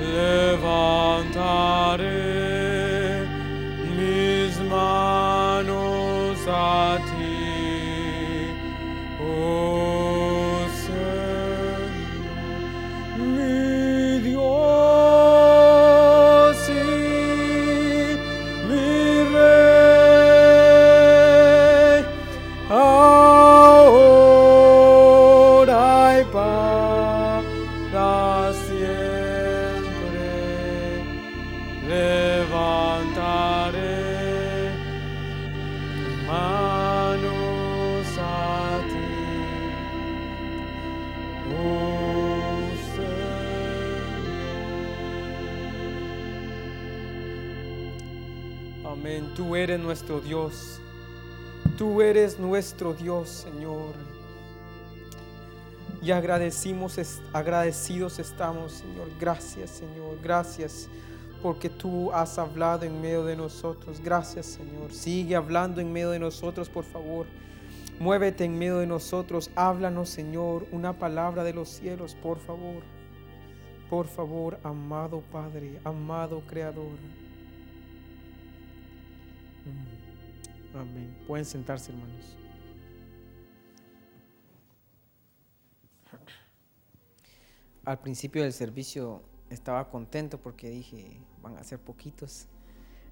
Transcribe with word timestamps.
levantaré 0.00 1.44
nuestro 52.54 52.94
Dios, 52.94 53.28
Señor. 53.30 53.94
Y 56.00 56.12
agradecimos, 56.12 56.96
agradecidos 57.32 58.20
estamos, 58.20 58.74
Señor. 58.74 59.08
Gracias, 59.18 59.70
Señor. 59.70 60.20
Gracias 60.22 60.88
porque 61.42 61.68
tú 61.68 62.12
has 62.12 62.38
hablado 62.38 62.84
en 62.84 63.00
medio 63.00 63.24
de 63.24 63.34
nosotros. 63.34 64.00
Gracias, 64.00 64.46
Señor. 64.46 64.92
Sigue 64.92 65.34
hablando 65.34 65.80
en 65.80 65.92
medio 65.92 66.10
de 66.10 66.20
nosotros, 66.20 66.68
por 66.68 66.84
favor. 66.84 67.26
Muévete 67.98 68.44
en 68.44 68.56
medio 68.56 68.78
de 68.78 68.86
nosotros. 68.86 69.50
Háblanos, 69.56 70.08
Señor, 70.08 70.68
una 70.70 70.92
palabra 70.92 71.42
de 71.42 71.54
los 71.54 71.68
cielos, 71.68 72.14
por 72.14 72.38
favor. 72.38 72.84
Por 73.90 74.06
favor, 74.06 74.60
amado 74.62 75.24
Padre, 75.32 75.80
amado 75.82 76.40
Creador. 76.46 76.98
Amén. 80.72 81.16
Pueden 81.26 81.44
sentarse, 81.44 81.90
hermanos. 81.90 82.43
Al 87.84 87.98
principio 88.00 88.42
del 88.42 88.52
servicio 88.52 89.22
estaba 89.50 89.88
contento 89.90 90.38
porque 90.40 90.70
dije, 90.70 91.20
van 91.42 91.56
a 91.58 91.64
ser 91.64 91.78
poquitos. 91.78 92.46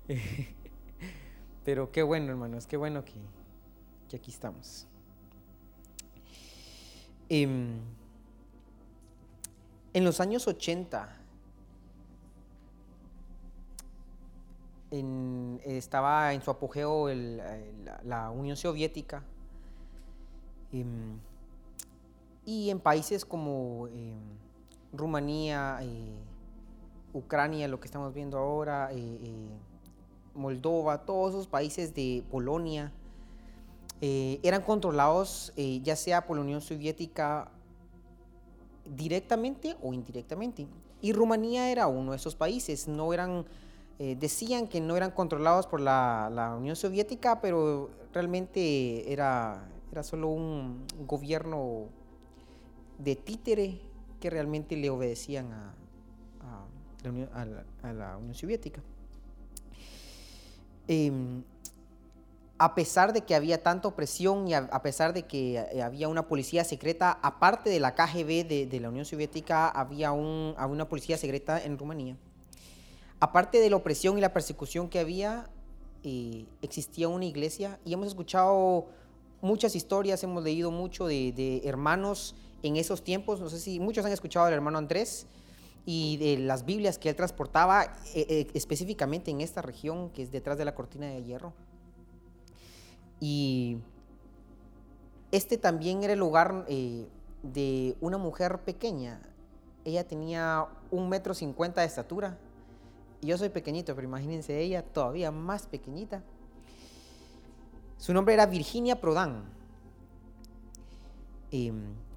Pero 1.64 1.92
qué 1.92 2.02
bueno, 2.02 2.30
hermanos, 2.30 2.66
qué 2.66 2.76
bueno 2.76 3.04
que, 3.04 3.14
que 4.08 4.16
aquí 4.16 4.30
estamos. 4.30 4.86
Em, 7.28 7.78
en 9.94 10.04
los 10.04 10.20
años 10.20 10.46
80, 10.48 11.16
en- 14.90 15.60
estaba 15.64 16.32
en 16.34 16.42
su 16.42 16.50
apogeo 16.50 17.08
la 18.04 18.30
Unión 18.30 18.56
Soviética. 18.56 19.22
em, 20.72 21.18
y 22.44 22.70
en 22.70 22.80
países 22.80 23.24
como 23.24 23.88
em, 23.88 24.18
Rumanía, 24.92 25.78
eh, 25.82 26.18
Ucrania, 27.12 27.68
lo 27.68 27.80
que 27.80 27.86
estamos 27.86 28.12
viendo 28.12 28.38
ahora, 28.38 28.90
eh, 28.92 28.96
eh, 28.96 29.48
Moldova, 30.34 31.04
todos 31.04 31.34
esos 31.34 31.46
países 31.46 31.94
de 31.94 32.24
Polonia, 32.30 32.92
eh, 34.04 34.40
eran 34.42 34.62
controlados 34.62 35.52
eh, 35.56 35.80
ya 35.84 35.94
sea 35.94 36.26
por 36.26 36.36
la 36.36 36.42
Unión 36.42 36.60
Soviética 36.60 37.48
directamente 38.84 39.76
o 39.80 39.92
indirectamente. 39.92 40.66
Y 41.00 41.12
Rumanía 41.12 41.70
era 41.70 41.86
uno 41.86 42.10
de 42.10 42.16
esos 42.16 42.34
países, 42.34 42.88
no 42.88 43.12
eran, 43.12 43.44
eh, 44.00 44.16
decían 44.18 44.66
que 44.66 44.80
no 44.80 44.96
eran 44.96 45.12
controlados 45.12 45.68
por 45.68 45.80
la, 45.80 46.30
la 46.32 46.56
Unión 46.56 46.74
Soviética, 46.74 47.40
pero 47.40 47.90
realmente 48.12 49.12
era, 49.12 49.68
era 49.92 50.02
solo 50.02 50.30
un 50.30 50.84
gobierno 51.06 51.86
de 52.98 53.16
títere 53.16 53.80
que 54.20 54.30
realmente 54.30 54.76
le 54.76 54.88
obedecían 54.88 55.52
a, 55.52 55.74
la, 57.02 58.16
Unión, 58.16 58.34
Soviética. 58.34 58.80
Em, 60.86 61.42
a 62.58 62.74
pesar 62.76 63.12
de 63.12 63.22
que 63.22 63.34
había 63.34 63.60
tanta 63.60 63.88
opresión 63.88 64.46
y 64.46 64.54
a, 64.54 64.82
pesar 64.82 65.12
de 65.12 65.24
que 65.24 65.56
eh, 65.56 65.82
había 65.82 66.06
una 66.08 66.28
policía 66.28 66.62
secreta, 66.62 67.18
aparte 67.20 67.70
de 67.70 67.80
la 67.80 67.96
KGB 67.96 68.68
de, 68.68 68.78
la 68.80 68.88
Unión 68.88 69.04
Soviética, 69.04 69.68
había, 69.68 70.12
un, 70.12 70.54
había 70.56 70.72
una 70.72 70.88
policía 70.88 71.18
secreta 71.18 71.60
en 71.60 71.76
Rumanía. 71.76 72.16
Aparte 73.18 73.58
de 73.58 73.70
la 73.70 73.76
opresión 73.76 74.16
y 74.18 74.20
la 74.20 74.32
persecución 74.32 74.88
que 74.88 75.00
había, 75.00 75.50
eh, 76.04 76.46
existía 76.62 77.08
una 77.08 77.24
iglesia 77.24 77.80
y 77.84 77.92
hemos 77.92 78.06
escuchado 78.06 78.86
muchas 79.40 79.74
historias, 79.74 80.22
hemos 80.22 80.44
leído 80.44 80.70
mucho 80.70 81.08
de 81.08 81.62
hermanos 81.64 82.36
en 82.62 82.76
esos 82.76 83.02
tiempos. 83.02 83.40
No 83.40 83.48
sé 83.48 83.58
si 83.58 83.80
muchos 83.80 84.04
han 84.04 84.12
escuchado 84.12 84.46
del 84.46 84.54
hermano 84.54 84.78
Andrés 84.78 85.26
y 85.84 86.16
de 86.18 86.38
las 86.38 86.64
Biblias 86.64 86.98
que 86.98 87.08
él 87.08 87.16
transportaba 87.16 87.84
eh, 88.14 88.26
eh, 88.28 88.46
específicamente 88.54 89.30
en 89.30 89.40
esta 89.40 89.62
región 89.62 90.10
que 90.10 90.22
es 90.22 90.30
detrás 90.30 90.58
de 90.58 90.64
la 90.64 90.74
cortina 90.74 91.06
de 91.06 91.22
hierro. 91.22 91.52
Y 93.20 93.78
este 95.30 95.58
también 95.58 96.02
era 96.02 96.12
el 96.12 96.22
hogar 96.22 96.66
eh, 96.68 97.06
de 97.42 97.96
una 98.00 98.18
mujer 98.18 98.60
pequeña. 98.60 99.20
Ella 99.84 100.06
tenía 100.06 100.66
un 100.90 101.08
metro 101.08 101.34
cincuenta 101.34 101.80
de 101.80 101.88
estatura. 101.88 102.38
Yo 103.20 103.38
soy 103.38 103.48
pequeñito, 103.48 103.94
pero 103.94 104.06
imagínense 104.06 104.58
ella 104.60 104.82
todavía 104.82 105.30
más 105.30 105.66
pequeñita. 105.66 106.22
Su 107.96 108.12
nombre 108.12 108.34
era 108.34 108.46
Virginia 108.46 109.00
Prodan. 109.00 109.44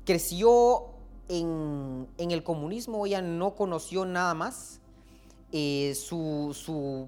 Creció 0.06 0.86
en, 1.28 2.08
en 2.18 2.32
el 2.32 2.44
comunismo, 2.44 3.06
ella 3.06 3.22
no 3.22 3.56
conoció 3.56 4.06
nada 4.06 4.34
más. 4.34 4.80
Eh, 5.52 5.96
su, 5.96 6.52
su 6.54 7.08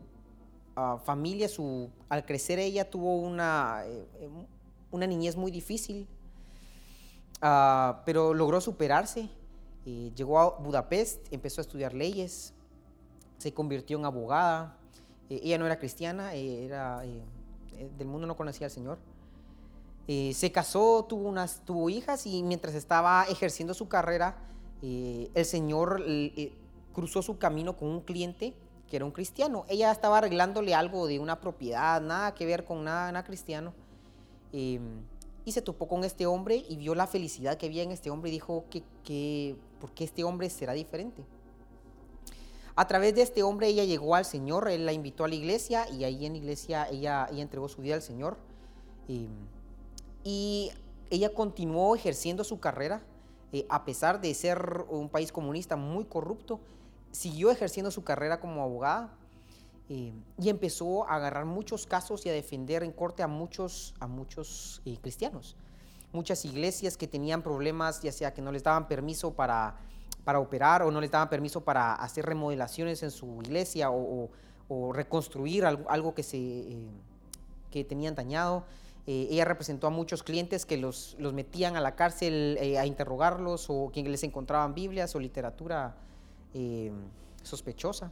ah, 0.76 1.00
familia, 1.04 1.50
su, 1.50 1.90
al 2.08 2.26
crecer 2.26 2.60
ella 2.60 2.90
tuvo 2.90 3.18
una, 3.18 3.82
eh, 3.86 4.08
eh, 4.20 4.30
una 4.92 5.06
niñez 5.06 5.36
muy 5.36 5.52
difícil, 5.52 6.08
Ah, 7.42 8.02
pero 8.06 8.34
logró 8.34 8.60
superarse. 8.62 9.30
Llegó 9.86 10.40
a 10.40 10.58
Budapest, 10.58 11.32
empezó 11.32 11.62
a 11.62 11.64
estudiar 11.64 11.94
leyes, 11.94 12.54
se 13.38 13.54
convirtió 13.54 13.98
en 13.98 14.06
abogada. 14.06 14.76
Ella 15.30 15.58
no 15.58 15.66
era 15.66 15.78
cristiana, 15.78 16.34
era, 16.34 17.04
del 17.98 18.08
mundo 18.08 18.28
no 18.28 18.36
conocía 18.36 18.68
al 18.68 18.72
Señor. 18.72 18.98
Eh, 20.08 20.34
se 20.34 20.52
casó, 20.52 21.06
tuvo, 21.08 21.28
unas, 21.28 21.62
tuvo 21.66 21.90
hijas 21.90 22.26
y 22.26 22.44
mientras 22.44 22.76
estaba 22.76 23.26
ejerciendo 23.30 23.74
su 23.74 23.88
carrera, 23.88 24.38
eh, 24.82 25.30
el 25.34 25.46
Señor 25.46 26.04
eh, 26.08 26.54
cruzó 26.94 27.22
su 27.22 27.38
camino 27.38 27.76
con 27.76 27.90
un 27.90 28.02
cliente 28.02 28.54
que 28.90 28.96
era 28.96 29.06
un 29.06 29.12
cristiano. 29.12 29.66
Ella 29.68 29.92
estaba 29.92 30.18
arreglándole 30.18 30.74
algo 30.74 31.08
de 31.08 31.20
una 31.20 31.40
propiedad, 31.40 32.02
nada 32.02 32.34
que 32.34 32.46
ver 32.46 32.66
con 32.66 32.84
nada, 32.84 33.12
nada 33.12 33.24
cristiano. 33.26 33.74
Eh, 34.54 34.80
y 35.46 35.52
se 35.52 35.62
topó 35.62 35.88
con 35.88 36.04
este 36.04 36.26
hombre 36.26 36.66
y 36.68 36.78
vio 36.78 36.96
la 36.96 37.08
felicidad 37.08 37.58
que 37.58 37.68
había 37.68 37.84
en 37.84 37.92
este 37.92 38.10
hombre 38.10 38.30
y 38.30 38.34
dijo 38.34 38.66
que, 38.70 38.84
que 39.04 39.56
¿por 39.80 39.92
qué 39.92 40.04
este 40.04 40.24
hombre 40.24 40.50
será 40.50 40.74
diferente? 40.74 41.24
A 42.76 42.86
través 42.88 43.16
de 43.16 43.22
este 43.22 43.44
hombre 43.44 43.68
ella 43.68 43.86
llegó 43.86 44.16
al 44.16 44.26
Señor, 44.26 44.70
él 44.70 44.86
la 44.86 44.94
invitó 44.94 45.24
a 45.24 45.28
la 45.28 45.36
iglesia 45.36 45.90
y 45.90 46.04
ahí 46.04 46.26
en 46.26 46.34
la 46.34 46.38
iglesia 46.38 46.88
ella, 46.90 47.28
ella 47.32 47.42
entregó 47.42 47.70
su 47.70 47.82
vida 47.82 47.96
al 47.96 48.02
Señor. 48.02 48.38
Eh, 49.08 49.28
y 50.28 50.74
ella 51.10 51.34
continuó 51.34 51.96
ejerciendo 51.96 52.44
su 52.44 52.60
carrera, 52.60 53.02
eh, 53.54 53.66
a 53.70 53.86
pesar 53.86 54.20
de 54.20 54.34
ser 54.34 54.84
un 54.90 55.08
país 55.08 55.32
comunista 55.32 55.78
muy 55.78 56.04
corrupto, 56.04 56.60
siguió 57.12 57.50
ejerciendo 57.50 57.92
su 57.92 58.04
carrera 58.04 58.42
como 58.42 58.62
abogada 58.62 59.14
eh, 59.88 60.12
y 60.38 60.50
empezó 60.50 61.08
a 61.08 61.16
agarrar 61.16 61.46
muchos 61.46 61.88
casos 61.88 62.26
y 62.26 62.30
a 62.30 62.34
defender 62.34 62.84
en 62.84 62.92
corte 62.92 63.24
a 63.24 63.28
muchos, 63.28 63.96
a 64.02 64.08
muchos 64.08 64.82
eh, 64.84 64.98
cristianos. 65.02 65.56
Muchas 66.12 66.44
iglesias 66.44 66.98
que 66.98 67.08
tenían 67.08 67.42
problemas, 67.42 68.02
ya 68.02 68.12
sea 68.12 68.34
que 68.34 68.42
no 68.42 68.52
les 68.52 68.64
daban 68.64 68.90
permiso 68.90 69.32
para, 69.32 69.78
para 70.26 70.42
operar 70.42 70.82
o 70.82 70.92
no 70.92 71.00
les 71.00 71.10
daban 71.10 71.30
permiso 71.30 71.62
para 71.62 71.94
hacer 71.94 72.26
remodelaciones 72.26 73.02
en 73.02 73.12
su 73.12 73.42
iglesia 73.44 73.92
o, 73.92 74.30
reconstruir 74.92 75.64
algo, 75.64 75.90
algo 75.90 76.14
que, 76.14 76.24
se, 76.24 76.66
que 77.72 77.86
tenían 77.86 78.14
dañado. 78.14 78.66
Eh, 79.08 79.30
ella 79.32 79.46
representó 79.46 79.88
a 79.88 79.90
muchos 79.90 80.22
clientes 80.22 80.66
que 80.66 80.76
los, 80.76 81.16
los 81.18 81.34
metían 81.34 81.78
a 81.78 81.82
la 81.82 81.96
cárcel 81.96 82.58
eh, 82.60 82.78
a 82.78 82.86
interrogarlos 82.86 83.68
o 83.70 83.90
que 83.94 84.04
les 84.04 84.22
encontraban 84.24 84.76
Biblias 84.76 85.16
o 85.16 85.20
literatura 85.22 85.96
eh, 86.54 86.92
sospechosa. 87.42 88.12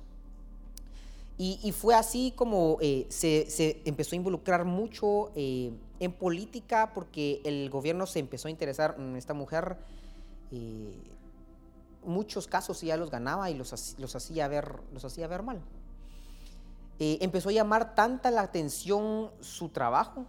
Y, 1.38 1.74
fue 1.74 1.96
así 1.96 2.32
como 2.34 2.78
eh, 2.80 3.08
se, 3.10 3.82
empezó 3.84 4.16
a 4.16 4.16
involucrar 4.16 4.64
mucho 4.64 5.34
en 5.36 6.14
política 6.18 6.94
porque 6.94 7.42
el 7.44 7.70
gobierno 7.70 8.06
se 8.06 8.20
empezó 8.20 8.48
a 8.48 8.52
interesar 8.52 8.96
en 8.98 9.18
esta 9.18 9.34
mujer. 9.34 9.76
Muchos 12.06 12.48
casos 12.48 12.80
ya 12.80 12.96
los 12.96 13.12
ganaba 13.12 13.50
y 13.50 13.54
los, 13.54 13.98
los, 14.00 14.16
hacía, 14.16 14.48
ver, 14.48 14.80
los 14.94 15.04
hacía 15.04 15.28
ver 15.28 15.44
mal. 15.44 15.60
empezó 17.00 17.50
a 17.50 17.52
llamar 17.52 17.96
tanta 17.96 18.32
la 18.32 18.44
atención 18.44 19.30
su 19.42 19.68
trabajo 19.68 20.26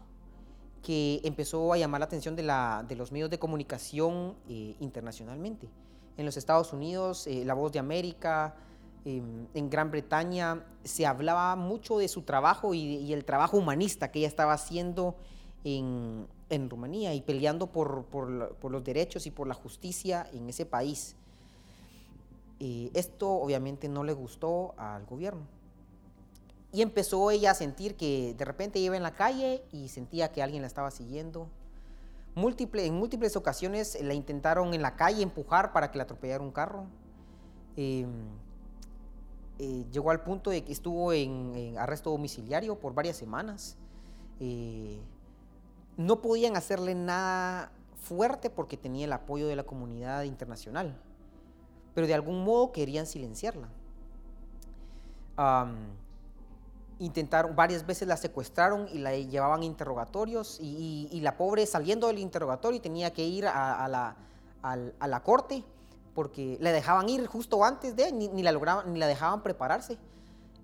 que 0.87 1.21
empezó 1.25 1.73
a 1.73 1.79
llamar 1.79 1.99
la 1.99 2.07
atención 2.07 2.37
de, 2.37 2.45
la, 2.45 2.85
de 2.87 2.95
los 2.95 3.11
medios 3.11 3.29
de 3.29 3.41
comunicación 3.41 4.37
internacionalmente. 4.47 5.69
En 6.17 6.25
los 6.25 6.37
Estados 6.37 6.73
Unidos, 6.73 7.29
La 7.45 7.55
Voz 7.55 7.73
de 7.73 7.81
América, 7.81 8.55
Em, 9.07 9.47
en 9.55 9.71
Gran 9.71 9.93
Bretaña 9.93 10.65
se 10.83 11.07
hablaba 11.07 11.55
mucho 11.55 11.99
de 11.99 12.09
su 12.09 12.23
trabajo 12.23 12.75
y, 12.75 13.13
el 13.13 13.25
trabajo 13.25 13.57
humanista 13.57 14.11
que 14.11 14.19
ella 14.19 14.27
estaba 14.27 14.53
haciendo 14.53 15.15
en, 15.63 16.27
Rumanía 16.69 17.15
y 17.15 17.21
peleando 17.21 17.69
por, 17.69 18.09
los 18.69 18.85
derechos 18.85 19.29
y 19.29 19.31
por 19.31 19.47
la 19.47 19.55
justicia 19.55 20.29
en 20.33 20.49
ese 20.49 20.67
país. 20.67 21.15
Eh, 22.59 22.91
esto 22.95 23.31
obviamente 23.31 23.89
no 23.89 24.03
le 24.03 24.13
gustó 24.13 24.75
al 24.77 25.07
gobierno. 25.07 25.47
Y 26.73 26.83
empezó 26.83 27.31
ella 27.31 27.53
a 27.53 27.55
sentir 27.55 27.97
que 27.97 28.35
de 28.37 28.45
repente 28.45 28.79
iba 28.79 28.97
en 28.97 29.03
la 29.03 29.15
calle 29.15 29.65
y 29.73 29.89
sentía 29.89 30.33
que 30.33 30.43
alguien 30.43 30.63
la 30.63 30.69
estaba 30.69 30.91
siguiendo. 30.91 31.49
en 32.35 32.95
múltiples 32.95 33.37
ocasiones 33.37 33.99
la 34.03 34.15
intentaron 34.15 34.75
en 34.75 34.83
la 34.83 34.97
calle 34.97 35.23
empujar 35.23 35.73
para 35.73 35.91
que 35.91 35.99
la 35.99 36.05
atropellara 36.05 36.43
un 36.43 36.53
carro. 36.53 36.87
Em, 37.77 38.11
eh, 39.59 39.87
llegó 39.91 40.11
al 40.11 40.23
punto 40.23 40.51
de 40.51 40.65
que 40.65 40.73
estuvo 40.73 41.13
en, 41.13 41.77
arresto 41.79 42.11
domiciliario 42.11 42.79
por 42.79 42.95
varias 42.95 43.17
semanas. 43.17 43.77
Eh, 44.41 45.01
no 45.97 46.21
podían 46.21 46.57
hacerle 46.57 46.95
nada 46.95 47.73
fuerte 47.97 48.51
porque 48.51 48.77
tenía 48.77 49.07
el 49.07 49.13
apoyo 49.13 49.49
de 49.49 49.57
la 49.57 49.65
comunidad 49.65 50.23
internacional, 50.25 50.95
pero 51.95 52.07
de 52.07 52.15
algún 52.15 52.45
modo 52.45 52.71
querían 52.73 53.07
silenciarla. 53.07 53.69
Intentaron, 56.99 57.55
varias 57.55 57.85
veces 57.85 58.09
la 58.09 58.17
secuestraron 58.17 58.89
y 58.93 58.99
la 58.99 59.15
llevaban 59.15 59.63
interrogatorios 59.63 60.59
y, 60.61 61.21
la 61.23 61.37
pobre 61.37 61.67
saliendo 61.67 62.07
del 62.07 62.19
interrogatorio 62.19 62.81
tenía 62.81 63.13
que 63.13 63.25
ir 63.25 63.47
a, 63.47 63.89
la, 63.89 64.17
la 65.07 65.23
corte 65.23 65.65
porque 66.15 66.57
le 66.61 66.73
dejaban 66.73 67.09
ir 67.09 67.27
justo 67.27 67.63
antes 67.65 67.95
de, 67.95 68.11
ni, 68.13 68.29
ni 68.29 68.43
la 68.43 68.53
lograban, 68.53 68.93
ni 68.93 68.99
la 68.99 69.07
dejaban 69.07 69.43
prepararse 69.43 69.99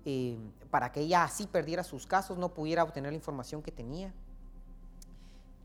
eh, 0.05 0.37
para 0.69 0.91
que 0.91 1.01
ella 1.01 1.23
así 1.23 1.45
perdiera 1.47 1.83
sus 1.83 2.07
casos, 2.07 2.37
no 2.37 2.49
pudiera 2.49 2.83
obtener 2.83 3.11
la 3.11 3.17
información 3.17 3.61
que 3.61 3.71
tenía. 3.71 4.11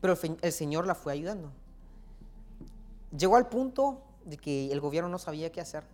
Pero 0.01 0.17
el, 0.43 0.53
Señor 0.53 0.87
la 0.87 0.95
fue 0.95 1.13
ayudando. 1.13 1.51
Llegó 3.17 3.37
al 3.37 3.49
punto 3.49 4.03
de 4.27 4.37
que 4.37 4.71
el 4.71 4.81
gobierno 4.81 5.09
no 5.09 5.19
sabía 5.19 5.51
qué 5.51 5.61
hacer 5.61 5.85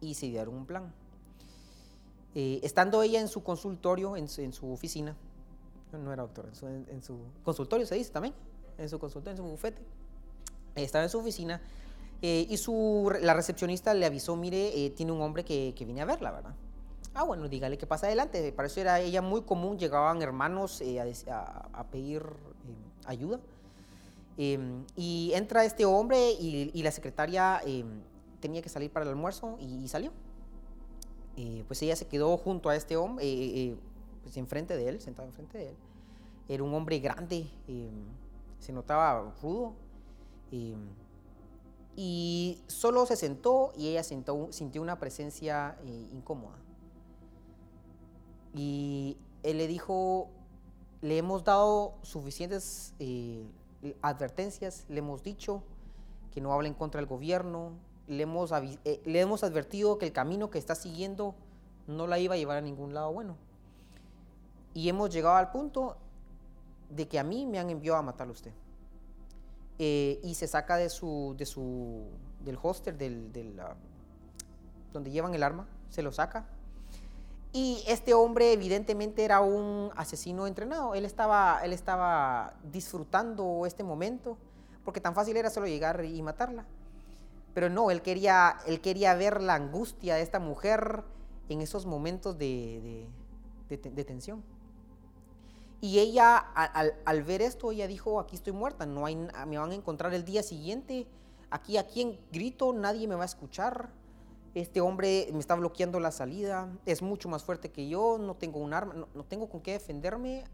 y 0.00 0.14
se 0.14 0.26
dieron 0.26 0.54
un 0.54 0.66
plan. 0.66 0.94
Eh, 2.34 2.60
estando 2.62 3.02
ella 3.02 3.20
en 3.20 3.28
su 3.28 3.42
consultorio, 3.42 4.16
en 4.16 4.28
su, 4.28 4.72
oficina, 4.72 5.16
no 5.92 6.12
era 6.12 6.22
doctora, 6.22 6.50
en 6.62 7.02
su, 7.02 7.18
consultorio 7.42 7.86
se 7.86 7.96
dice 7.96 8.12
también, 8.12 8.34
en 8.78 8.88
su 8.88 8.98
consultorio, 8.98 9.32
en 9.32 9.36
su 9.36 9.50
bufete, 9.50 9.82
estaba 10.76 11.04
en 11.04 11.10
su 11.10 11.18
oficina 11.18 11.60
eh, 12.22 12.46
y 12.48 12.56
su, 12.58 13.12
la 13.22 13.34
recepcionista 13.34 13.94
le 13.94 14.06
avisó, 14.06 14.36
mire, 14.36 14.84
eh, 14.84 14.90
tiene 14.90 15.12
un 15.12 15.22
hombre 15.22 15.44
que, 15.44 15.74
que, 15.76 15.84
viene 15.84 16.02
a 16.02 16.04
verla, 16.04 16.30
¿verdad? 16.30 16.54
Ah, 17.14 17.24
bueno, 17.24 17.48
dígale 17.48 17.78
que 17.78 17.86
pasa 17.86 18.06
adelante. 18.06 18.52
Para 18.52 18.66
eso 18.66 18.80
era 18.80 19.00
ella 19.00 19.22
muy 19.22 19.42
común, 19.42 19.78
llegaban 19.78 20.22
hermanos 20.22 20.80
eh, 20.80 21.00
a, 21.00 21.84
pedir 21.90 22.22
ayuda. 23.06 23.40
Em, 24.36 24.84
y 24.96 25.32
entra 25.34 25.64
este 25.64 25.84
hombre 25.84 26.30
y, 26.32 26.82
la 26.82 26.90
secretaria 26.90 27.60
em, 27.64 28.02
tenía 28.40 28.62
que 28.62 28.68
salir 28.68 28.90
para 28.90 29.04
el 29.04 29.10
almuerzo 29.10 29.56
y, 29.60 29.88
salió. 29.88 30.12
Pues 31.66 31.82
ella 31.82 31.96
se 31.96 32.06
quedó 32.06 32.36
junto 32.36 32.68
a 32.68 32.76
este 32.76 32.96
hombre, 32.96 33.76
pues 34.22 34.36
enfrente 34.36 34.76
de 34.76 34.88
él, 34.88 35.00
sentado 35.00 35.28
enfrente 35.28 35.58
de 35.58 35.68
él. 35.70 35.76
Era 36.48 36.62
un 36.62 36.74
hombre 36.74 36.98
grande, 36.98 37.46
se 38.58 38.72
notaba 38.72 39.32
rudo 39.42 39.74
y 41.96 42.58
solo 42.66 43.04
se 43.06 43.16
sentó 43.16 43.72
y 43.76 43.88
ella 43.88 44.02
sintió 44.02 44.80
una 44.80 44.98
presencia 44.98 45.76
eh, 45.84 46.08
incómoda. 46.12 46.56
Y 48.54 49.16
él 49.42 49.58
le 49.58 49.66
dijo, 49.66 50.28
le 51.02 51.18
hemos 51.18 51.44
dado 51.44 51.94
suficientes 52.02 52.94
eh, 52.98 53.44
advertencias, 54.02 54.84
le 54.88 55.00
hemos 55.00 55.22
dicho 55.22 55.62
que 56.32 56.40
no 56.40 56.52
hable 56.52 56.68
en 56.68 56.74
contra 56.74 57.00
del 57.00 57.08
gobierno, 57.08 57.72
le 58.10 58.24
hemos, 58.24 58.50
eh, 58.52 59.00
le 59.04 59.20
hemos 59.20 59.44
advertido 59.44 59.96
que 59.96 60.06
el 60.06 60.12
camino 60.12 60.50
que 60.50 60.58
está 60.58 60.74
siguiendo 60.74 61.36
no 61.86 62.08
la 62.08 62.18
iba 62.18 62.34
a 62.34 62.38
llevar 62.38 62.56
a 62.56 62.60
ningún 62.60 62.92
lado 62.92 63.12
bueno. 63.12 63.36
Y 64.74 64.88
hemos 64.88 65.10
llegado 65.10 65.36
al 65.36 65.52
punto 65.52 65.96
de 66.88 67.06
que 67.06 67.20
a 67.20 67.24
mí 67.24 67.46
me 67.46 67.60
han 67.60 67.70
enviado 67.70 67.98
a 67.98 68.02
matarlo 68.02 68.32
a 68.32 68.34
usted. 68.34 68.52
Eh, 69.78 70.20
y 70.24 70.34
se 70.34 70.48
saca 70.48 70.76
de 70.76 70.90
su, 70.90 71.36
de 71.38 71.46
su, 71.46 72.02
del 72.44 72.58
holster, 72.60 72.98
del, 72.98 73.30
donde 74.92 75.10
llevan 75.12 75.32
el 75.34 75.44
arma, 75.44 75.68
se 75.88 76.02
lo 76.02 76.10
saca. 76.10 76.48
Y 77.52 77.82
este 77.86 78.12
hombre 78.12 78.52
evidentemente 78.52 79.24
era 79.24 79.40
un 79.40 79.90
asesino 79.96 80.48
entrenado, 80.48 80.94
él 80.94 81.04
estaba, 81.04 81.60
él 81.64 81.72
estaba 81.72 82.54
disfrutando 82.72 83.66
este 83.66 83.84
momento, 83.84 84.36
porque 84.84 85.00
tan 85.00 85.14
fácil 85.14 85.36
era 85.36 85.48
solo 85.48 85.66
llegar 85.68 86.04
y 86.04 86.20
matarla. 86.22 86.66
Pero 87.54 87.68
no, 87.68 87.90
él 87.90 88.02
quería, 88.02 88.58
él 88.66 88.80
quería 88.80 89.14
ver 89.14 89.42
la 89.42 89.54
angustia 89.54 90.14
de 90.14 90.22
esta 90.22 90.38
mujer 90.38 91.04
en 91.48 91.60
esos 91.60 91.86
momentos 91.86 92.38
de, 92.38 93.08
de, 93.68 94.04
tensión. 94.04 94.42
Y 95.80 95.98
ella, 95.98 96.36
al, 96.36 97.22
ver 97.22 97.42
esto, 97.42 97.72
ella 97.72 97.86
dijo, 97.86 98.20
aquí 98.20 98.36
estoy 98.36 98.52
muerta, 98.52 98.86
no 98.86 99.06
hay, 99.06 99.16
me 99.16 99.58
van 99.58 99.70
a 99.70 99.74
encontrar 99.74 100.12
el 100.14 100.24
día 100.24 100.42
siguiente, 100.42 101.06
aquí, 101.50 101.78
aquí 101.78 102.02
en 102.02 102.18
grito, 102.30 102.72
nadie 102.72 103.08
me 103.08 103.14
va 103.14 103.22
a 103.22 103.26
escuchar, 103.26 103.90
este 104.54 104.80
hombre 104.80 105.28
me 105.32 105.38
está 105.38 105.54
bloqueando 105.54 105.98
la 106.00 106.10
salida, 106.10 106.68
es 106.84 107.02
mucho 107.02 107.28
más 107.28 107.44
fuerte 107.44 107.70
que 107.70 107.88
yo, 107.88 108.18
no 108.18 108.34
tengo 108.34 108.58
un 108.58 108.74
arma, 108.74 108.94
no, 109.14 109.24
tengo 109.24 109.48
con 109.48 109.60
qué 109.60 109.72
defenderme, 109.72 110.44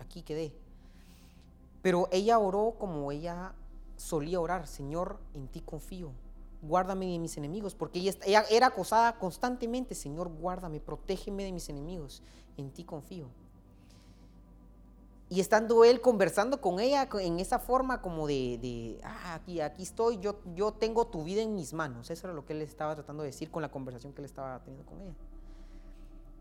aquí 0.00 0.22
quedé. 0.22 0.52
Pero 1.82 2.08
ella 2.10 2.38
oró 2.38 2.76
como 2.78 3.12
ella 3.12 3.54
solía 3.96 4.40
orar, 4.40 4.66
Señor, 4.66 5.18
en 5.34 5.48
ti 5.48 5.60
confío, 5.60 6.12
guárdame 6.66 7.06
de 7.06 7.18
mis 7.18 7.36
enemigos, 7.36 7.74
porque 7.74 7.98
ella, 7.98 8.44
era 8.50 8.68
acosada 8.68 9.18
constantemente, 9.18 9.94
Señor, 9.94 10.28
guárdame, 10.28 10.80
protégeme 10.80 11.44
de 11.44 11.52
mis 11.52 11.68
enemigos, 11.68 12.22
en 12.56 12.70
ti 12.70 12.84
confío. 12.84 13.28
Y 15.30 15.40
estando 15.40 15.84
él 15.84 16.00
conversando 16.00 16.60
con 16.60 16.80
ella 16.80 17.08
en 17.20 17.40
esa 17.40 17.58
forma 17.58 18.02
como 18.02 18.26
de, 18.26 19.00
ah, 19.02 19.34
aquí, 19.34 19.60
aquí 19.60 19.82
estoy, 19.82 20.18
yo, 20.18 20.40
yo 20.54 20.72
tengo 20.72 21.06
tu 21.06 21.24
vida 21.24 21.42
en 21.42 21.54
mis 21.54 21.72
manos. 21.72 22.10
Eso 22.10 22.26
era 22.26 22.34
lo 22.34 22.44
que 22.44 22.52
él 22.52 22.62
estaba 22.62 22.94
tratando 22.94 23.22
de 23.22 23.30
decir 23.30 23.50
con 23.50 23.62
la 23.62 23.70
conversación 23.70 24.12
que 24.12 24.20
él 24.20 24.26
estaba 24.26 24.60
teniendo 24.62 24.88
con 24.88 25.00
ella. 25.00 25.14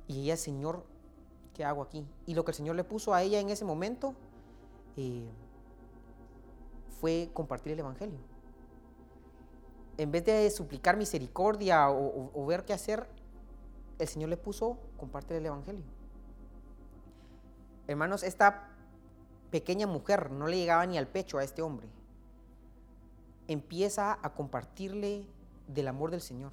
Y 0.07 0.23
ella, 0.23 0.37
Señor, 0.37 0.85
¿qué 1.53 1.63
hago 1.63 1.81
aquí? 1.81 2.05
Y 2.27 2.35
lo 2.35 2.43
que 2.43 2.51
el 2.51 2.55
Señor 2.55 2.75
le 2.75 2.83
puso 2.83 3.13
a 3.13 3.23
ella 3.23 3.39
en 3.39 3.49
ese 3.49 3.63
momento 3.63 4.15
eh, 4.97 5.27
fue 6.99 7.29
compartir 7.33 7.71
el 7.71 7.79
Evangelio. 7.79 8.32
En 9.97 10.11
vez 10.11 10.25
de 10.25 10.49
suplicar 10.49 10.97
misericordia 10.97 11.89
o, 11.89 12.45
ver 12.45 12.65
qué 12.65 12.73
hacer, 12.73 13.07
el 13.99 14.07
Señor 14.07 14.29
le 14.29 14.37
puso 14.37 14.77
compartir 14.97 15.37
el 15.37 15.45
Evangelio. 15.45 15.83
Hermanos, 17.87 18.23
esta 18.23 18.69
pequeña 19.51 19.85
mujer 19.85 20.31
no 20.31 20.47
le 20.47 20.57
llegaba 20.57 20.85
ni 20.85 20.97
al 20.97 21.07
pecho 21.07 21.37
a 21.37 21.43
este 21.43 21.61
hombre. 21.61 21.87
Empieza 23.47 24.17
a 24.23 24.33
compartirle 24.33 25.27
del 25.67 25.87
amor 25.87 26.09
del 26.09 26.21
Señor. 26.21 26.51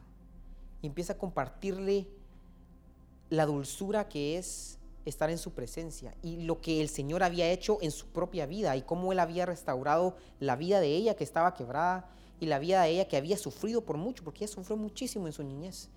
Empieza 0.82 1.14
a 1.14 1.18
compartirle 1.18 2.08
la 3.30 3.46
dulzura 3.46 4.08
que 4.08 4.36
es 4.36 4.78
estar 5.06 5.30
en 5.30 5.38
su 5.38 5.52
presencia 5.52 6.14
y 6.22 6.42
lo 6.42 6.60
que 6.60 6.80
el 6.80 6.88
Señor 6.88 7.22
había 7.22 7.50
hecho 7.50 7.78
en 7.80 7.90
su 7.90 8.06
propia 8.08 8.44
vida 8.46 8.76
y 8.76 8.82
cómo 8.82 9.12
Él 9.12 9.18
había 9.18 9.46
restaurado 9.46 10.16
la 10.40 10.56
vida 10.56 10.80
de 10.80 10.88
ella 10.88 11.14
que 11.14 11.24
estaba 11.24 11.54
quebrada 11.54 12.10
y 12.40 12.46
la 12.46 12.58
vida 12.58 12.82
de 12.82 12.90
ella 12.90 13.08
que 13.08 13.18
había 13.18 13.36
sufrido 13.36 13.84
por 13.84 13.98
mucho, 13.98 14.24
porque 14.24 14.44
ella 14.44 14.52
sufrió 14.52 14.76
muchísimo 14.76 15.26
en 15.26 15.32
su 15.32 15.44
niñez. 15.44 15.90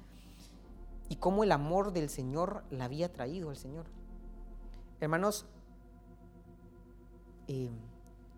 Y 1.09 1.15
cómo 1.15 1.43
el 1.43 1.51
amor 1.51 1.93
del 1.93 2.09
Señor 2.09 2.63
la 2.69 2.85
había 2.85 3.11
traído 3.11 3.49
al 3.49 3.57
Señor. 3.57 3.85
Hermanos, 4.99 5.45
eh, 7.47 7.69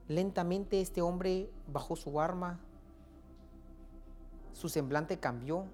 lentamente 0.07 0.81
este 0.81 1.01
hombre 1.01 1.49
bajó 1.67 1.95
su 1.95 2.21
arma, 2.21 2.59
su 4.53 4.69
semblante 4.69 5.19
cambió, 5.19 5.65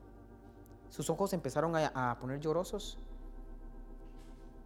sus 0.89 1.09
ojos 1.09 1.33
empezaron 1.33 1.75
a, 1.75 2.11
a 2.11 2.19
poner 2.19 2.39
llorosos 2.39 2.97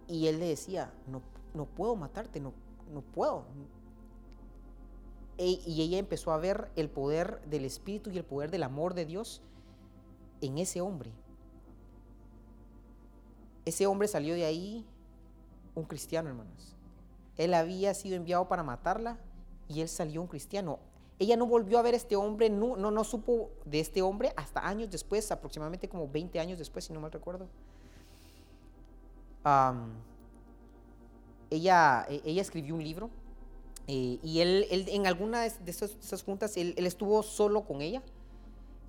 y 0.08 0.28
él 0.28 0.40
le 0.40 0.48
decía, 0.48 0.94
no, 1.08 1.22
no 1.54 1.66
puedo 1.66 1.96
matarte, 1.96 2.40
no, 2.40 2.54
no 2.94 3.02
puedo. 3.02 3.46
Y 5.38 5.82
ella 5.82 5.98
empezó 5.98 6.32
a 6.32 6.38
ver 6.38 6.70
el 6.76 6.90
poder 6.90 7.42
del 7.48 7.66
Espíritu 7.66 8.10
y 8.10 8.18
el 8.18 8.24
poder 8.24 8.52
del 8.52 8.64
amor 8.64 8.94
de 8.94 9.06
Dios 9.06 9.42
en 10.42 10.58
ese 10.58 10.82
hombre. 10.82 11.12
Ese 13.66 13.88
hombre 13.88 14.08
salió 14.08 14.34
de 14.34 14.46
ahí 14.46 14.86
un 15.74 15.84
cristiano, 15.84 16.30
hermanos. 16.30 16.76
Él 17.38 17.54
había 17.54 17.94
sido 17.94 18.16
enviado 18.16 18.48
para 18.48 18.64
matarla 18.64 19.18
y 19.68 19.82
él 19.82 19.90
salió 19.90 20.22
un 20.22 20.28
cristiano. 20.28 20.80
Ella 21.20 21.36
no 21.36 21.48
volvió 21.48 21.80
a 21.80 21.82
ver 21.82 21.96
este 21.96 22.16
hombre, 22.16 22.50
no, 22.50 22.78
no, 22.78 22.92
no 22.92 23.04
supo 23.04 23.50
de 23.66 23.80
este 23.80 24.02
hombre 24.02 24.32
hasta 24.38 24.66
años 24.66 24.90
después, 24.90 25.32
aproximadamente 25.32 25.90
como 25.90 26.08
20 26.08 26.40
años 26.40 26.60
después, 26.60 26.86
si 26.86 26.94
no 26.94 27.02
mal 27.02 27.12
recuerdo 27.12 27.48
ella, 31.50 32.06
e, 32.10 32.22
ella 32.26 32.42
escribió 32.42 32.76
un 32.76 32.84
libro 32.84 33.10
eh, 33.88 34.20
y 34.24 34.40
él, 34.40 34.66
en 34.70 35.06
alguna 35.06 35.42
de 35.42 35.72
esas, 35.72 36.24
juntas, 36.24 36.58
él, 36.58 36.74
estuvo 36.78 37.22
solo 37.24 37.66
con 37.66 37.82
ella. 37.82 38.02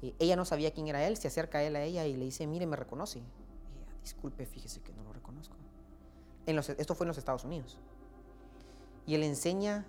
Eh, 0.02 0.14
ella 0.18 0.36
no 0.36 0.44
sabía 0.44 0.72
quién 0.72 0.88
era 0.88 1.06
él, 1.06 1.16
se 1.16 1.28
acerca 1.28 1.62
él 1.62 1.76
a 1.76 1.82
ella 1.82 2.06
y 2.06 2.16
le 2.16 2.24
dice, 2.24 2.46
mire, 2.46 2.66
me 2.66 2.76
reconoce. 2.76 3.20
Disculpe, 4.02 4.46
fíjese 4.46 4.80
que 4.80 4.92
no 4.92 5.02
lo 5.04 5.12
reconozco. 5.12 5.56
En 6.46 6.58
esto 6.58 6.94
fue 6.94 7.04
en 7.04 7.08
los 7.08 7.18
Estados 7.18 7.44
Unidos. 7.44 7.78
Y 9.06 9.14
él 9.14 9.22
enseña 9.22 9.84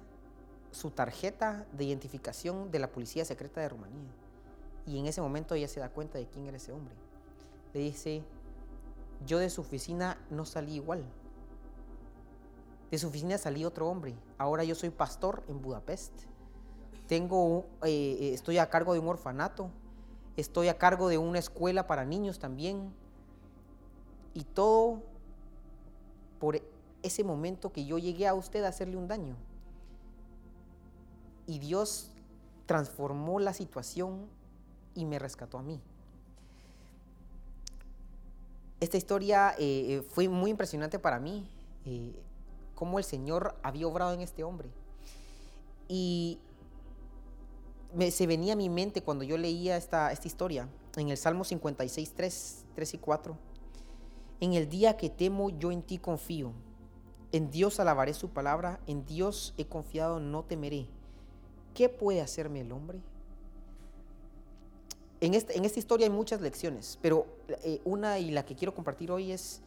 su 0.72 0.92
tarjeta 0.92 1.66
de 1.72 1.86
identificación 1.86 2.72
de 2.72 2.80
la 2.80 2.92
Policía 2.92 3.26
Secreta 3.26 3.62
de 3.62 3.70
Rumanía. 3.70 4.10
Y 4.86 5.00
en 5.00 5.06
ese 5.06 5.22
momento 5.22 5.56
ella 5.56 5.68
se 5.68 5.80
da 5.80 5.90
cuenta 5.90 6.18
de 6.18 6.28
quién 6.28 6.48
era 6.48 6.58
ese 6.58 6.72
hombre. 6.72 6.96
Le 7.74 7.82
dice, 7.82 8.24
yo 9.26 9.40
de 9.40 9.50
su 9.50 9.62
oficina 9.62 10.18
no 10.30 10.46
salí 10.46 10.76
igual. 10.76 11.04
De 12.92 12.98
su 12.98 13.08
oficina 13.08 13.38
salí 13.38 13.66
otro 13.66 13.90
hombre. 13.90 14.16
Ahora 14.38 14.64
yo 14.64 14.76
soy 14.76 14.90
pastor 14.90 15.44
en 15.48 15.62
Budapest. 15.62 16.14
Tengo, 17.08 17.66
eh, 17.84 18.32
estoy 18.34 18.58
a 18.58 18.70
cargo 18.70 18.94
de 18.94 19.00
un 19.00 19.08
orfanato. 19.08 19.70
Estoy 20.38 20.70
a 20.70 20.78
cargo 20.78 21.10
de 21.10 21.18
una 21.18 21.40
escuela 21.40 21.88
para 21.88 22.06
niños 22.06 22.40
también. 22.40 22.94
Y 24.34 24.44
todo 24.44 25.04
por 26.40 26.62
ese 27.04 27.24
momento 27.24 27.72
que 27.72 27.86
yo 27.86 27.98
llegué 27.98 28.28
a 28.28 28.34
usted 28.34 28.64
a 28.64 28.70
hacerle 28.70 28.98
un 28.98 29.08
daño. 29.08 29.36
Y 31.46 31.60
Dios 31.60 32.12
transformó 32.66 33.40
la 33.40 33.54
situación 33.54 34.28
y 34.94 35.06
me 35.06 35.20
rescató 35.20 35.58
a 35.58 35.64
mí. 35.64 35.82
Esta 38.80 38.98
historia 38.98 39.56
eh, 39.58 39.96
eh, 39.98 40.02
fue 40.02 40.30
muy 40.30 40.52
impresionante 40.52 41.00
para 41.00 41.20
mí, 41.20 41.50
cómo 42.78 43.00
el 43.00 43.04
Señor 43.04 43.56
había 43.64 43.88
obrado 43.88 44.14
en 44.14 44.22
este 44.22 44.44
hombre. 44.44 44.70
Y 45.90 46.40
se 48.12 48.28
venía 48.28 48.54
a 48.54 48.56
mi 48.56 48.70
mente 48.70 49.02
cuando 49.02 49.24
yo 49.24 49.38
leía 49.38 49.76
esta, 49.76 50.12
esta 50.12 50.28
historia, 50.28 50.70
en 50.96 51.10
el 51.10 51.18
Salmo 51.18 51.44
56, 51.44 52.14
3, 52.16 52.66
3 52.76 52.94
y 52.94 52.98
4. 53.00 53.38
En 54.42 54.54
el 54.54 54.70
día 54.70 54.96
que 54.96 55.10
temo, 55.10 55.50
yo 55.50 55.72
en 55.72 55.82
ti 55.82 55.98
confío. 55.98 56.54
En 57.32 57.50
Dios 57.50 57.80
alabaré 57.80 58.14
su 58.14 58.30
palabra, 58.30 58.80
en 58.86 59.04
Dios 59.06 59.56
he 59.58 59.66
confiado, 59.66 60.20
no 60.20 60.44
temeré. 60.44 60.88
¿Qué 61.74 61.90
puede 61.90 62.22
hacerme 62.22 62.62
el 62.62 62.72
hombre? 62.72 63.02
en, 65.20 65.34
este, 65.34 65.58
en 65.58 65.66
esta 65.66 65.80
historia 65.80 66.06
hay 66.06 66.12
muchas 66.12 66.42
lecciones, 66.42 67.00
pero 67.02 67.26
eh, 67.64 67.82
una 67.86 68.20
y 68.20 68.32
la 68.32 68.46
que 68.46 68.56
quiero 68.56 68.74
compartir 68.74 69.12
hoy 69.12 69.32
es 69.32 69.62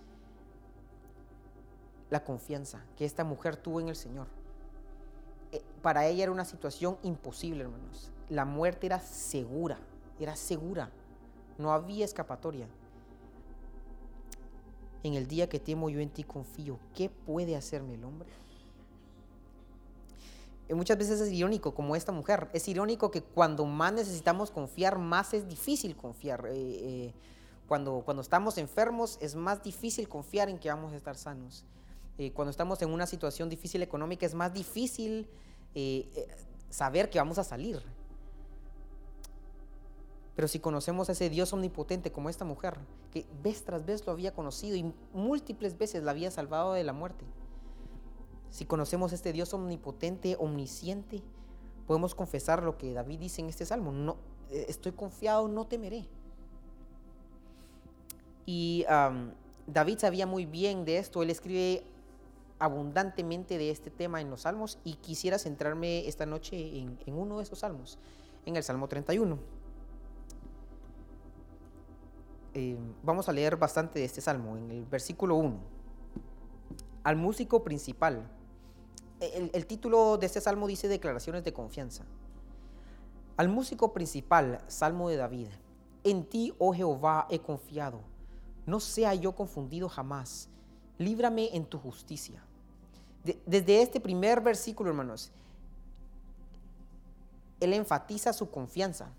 la 2.11 2.25
confianza 2.25 2.85
que 2.97 3.05
esta 3.05 3.25
mujer 3.25 3.57
tuvo 3.57 3.81
en 3.81 3.89
el 3.89 3.97
Señor. 3.97 4.27
Eh, 5.53 5.63
para 5.83 6.07
ella 6.07 6.25
era 6.25 6.33
una 6.33 6.45
situación 6.45 6.99
imposible, 7.03 7.63
hermanos. 7.63 8.11
La 8.29 8.45
muerte 8.45 8.87
era 8.87 9.01
segura, 9.01 9.79
era 10.19 10.37
segura. 10.37 10.91
No 11.59 11.73
había 11.73 12.05
escapatoria. 12.05 12.67
En 15.03 15.15
el 15.15 15.27
día 15.27 15.49
que 15.49 15.59
temo 15.59 15.89
yo 15.89 16.01
en 16.01 16.11
ti 16.11 16.25
confío. 16.25 16.79
¿Qué 16.95 17.09
puede 17.09 17.57
hacerme 17.57 17.95
el 17.95 18.05
hombre? 18.05 18.29
muchas 20.75 20.99
veces 20.99 21.21
es 21.21 21.33
irónico, 21.33 21.75
como 21.75 21.97
esta 21.97 22.13
mujer. 22.13 22.49
Es 22.53 22.69
irónico 22.69 23.11
que 23.11 23.23
cuando 23.23 23.65
más 23.67 23.93
necesitamos 23.93 24.51
confiar, 24.51 24.99
más 24.99 25.35
es 25.35 25.49
difícil 25.49 25.97
confiar. 25.97 26.47
Eh, 26.47 26.53
eh, 26.55 27.15
cuando, 27.67 28.03
cuando 28.05 28.21
estamos 28.21 28.59
enfermos, 28.59 29.19
es 29.21 29.35
más 29.35 29.63
difícil 29.63 30.09
confiar 30.09 30.49
en 30.49 30.59
que 30.59 30.69
vamos 30.69 30.93
a 30.93 30.97
estar 30.97 31.17
sanos. 31.17 31.65
Eh, 32.21 32.33
cuando 32.33 32.51
estamos 32.51 32.83
en 32.83 32.91
una 32.91 33.07
situación 33.07 33.49
difícil 33.49 33.83
económica, 33.83 34.27
es 34.27 34.35
más 34.35 34.53
difícil 34.53 35.27
saber 36.69 37.09
que 37.09 37.19
vamos 37.19 37.39
a 37.39 37.45
salir. 37.45 37.81
Pero 40.37 40.47
si 40.47 40.59
conocemos 40.59 41.09
a 41.09 41.13
ese 41.13 41.31
Dios 41.31 41.55
omnipotente 41.55 42.13
como 42.13 42.29
esta 42.29 42.45
mujer, 42.45 42.77
que 43.11 43.25
vez 43.43 43.65
tras 43.65 43.87
vez 43.87 44.05
lo 44.05 44.13
había 44.13 44.35
conocido 44.35 44.77
y 44.77 44.93
múltiples 45.15 45.79
veces 45.79 46.03
la 46.03 46.11
había 46.11 46.31
salvado 46.31 46.75
de 46.75 46.85
la 46.85 46.93
muerte, 46.93 47.25
si 48.51 48.67
conocemos 48.67 49.15
este 49.15 49.33
Dios 49.33 49.55
omnipotente, 49.55 50.37
omnisciente, 50.39 51.23
podemos 51.87 52.15
confesar 52.15 52.63
lo 52.63 52.77
que 52.77 52.93
David 52.93 53.19
dice 53.21 53.41
en 53.41 53.49
este 53.49 53.65
salmo. 53.65 53.93
No, 53.93 54.19
eh, 54.51 54.67
estoy 54.69 54.93
confiado, 54.93 55.49
no 55.49 55.67
temeré. 55.67 56.07
Y 58.45 58.85
David 59.67 59.99
sabía 60.01 60.27
muy 60.27 60.45
bien 60.45 60.85
de 60.85 60.99
esto. 60.99 61.23
Él 61.23 61.31
escribe 61.31 61.85
abundantemente 62.61 63.59
de 63.59 63.71
este 63.71 63.91
tema 63.91 64.21
en 64.21 64.31
los 64.31 64.43
salmos 64.43 64.79
y 64.85 64.95
quisiera 64.95 65.39
centrarme 65.39 66.07
esta 66.07 66.27
noche 66.27 66.79
en, 66.79 67.15
uno 67.15 67.39
de 67.39 67.43
esos 67.43 67.59
salmos, 67.59 67.99
en 68.47 68.55
el 68.55 68.63
Salmo 68.63 68.87
31. 68.87 69.39
Eh, 72.55 72.77
vamos 73.03 73.29
a 73.29 73.33
leer 73.33 73.57
bastante 73.57 73.99
de 73.99 74.05
este 74.05 74.21
salmo, 74.21 74.57
en 74.57 74.71
el 74.71 74.85
versículo 74.85 75.35
1. 75.37 75.59
Al 77.03 77.17
músico 77.17 77.65
principal 77.65 78.31
el, 79.21 79.67
título 79.67 80.17
de 80.17 80.27
este 80.27 80.41
salmo 80.41 80.67
dice 80.67 80.89
declaraciones 80.89 81.45
de 81.45 81.53
confianza. 81.53 82.05
Al 83.37 83.49
músico 83.49 83.93
principal, 83.93 84.63
Salmo 84.67 85.09
de 85.09 85.17
David, 85.17 85.49
en 86.05 86.25
ti, 86.25 86.55
oh 86.59 86.73
Jehová, 86.73 87.27
he 87.31 87.41
confiado. 87.41 88.01
No 88.67 88.81
sea 88.81 89.15
yo 89.15 89.35
confundido 89.35 89.89
jamás. 89.89 90.49
Líbrame 90.99 91.51
en 91.55 91.67
tu 91.67 91.79
justicia. 91.79 92.45
Desde 93.23 93.83
este 93.83 94.01
primer 94.01 94.41
versículo, 94.41 94.91
hermanos, 94.91 95.33
él 97.61 97.75
enfatiza 97.75 98.33
su 98.33 98.51
confianza. 98.51 99.13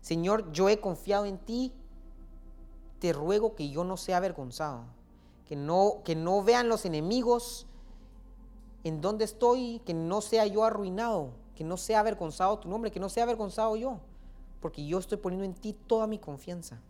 Señor, 0.00 0.52
yo 0.52 0.68
he 0.68 0.80
confiado 0.80 1.24
en 1.24 1.38
ti. 1.38 1.72
Te 2.98 3.12
ruego 3.12 3.54
que 3.54 3.70
yo 3.70 3.84
no 3.84 3.96
sea 3.96 4.18
avergonzado. 4.18 4.84
Que 5.46 5.56
no, 5.56 6.02
que 6.04 6.14
no 6.14 6.42
vean 6.42 6.68
los 6.68 6.84
enemigos 6.84 7.66
en 8.86 9.00
dónde 9.00 9.24
estoy, 9.24 9.80
que 9.84 9.94
no 9.94 10.20
sea 10.20 10.46
yo 10.46 10.64
arruinado, 10.64 11.32
que 11.56 11.64
no 11.64 11.76
sea 11.76 12.00
avergonzado 12.00 12.60
tu 12.60 12.68
nombre, 12.68 12.92
que 12.92 13.00
no 13.00 13.08
sea 13.08 13.24
avergonzado 13.24 13.74
yo, 13.74 13.98
porque 14.60 14.86
yo 14.86 14.98
estoy 15.00 15.18
poniendo 15.18 15.44
en 15.44 15.54
ti 15.54 15.72
toda 15.72 16.06
mi 16.06 16.20
confianza. 16.20 16.80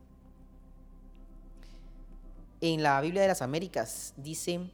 En 2.60 2.82
la 2.82 3.00
Biblia 3.00 3.22
de 3.22 3.28
las 3.28 3.40
Américas 3.40 4.12
dice, 4.18 4.70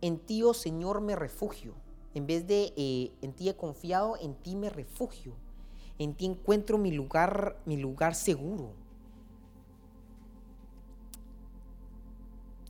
en 0.00 0.18
ti, 0.18 0.42
oh 0.42 0.54
Señor, 0.54 1.00
me 1.00 1.16
refugio. 1.16 1.74
En 2.14 2.26
vez 2.26 2.46
de 2.46 2.72
eh, 2.76 3.12
en 3.22 3.32
ti 3.32 3.48
he 3.48 3.56
confiado, 3.56 4.16
en 4.20 4.34
ti 4.34 4.56
me 4.56 4.70
refugio. 4.70 5.34
En 5.98 6.14
ti 6.14 6.26
encuentro 6.26 6.78
mi 6.78 6.90
lugar, 6.90 7.60
mi 7.66 7.76
lugar 7.76 8.14
seguro. 8.14 8.72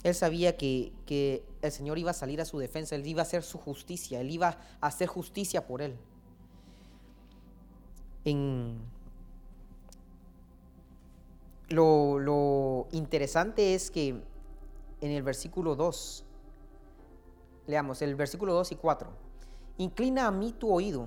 Él 0.03 0.15
sabía 0.15 0.57
que, 0.57 0.93
el 1.63 1.73
Señor 1.73 1.99
iba 1.99 2.11
a 2.11 2.15
salir 2.15 2.41
a 2.41 2.45
su 2.45 2.59
defensa, 2.59 2.95
Él 2.95 3.07
iba 3.07 3.21
a 3.21 3.25
hacer 3.25 3.43
su 3.43 3.59
justicia, 3.59 4.21
Él 4.21 4.31
iba 4.31 4.59
a 4.81 4.87
hacer 4.87 5.09
justicia 5.09 5.67
por 5.67 5.83
Él. 5.83 5.97
lo, 11.69 12.19
lo 12.19 12.89
interesante 12.93 13.75
es 13.75 13.91
que 13.91 14.09
en 15.01 15.11
el 15.11 15.23
versículo 15.23 15.77
2, 15.77 16.25
leamos 17.71 18.03
el 18.03 18.15
versículo 18.15 18.53
2 18.55 18.73
y 18.73 18.77
4, 18.77 19.09
inclina 19.79 20.27
a 20.27 20.31
mí 20.31 20.53
tu 20.53 20.73
oído, 20.73 21.07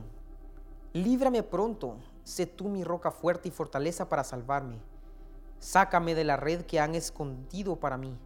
líbrame 0.93 1.43
pronto, 1.43 1.97
sé 2.23 2.45
tú 2.45 2.69
mi 2.69 2.83
roca 2.83 3.11
fuerte 3.11 3.49
y 3.49 3.51
fortaleza 3.51 4.09
para 4.09 4.23
salvarme, 4.23 4.79
sácame 5.59 6.15
de 6.15 6.23
la 6.23 6.37
red 6.37 6.65
que 6.65 6.79
han 6.79 6.95
escondido 6.95 7.75
para 7.75 7.97
mí 7.97 8.17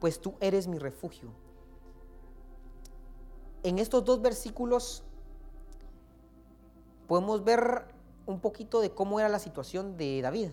pues 0.00 0.20
tú 0.20 0.34
eres 0.40 0.68
mi 0.68 0.78
refugio. 0.78 1.30
En 3.62 3.78
estos 3.78 4.04
dos 4.04 4.20
versículos 4.22 5.02
podemos 7.06 7.42
ver 7.44 7.86
un 8.26 8.40
poquito 8.40 8.80
de 8.80 8.90
cómo 8.90 9.18
era 9.18 9.28
la 9.28 9.38
situación 9.38 9.96
de 9.96 10.20
David. 10.22 10.50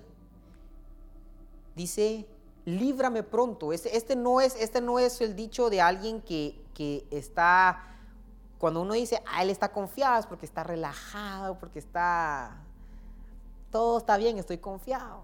Dice 1.76 2.28
líbrame 2.66 3.24
pronto. 3.24 3.74
Este, 3.74 3.96
este, 3.96 4.16
no, 4.16 4.42
es, 4.42 4.56
este 4.56 4.82
no 4.82 5.00
es 5.00 5.22
el 5.22 5.36
dicho 5.36 5.70
de 5.70 5.82
alguien 5.82 6.22
que, 6.22 6.62
que 6.74 7.06
está, 7.12 7.84
cuando 8.58 8.82
uno 8.82 8.94
dice, 8.94 9.22
ah, 9.28 9.44
él 9.44 9.50
está 9.50 9.72
confiado, 9.72 10.20
es 10.20 10.26
porque 10.26 10.46
está 10.46 10.64
relajado, 10.64 11.58
porque 11.60 11.80
está, 11.80 12.62
todo 13.72 13.98
está 13.98 14.18
bien, 14.18 14.38
estoy 14.38 14.58
confiado. 14.58 15.24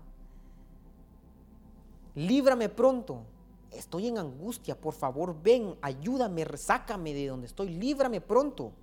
Líbrame 2.16 2.70
pronto. 2.70 3.24
Estoy 3.72 4.08
en 4.08 4.18
angustia, 4.18 4.76
por 4.76 4.96
favor, 4.96 5.36
ven, 5.44 5.78
ayúdame, 5.82 6.44
sácame 6.58 7.14
de 7.14 7.28
donde 7.28 7.46
estoy, 7.46 7.70
líbrame 7.70 8.20
pronto. 8.20 8.74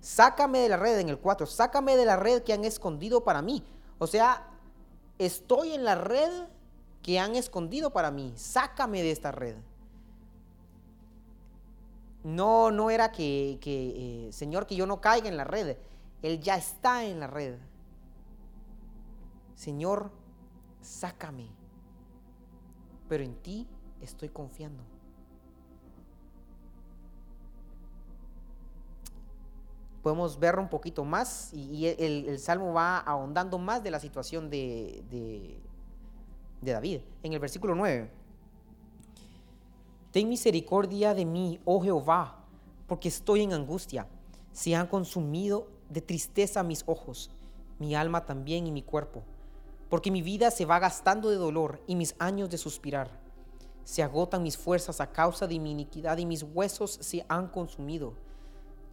Sácame 0.00 0.60
de 0.60 0.68
la 0.68 0.76
red 0.76 1.00
en 1.00 1.08
el 1.08 1.18
4, 1.18 1.44
sácame 1.46 1.96
de 1.96 2.04
la 2.04 2.16
red 2.16 2.44
que 2.44 2.52
han 2.52 2.64
escondido 2.64 3.24
para 3.24 3.42
mí. 3.42 3.64
O 3.98 4.06
sea, 4.06 4.46
estoy 5.18 5.72
en 5.72 5.84
la 5.84 5.96
red 5.96 6.30
que 7.08 7.18
han 7.18 7.36
escondido 7.36 7.90
para 7.90 8.10
mí. 8.10 8.34
Sácame 8.36 9.02
de 9.02 9.10
esta 9.10 9.32
red. 9.32 9.56
No, 12.22 12.70
no 12.70 12.90
era 12.90 13.12
que, 13.12 13.58
eh, 13.64 14.28
Señor, 14.30 14.66
que 14.66 14.76
yo 14.76 14.84
no 14.84 15.00
caiga 15.00 15.26
en 15.26 15.38
la 15.38 15.44
red. 15.44 15.78
Él 16.20 16.38
ya 16.38 16.56
está 16.56 17.04
en 17.04 17.20
la 17.20 17.26
red. 17.26 17.56
Señor, 19.54 20.10
sácame. 20.82 21.48
Pero 23.08 23.24
en 23.24 23.36
ti 23.36 23.66
estoy 24.02 24.28
confiando. 24.28 24.84
podemos 30.02 30.38
verlo 30.38 30.62
un 30.62 30.68
poquito 30.68 31.04
más 31.04 31.52
y, 31.52 31.86
el, 31.86 32.38
Salmo 32.38 32.72
va 32.72 32.98
ahondando 32.98 33.58
más 33.58 33.82
de 33.82 33.90
la 33.90 33.98
situación 33.98 34.48
de, 34.48 35.60
David. 36.60 37.00
En 37.22 37.32
el 37.32 37.38
versículo 37.38 37.74
9, 37.74 38.10
Ten 40.10 40.28
misericordia 40.28 41.12
de 41.12 41.26
mí, 41.26 41.60
oh 41.66 41.82
Jehová, 41.82 42.44
porque 42.86 43.08
estoy 43.08 43.42
en 43.42 43.52
angustia. 43.52 44.06
Se 44.52 44.74
han 44.74 44.86
consumido 44.86 45.68
de 45.90 46.00
tristeza 46.00 46.62
mis 46.62 46.82
ojos, 46.86 47.30
mi 47.78 47.94
alma 47.94 48.24
también 48.24 48.66
y 48.66 48.72
mi 48.72 48.82
cuerpo, 48.82 49.22
porque 49.90 50.10
mi 50.10 50.22
vida 50.22 50.50
se 50.50 50.64
va 50.64 50.78
gastando 50.78 51.28
de 51.28 51.36
dolor 51.36 51.82
y 51.86 51.94
mis 51.94 52.14
años 52.18 52.48
de 52.48 52.56
suspirar. 52.56 53.10
Se 53.84 54.02
agotan 54.02 54.42
mis 54.42 54.56
fuerzas 54.56 55.00
a 55.00 55.12
causa 55.12 55.46
de 55.46 55.58
mi 55.58 55.70
iniquidad 55.70 56.18
y 56.18 56.26
mis 56.26 56.42
huesos 56.42 56.98
se 57.00 57.24
han 57.28 57.48
consumido. 57.48 58.14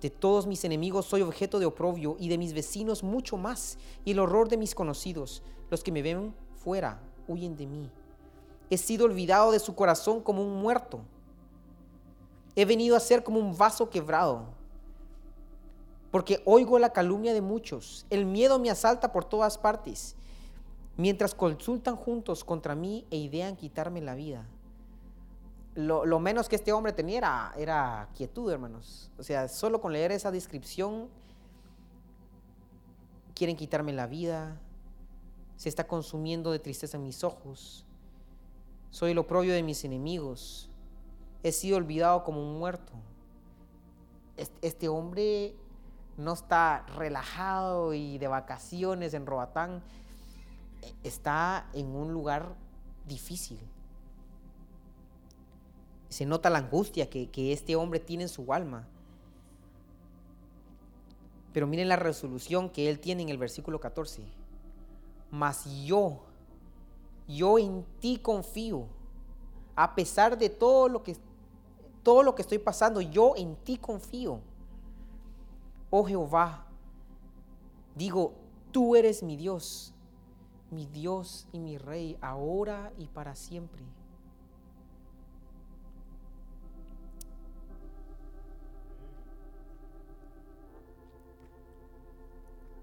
De 0.02 0.10
todos 0.10 0.46
mis 0.46 0.66
enemigos 0.66 1.06
soy 1.06 1.22
objeto 1.22 1.60
de 1.60 1.66
oprobio 1.66 2.18
y 2.20 2.28
de 2.28 2.38
mis 2.38 2.54
vecinos 2.54 3.04
mucho 3.04 3.38
más, 3.38 3.78
y 4.04 4.12
el 4.12 4.20
horror 4.20 4.50
de 4.50 4.58
mis 4.58 4.76
conocidos, 4.76 5.42
los 5.70 5.82
que 5.82 5.92
me 5.92 6.02
ven 6.02 6.36
fuera, 6.56 7.02
huyen 7.28 7.56
de 7.56 7.66
mí. 7.66 7.90
He 8.70 8.78
sido 8.78 9.06
olvidado 9.06 9.52
de 9.52 9.60
su 9.60 9.76
corazón 9.76 10.22
como 10.22 10.42
un 10.42 10.62
muerto. 10.62 11.02
He 12.56 12.66
venido 12.66 12.96
a 12.96 13.00
ser 13.00 13.24
como 13.24 13.40
un 13.40 13.58
vaso 13.58 13.90
quebrado, 13.90 14.46
porque 16.12 16.42
oigo 16.46 16.80
la 16.80 16.94
calumnia 16.94 17.34
de 17.34 17.42
muchos. 17.42 18.06
El 18.10 18.26
miedo 18.26 18.60
me 18.60 18.70
asalta 18.70 19.12
por 19.12 19.26
todas 19.26 19.58
partes, 19.58 20.16
mientras 20.98 21.36
consultan 21.36 21.96
juntos 21.96 22.44
contra 22.44 22.76
mí 22.76 23.06
e 23.12 23.18
idean 23.18 23.56
quitarme 23.56 24.02
la 24.02 24.16
vida 24.16 24.48
lo, 25.76 26.20
menos 26.20 26.48
que 26.48 26.56
este 26.56 26.72
hombre 26.72 26.94
tenía 26.94 27.54
era, 27.58 28.10
quietud, 28.16 28.52
hermanos. 28.52 29.12
O 29.18 29.24
sea, 29.24 29.48
solo 29.48 29.82
con 29.82 29.92
leer 29.92 30.12
esa 30.12 30.32
descripción, 30.32 31.10
quieren 33.34 33.58
quitarme 33.58 33.92
la 33.92 34.08
vida, 34.08 34.60
se 35.56 35.70
está 35.70 35.88
consumiendo 35.88 36.52
de 36.52 36.60
tristeza 36.60 36.98
en 36.98 37.04
mis 37.04 37.24
ojos, 37.24 37.86
soy 38.90 39.12
el 39.12 39.18
oprobio 39.18 39.54
de 39.54 39.64
mis 39.64 39.84
enemigos, 39.84 40.70
he 41.44 41.52
sido 41.52 41.78
olvidado 41.78 42.24
como 42.24 42.42
un 42.42 42.58
muerto. 42.58 42.94
Este, 44.62 44.90
hombre 44.90 45.56
no 46.18 46.34
está 46.34 46.86
relajado 46.98 47.94
y 47.94 48.18
de 48.18 48.28
vacaciones 48.28 49.14
en 49.14 49.26
Roatán, 49.26 49.82
está 51.04 51.70
en 51.74 51.96
un 51.96 52.14
lugar 52.14 52.56
difícil 53.08 53.60
se 56.16 56.26
nota 56.26 56.50
la 56.50 56.60
angustia 56.60 57.10
que, 57.10 57.52
este 57.52 57.76
hombre 57.76 58.00
tiene 58.00 58.24
en 58.24 58.30
su 58.30 58.54
alma. 58.54 58.88
Pero 61.52 61.68
miren 61.68 61.90
la 61.90 61.98
resolución 61.98 62.70
que 62.70 62.90
él 62.90 63.02
tiene 63.02 63.24
en 63.24 63.28
el 63.28 63.38
versículo 63.38 63.82
14. 63.82 64.24
Mas 65.32 65.66
yo, 65.86 66.22
yo 67.28 67.58
en 67.60 67.86
ti 68.00 68.18
confío. 68.18 68.88
A 69.76 69.94
pesar 69.94 70.38
de 70.38 70.50
todo 70.50 70.88
lo 70.88 71.04
que 71.04 71.18
todo 72.06 72.22
lo 72.22 72.36
que 72.36 72.44
estoy 72.44 72.60
pasando, 72.60 73.02
yo 73.02 73.34
en 73.36 73.56
ti 73.56 73.78
confío. 73.78 74.40
Oh 75.90 76.04
Jehová, 76.04 76.68
digo, 77.96 78.34
tú 78.72 78.96
eres 78.96 79.24
mi 79.24 79.36
Dios, 79.36 79.92
mi 80.70 80.86
Dios 80.86 81.48
y 81.52 81.60
mi 81.60 81.80
Rey, 81.80 82.16
ahora 82.22 82.94
y 83.00 83.08
para 83.08 83.34
siempre. 83.34 83.84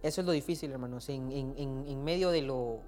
Eso 0.02 0.20
es 0.20 0.26
lo 0.26 0.32
difícil, 0.32 0.72
hermanos, 0.72 1.08
en, 1.08 2.04
medio 2.04 2.30
de 2.30 2.42
lo... 2.42 2.80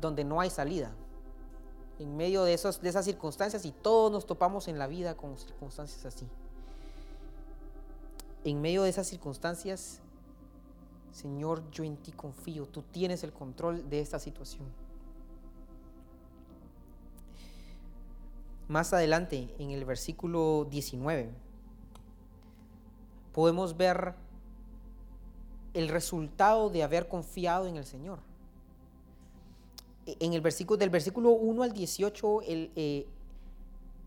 donde 0.00 0.24
no 0.24 0.40
hay 0.40 0.50
salida, 0.50 0.92
en 1.98 2.16
medio 2.16 2.44
de, 2.44 2.54
esas 2.54 3.04
circunstancias 3.04 3.64
y 3.64 3.72
todos 3.72 4.10
nos 4.10 4.26
topamos 4.26 4.68
en 4.68 4.78
la 4.78 4.86
vida 4.86 5.16
con 5.16 5.36
circunstancias 5.38 6.04
así. 6.04 6.26
En 8.44 8.60
medio 8.60 8.82
de 8.82 8.90
esas 8.90 9.06
circunstancias, 9.06 10.00
Señor, 11.12 11.70
yo 11.70 11.84
en 11.84 11.96
ti 11.96 12.12
confío, 12.12 12.66
tú 12.66 12.82
tienes 12.82 13.24
el 13.24 13.32
control 13.32 13.88
de 13.88 14.00
esta 14.00 14.18
situación. 14.18 14.66
Más 18.68 18.92
adelante, 18.92 19.54
en 19.58 19.70
el 19.70 19.84
versículo 19.84 20.66
19, 20.70 21.30
podemos 23.34 23.76
ver 23.76 24.14
el 25.74 25.88
resultado 25.88 26.70
de 26.70 26.84
haber 26.84 27.08
confiado 27.08 27.66
en 27.66 27.76
el 27.76 27.84
Señor. 27.84 28.20
En 30.06 30.32
el 30.32 30.40
versículo, 30.40 30.78
del 30.78 30.90
versículo 30.90 31.30
1 31.30 31.62
al 31.64 31.72
18, 31.72 32.42
él, 32.42 32.70
eh, 32.76 33.06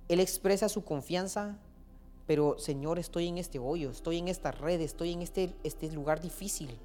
él 0.07 0.19
expresa 0.21 0.69
su 0.69 0.85
confianza, 0.85 1.57
pero 2.25 2.57
Señor, 2.57 2.99
estoy 2.99 3.27
en 3.27 3.37
este 3.37 3.59
hoyo, 3.59 3.91
estoy 3.91 4.17
en 4.17 4.29
esta 4.29 4.51
red, 4.51 4.79
estoy 4.79 5.11
en 5.11 5.21
este, 5.21 5.53
este 5.63 5.91
lugar 5.91 6.21
difícil. 6.21 6.77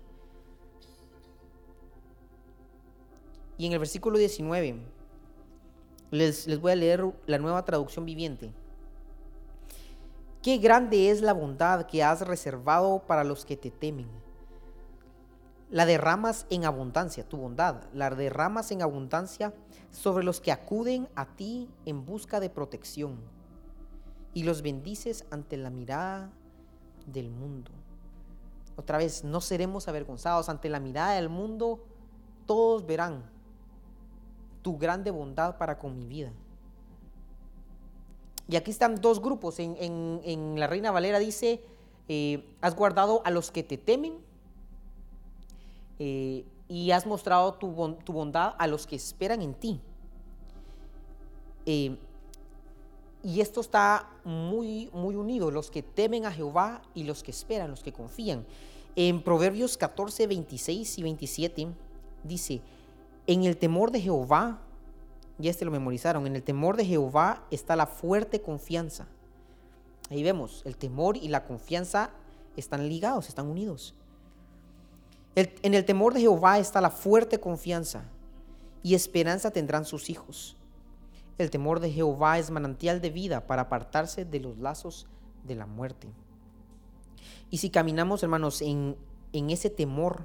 Y 3.56 3.66
en 3.66 3.72
el 3.72 3.78
versículo 3.78 4.18
19, 4.18 4.80
les, 6.10 6.46
les 6.48 6.60
voy 6.60 6.72
a 6.72 6.76
leer 6.76 7.04
la 7.26 7.38
nueva 7.38 7.64
traducción 7.64 8.04
viviente. 8.04 8.50
Qué 10.42 10.58
grande 10.58 11.10
es 11.10 11.22
la 11.22 11.34
bondad 11.34 11.86
que 11.86 12.02
has 12.02 12.26
reservado 12.26 13.04
para 13.06 13.22
los 13.22 13.44
que 13.44 13.56
te 13.56 13.70
temen. 13.70 14.08
La 15.70 15.86
derramas 15.86 16.46
en 16.50 16.64
abundancia, 16.64 17.28
tu 17.28 17.36
bondad, 17.36 17.84
la 17.92 18.10
derramas 18.10 18.72
en 18.72 18.82
abundancia 18.82 19.54
sobre 19.92 20.24
los 20.24 20.40
que 20.40 20.50
acuden 20.50 21.08
a 21.14 21.26
ti 21.36 21.70
en 21.86 22.04
busca 22.04 22.40
de 22.40 22.50
protección 22.50 23.20
y 24.34 24.42
los 24.42 24.62
bendices 24.62 25.24
ante 25.30 25.56
la 25.56 25.70
mirada 25.70 26.32
del 27.06 27.30
mundo. 27.30 27.70
Otra 28.74 28.98
vez, 28.98 29.22
no 29.22 29.40
seremos 29.40 29.86
avergonzados 29.86 30.48
ante 30.48 30.68
la 30.68 30.80
mirada 30.80 31.12
del 31.12 31.28
mundo, 31.28 31.84
todos 32.46 32.84
verán 32.84 33.30
tu 34.60 34.76
grande 34.76 35.12
bondad 35.12 35.56
para 35.56 35.78
con 35.78 35.96
mi 35.96 36.08
vida. 36.08 36.32
Y 38.48 38.56
aquí 38.56 38.70
están 38.70 39.00
dos 39.00 39.20
grupos. 39.20 39.58
En, 39.58 40.54
la 40.58 40.66
Reina 40.66 40.90
Valera 40.90 41.18
dice, 41.18 41.62
eh, 42.08 42.44
has 42.60 42.74
guardado 42.74 43.22
a 43.24 43.30
los 43.30 43.50
que 43.50 43.62
te 43.62 43.78
temen 43.78 44.14
eh, 45.98 46.44
y 46.68 46.90
has 46.90 47.06
mostrado 47.06 47.54
tu, 47.54 47.68
bondad 47.68 48.54
a 48.58 48.66
los 48.66 48.86
que 48.86 48.96
esperan 48.96 49.42
en 49.42 49.54
ti. 49.54 49.80
Eh, 51.66 51.96
y 53.22 53.40
esto 53.40 53.60
está 53.60 54.10
muy, 54.24 54.90
muy 54.92 55.14
unido, 55.14 55.50
los 55.50 55.70
que 55.70 55.82
temen 55.82 56.26
a 56.26 56.32
Jehová 56.32 56.82
y 56.94 57.04
los 57.04 57.22
que 57.22 57.30
esperan, 57.30 57.70
los 57.70 57.82
que 57.82 57.92
confían. 57.92 58.44
En 58.96 59.22
Proverbios 59.22 59.76
14, 59.76 60.26
26 60.26 60.98
y 60.98 61.02
27 61.02 61.68
dice, 62.24 62.60
en 63.26 63.44
el 63.44 63.56
temor 63.56 63.92
de 63.92 64.00
Jehová 64.00 64.60
y 65.42 65.48
este 65.48 65.64
lo 65.64 65.72
memorizaron, 65.72 66.24
en 66.28 66.36
el 66.36 66.44
temor 66.44 66.76
de 66.76 66.84
Jehová 66.84 67.44
está 67.50 67.74
la 67.74 67.86
fuerte 67.86 68.40
confianza. 68.40 69.08
Ahí 70.08 70.22
vemos, 70.22 70.62
el 70.64 70.76
temor 70.76 71.16
y 71.16 71.26
la 71.26 71.44
confianza 71.44 72.10
están 72.56 72.88
ligados, 72.88 73.28
están 73.28 73.48
unidos. 73.48 73.96
en 75.34 75.74
el 75.74 75.84
temor 75.84 76.14
de 76.14 76.20
Jehová 76.20 76.60
está 76.60 76.80
la 76.80 76.90
fuerte 76.90 77.40
confianza 77.40 78.04
y 78.84 78.94
esperanza 78.94 79.50
tendrán 79.50 79.84
sus 79.84 80.10
hijos. 80.10 80.56
El 81.38 81.50
temor 81.50 81.80
de 81.80 81.90
Jehová 81.90 82.38
es 82.38 82.52
manantial 82.52 83.00
de 83.00 83.10
vida 83.10 83.48
para 83.48 83.62
apartarse 83.62 84.24
de 84.24 84.38
los 84.38 84.58
lazos 84.58 85.08
de 85.42 85.56
la 85.56 85.66
muerte. 85.66 86.06
Y 87.50 87.58
si 87.58 87.68
caminamos, 87.68 88.22
hermanos, 88.22 88.62
en, 88.62 88.96
en 89.32 89.50
ese 89.50 89.70
temor, 89.70 90.24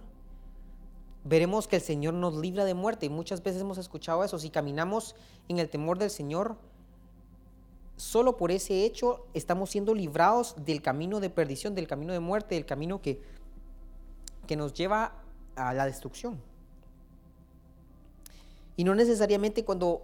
veremos 1.27 1.67
que 1.67 1.77
el 1.77 1.81
Señor 1.81 2.13
nos 2.13 2.35
libra 2.35 2.65
de 2.65 2.73
muerte. 2.73 3.05
Y 3.05 3.09
muchas 3.09 3.43
veces 3.43 3.61
hemos 3.61 3.77
escuchado 3.77 4.23
eso. 4.23 4.39
Si 4.39 4.49
caminamos 4.49 5.15
en 5.47 5.59
el 5.59 5.69
temor 5.69 5.97
del 5.99 6.09
Señor, 6.09 6.57
solo 7.95 8.37
por 8.37 8.51
ese 8.51 8.85
hecho 8.85 9.25
estamos 9.33 9.69
siendo 9.69 9.95
librados 9.95 10.55
del 10.63 10.81
camino 10.81 11.19
de 11.19 11.29
perdición, 11.29 11.75
del 11.75 11.87
camino 11.87 12.13
de 12.13 12.19
muerte, 12.19 12.55
del 12.55 12.65
camino 12.65 13.01
que 13.01 13.21
que 14.47 14.55
nos 14.55 14.73
lleva 14.73 15.11
a 15.55 15.73
la 15.73 15.85
destrucción. 15.85 16.41
Y 18.75 18.83
no 18.83 18.95
necesariamente 18.95 19.65
cuando, 19.65 20.01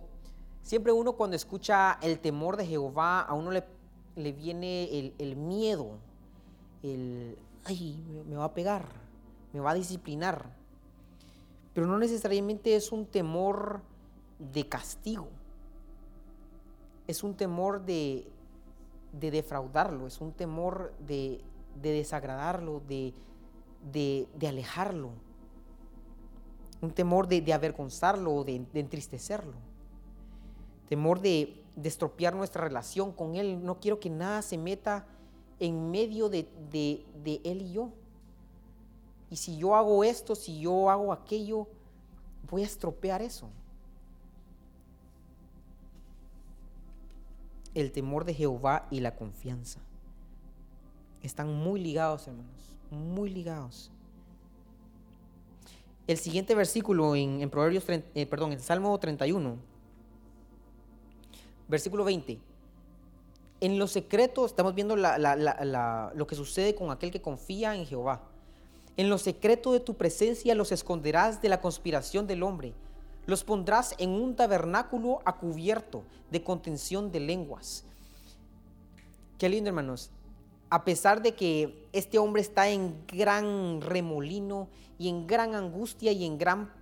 siempre 0.62 0.91
uno 0.91 1.13
cuando 1.13 1.36
escucha 1.36 1.97
el 2.01 2.19
temor 2.19 2.57
de 2.57 2.67
Jehová, 2.67 3.21
a 3.21 3.33
uno 3.33 3.51
le, 3.51 3.63
le 4.15 4.33
viene 4.33 5.13
el, 5.17 5.36
miedo, 5.36 5.97
el, 6.83 7.38
ay, 7.63 8.03
me 8.27 8.36
va 8.36 8.45
a 8.45 8.53
pegar, 8.53 8.86
me 9.53 9.59
va 9.59 9.71
a 9.71 9.75
disciplinar. 9.75 10.62
Pero 11.73 11.88
no 11.88 11.97
necesariamente 11.97 12.75
es 12.75 12.91
un 12.91 13.05
temor 13.05 13.81
de 14.39 14.67
castigo, 14.67 15.27
es 17.07 17.23
un 17.23 17.36
temor 17.36 17.86
de, 17.86 18.27
de 19.12 19.31
defraudarlo, 19.31 20.07
es 20.07 20.21
un 20.21 20.31
temor 20.31 20.93
de, 20.99 21.41
de 21.81 21.91
desagradarlo, 21.91 22.81
de, 22.88 23.13
de, 23.91 24.47
alejarlo, 24.47 25.09
un 26.81 26.91
temor 26.91 27.27
de, 27.27 27.53
avergonzarlo, 27.53 28.43
de, 28.43 28.65
de 28.71 28.79
entristecerlo, 28.79 29.55
temor 30.88 31.21
de, 31.21 31.63
de 31.75 31.89
estropear 31.89 32.36
nuestra 32.36 32.63
relación 32.63 33.12
con 33.12 33.36
Él. 33.36 33.63
No 33.63 33.79
quiero 33.79 33.99
que 33.99 34.09
nada 34.09 34.41
se 34.41 34.57
meta 34.57 35.05
en 35.59 35.91
medio 35.91 36.29
de, 36.29 36.47
Él 37.43 37.62
y 37.62 37.71
yo. 37.71 37.89
Y 39.34 39.36
si 39.36 39.58
yo 39.58 39.76
hago 39.76 40.04
esto, 40.04 40.36
si 40.36 40.60
yo 40.60 40.91
hago 40.91 41.12
aquello, 41.12 41.67
voy 42.52 42.62
a 42.62 42.65
estropear 42.65 43.24
eso. 43.24 43.50
El 47.74 47.91
temor 47.91 48.26
de 48.26 48.36
Jehová 48.36 48.88
y 48.91 49.00
la 49.00 49.15
confianza 49.15 49.80
están 51.24 51.52
muy 51.52 51.80
ligados, 51.80 52.28
hermanos 52.28 52.76
muy 52.91 53.32
ligados. 53.32 53.89
El 56.06 56.17
siguiente 56.19 56.54
versículo 56.54 57.15
en, 57.15 57.50
Proverbios, 57.50 57.86
eh, 57.89 58.28
perdón, 58.28 58.52
en 58.52 58.60
Salmo 58.60 59.00
31, 59.00 59.58
versículo 61.67 62.04
20. 62.04 62.39
En 63.62 63.80
lo 63.80 63.88
secreto 63.88 64.46
estamos 64.46 64.76
viendo 64.76 64.96
lo 64.96 66.28
que 66.28 66.36
sucede 66.36 66.76
con 66.76 66.91
aquel 66.91 67.10
que 67.10 67.19
confía 67.19 67.74
en 67.76 67.88
Jehová. 67.88 68.30
En 68.97 69.10
lo 69.10 69.17
secreto 69.17 69.71
de 69.71 69.79
tu 69.79 69.95
presencia 69.95 70.56
los 70.56 70.71
esconderás 70.71 71.41
de 71.41 71.49
la 71.49 71.62
conspiración 71.62 72.27
del 72.27 72.43
hombre. 72.43 72.73
Los 73.25 73.43
pondrás 73.43 73.95
en 73.97 74.10
un 74.12 74.36
tabernáculo 74.36 75.21
a 75.25 75.38
cubierto 75.38 76.03
de 76.29 76.43
contención 76.43 77.12
de 77.12 77.19
lenguas. 77.19 77.86
Qué 79.38 79.49
lindo, 79.49 79.69
hermanos 79.69 80.12
a 80.73 80.84
pesar 80.86 81.21
de 81.21 81.36
que 81.36 81.88
este 81.93 82.17
hombre 82.17 82.41
está 82.41 82.67
en 82.67 83.06
gran 83.06 83.79
remolino 83.79 84.69
y 84.97 85.08
en 85.08 85.27
gran 85.27 85.53
angustia 85.53 86.12
y 86.12 86.25
en 86.25 86.39
gran 86.39 86.73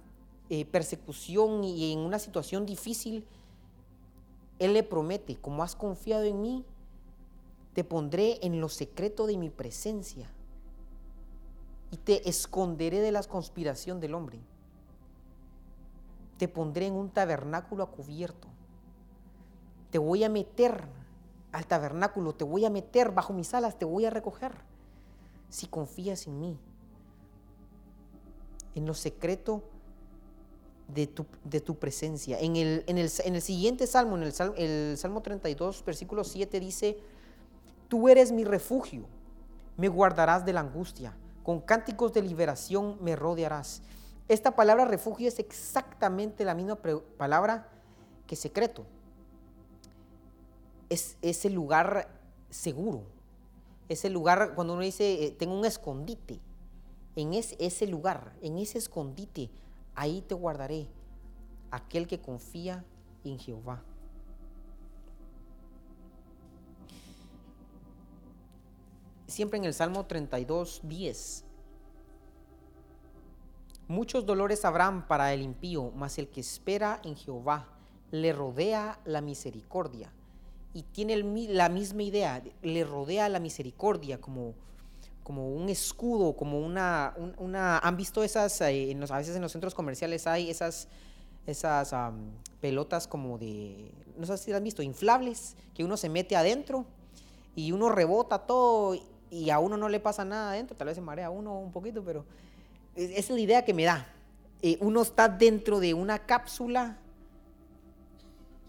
eh, 0.50 0.64
persecución 0.64 1.66
y 1.66 1.92
en 1.92 2.00
una 2.00 2.18
situación 2.18 2.66
difícil, 2.66 3.26
Él 4.60 4.76
le 4.76 4.84
promete, 4.84 5.36
como 5.36 5.62
has 5.62 5.76
confiado 5.76 6.24
en 6.24 6.42
mí, 6.42 6.64
te 7.74 7.84
pondré 7.84 8.40
en 8.44 8.62
lo 8.62 8.70
secreto 8.70 9.28
de 9.28 9.36
mi 9.36 9.50
presencia 9.50 10.32
y 11.92 11.98
te 11.98 12.28
esconderé 12.28 13.02
de 13.02 13.12
la 13.12 13.22
conspiración 13.24 14.00
del 14.00 14.16
hombre. 14.16 14.40
Te 16.38 16.48
pondré 16.48 16.88
en 16.88 16.94
un 16.94 17.10
tabernáculo 17.10 17.84
a 17.84 17.92
cubierto. 17.92 18.48
Te 19.92 20.00
voy 20.00 20.24
a 20.24 20.30
meter 20.30 20.86
al 21.52 21.68
tabernáculo, 21.68 22.34
te 22.34 22.46
voy 22.46 22.64
a 22.66 22.70
meter 22.70 23.12
bajo 23.12 23.34
mis 23.34 23.54
alas, 23.54 23.78
te 23.78 23.84
voy 23.84 24.06
a 24.06 24.10
recoger, 24.10 24.54
si 25.50 25.68
confías 25.68 26.28
en 26.28 26.40
mí. 26.40 26.58
En 28.74 28.86
lo 28.86 28.94
secreto 28.94 29.62
de 30.88 31.08
tu, 31.08 31.26
de 31.44 31.60
tu 31.60 31.76
presencia. 31.76 32.40
En 32.40 32.56
el, 32.56 32.86
en, 32.88 32.98
el, 32.98 33.12
en 33.26 33.36
el, 33.36 33.42
siguiente 33.42 33.86
salmo, 33.86 34.16
en 34.16 34.24
el, 34.24 34.34
el 34.58 34.98
Salmo 34.98 35.22
32, 35.22 35.84
versículo 35.84 36.24
7, 36.24 36.58
dice, 36.62 36.98
tú 37.90 38.08
eres 38.08 38.32
mi 38.32 38.46
refugio, 38.46 39.04
me 39.76 39.90
guardarás 39.90 40.46
de 40.46 40.54
la 40.54 40.62
angustia, 40.62 41.14
con 41.44 41.62
cánticos 41.62 42.14
de 42.14 42.22
liberación 42.22 42.98
me 43.02 43.16
rodearás. 43.16 43.82
Esta 44.28 44.56
palabra 44.56 44.86
refugio 44.86 45.28
es 45.28 45.40
exactamente 45.40 46.46
la 46.46 46.56
misma 46.56 46.78
palabra 47.18 47.68
que 48.28 48.36
secreto 48.36 48.86
es 50.92 51.18
ese 51.22 51.50
lugar 51.50 52.10
seguro. 52.50 53.04
Ese 53.88 54.10
lugar, 54.10 54.54
cuando 54.56 54.74
uno 54.74 54.82
dice, 54.82 55.26
eh, 55.26 55.32
tengo 55.32 55.58
un 55.58 55.66
escondite, 55.66 56.40
en 57.16 57.34
ese 57.34 57.88
lugar, 57.88 58.34
en 58.42 58.58
ese 58.58 58.78
escondite, 58.78 59.50
ahí 59.96 60.22
te 60.22 60.36
guardaré, 60.36 60.88
aquel 61.72 62.08
que 62.08 62.20
confía 62.20 62.84
en 63.24 63.40
Jehová. 63.40 63.84
Siempre 69.32 69.58
en 69.58 69.64
el 69.64 69.74
Salmo 69.74 70.06
32, 70.06 70.82
10. 70.84 71.46
Muchos 73.88 74.26
dolores 74.26 74.66
habrán 74.66 75.08
para 75.08 75.34
el 75.34 75.42
impío, 75.42 75.92
mas 75.96 76.18
el 76.18 76.28
que 76.28 76.42
espera 76.42 77.00
en 77.06 77.16
Jehová 77.16 77.70
le 78.12 78.34
rodea 78.34 79.00
la 79.06 79.22
misericordia 79.22 80.12
y 80.74 80.84
tiene 80.84 81.16
la 81.16 81.70
misma 81.70 82.04
idea, 82.04 82.44
le 82.62 82.84
rodea 82.84 83.30
la 83.30 83.40
misericordia 83.40 84.20
como, 84.20 84.54
como 85.24 85.50
un 85.50 85.70
escudo, 85.70 86.36
como 86.36 86.60
una, 86.60 87.14
¿han 87.80 87.98
visto 87.98 88.24
esas, 88.24 88.60
eh, 88.60 88.98
a 89.10 89.18
veces 89.18 89.36
en 89.36 89.42
los 89.42 89.54
centros 89.54 89.74
comerciales 89.74 90.28
hay 90.28 90.50
esas, 90.50 90.90
esas 91.48 91.96
pelotas 92.60 93.08
como 93.08 93.38
de, 93.38 93.94
no 94.18 94.26
sé 94.26 94.38
si 94.38 94.52
las 94.52 94.58
han 94.58 94.66
visto, 94.66 94.82
inflables, 94.82 95.56
que 95.74 95.86
uno 95.86 95.96
se 95.96 96.10
mete 96.10 96.36
adentro 96.36 96.86
y 97.56 97.72
uno 97.72 97.90
rebota 97.90 98.40
todo 98.40 98.98
y 99.32 99.50
a 99.50 99.60
uno 99.60 99.78
no 99.78 99.88
le 99.88 100.02
pasa 100.02 100.26
nada 100.26 100.52
adentro, 100.52 100.76
tal 100.76 100.88
vez 100.88 100.96
se 100.96 101.02
marea 101.02 101.30
uno 101.30 101.58
un 101.58 101.72
poquito, 101.72 102.04
pero 102.04 102.26
es 102.96 103.30
la 103.30 103.40
idea 103.40 103.64
que 103.64 103.74
me 103.74 103.86
da. 103.86 104.08
Eh, 104.62 104.78
uno 104.82 105.02
está 105.02 105.30
dentro 105.30 105.80
de 105.80 105.94
una 105.94 106.20
cápsula 106.20 106.98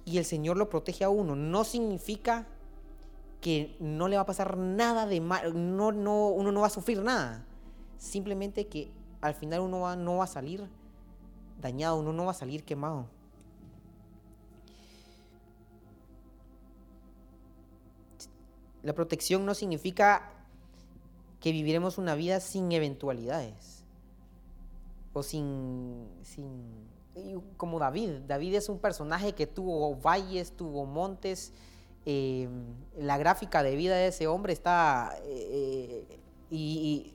y 0.04 0.18
el 0.18 0.24
Señor 0.24 0.56
lo 0.56 0.70
protege 0.70 1.04
a 1.04 1.08
uno, 1.08 1.34
no 1.34 1.64
significa 1.64 2.46
que 3.40 3.76
no 3.80 4.06
le 4.06 4.16
va 4.16 4.22
a 4.22 4.26
pasar 4.26 4.56
nada 4.56 5.04
de 5.04 5.20
mal, 5.20 5.76
no, 5.76 5.90
no, 5.90 6.28
uno 6.28 6.52
no 6.52 6.60
va 6.60 6.68
a 6.68 6.70
sufrir 6.70 7.02
nada. 7.02 7.44
Simplemente 7.98 8.68
que 8.68 8.92
al 9.20 9.34
final 9.34 9.60
uno 9.60 9.80
va, 9.80 9.96
no 9.96 10.18
va 10.18 10.24
a 10.24 10.28
salir 10.28 10.68
dañado, 11.60 11.98
uno 11.98 12.12
no 12.12 12.24
va 12.24 12.30
a 12.30 12.34
salir 12.34 12.62
quemado. 12.62 13.06
La 18.84 18.92
protección 18.92 19.44
no 19.44 19.54
significa 19.54 20.32
que 21.42 21.52
viviremos 21.52 21.98
una 21.98 22.14
vida 22.14 22.40
sin 22.40 22.72
eventualidades 22.72 23.84
o 25.12 25.22
sin, 25.22 26.08
sin 26.22 26.90
como 27.56 27.78
David. 27.78 28.22
David 28.26 28.54
es 28.54 28.68
un 28.68 28.78
personaje 28.78 29.34
que 29.34 29.46
tuvo 29.46 29.96
valles, 29.96 30.52
tuvo 30.56 30.86
montes. 30.86 31.52
Eh, 32.06 32.48
la 32.96 33.18
gráfica 33.18 33.62
de 33.62 33.76
vida 33.76 33.94
de 33.96 34.08
ese 34.08 34.26
hombre 34.26 34.52
está 34.52 35.14
eh, 35.24 36.06
y, 36.50 37.14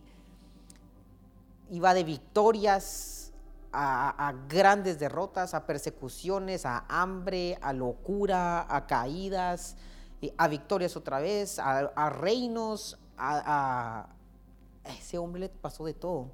va 1.80 1.94
de 1.94 2.04
victorias 2.04 3.34
a, 3.74 4.34
grandes 4.48 4.98
derrotas, 5.00 5.54
a 5.54 5.66
persecuciones, 5.66 6.66
a 6.66 6.86
hambre, 6.90 7.58
a 7.62 7.74
locura, 7.74 8.66
a 8.74 8.88
caídas, 8.88 9.76
eh, 10.22 10.34
a 10.38 10.48
victorias 10.48 10.96
otra 10.96 11.20
vez, 11.20 11.60
a, 11.60 12.10
reinos, 12.10 12.98
a, 13.18 14.08
ese 14.94 15.18
hombre 15.18 15.42
le 15.42 15.50
pasó 15.50 15.86
de 15.86 15.94
todo. 15.94 16.30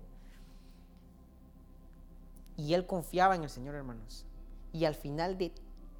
Y 2.57 2.73
él 2.73 2.85
confiaba 2.85 3.35
en 3.35 3.43
el 3.43 3.49
Señor, 3.49 3.75
hermanos. 3.75 4.25
Y 4.71 4.85
al 4.85 4.95
final 4.95 5.37
de 5.37 5.51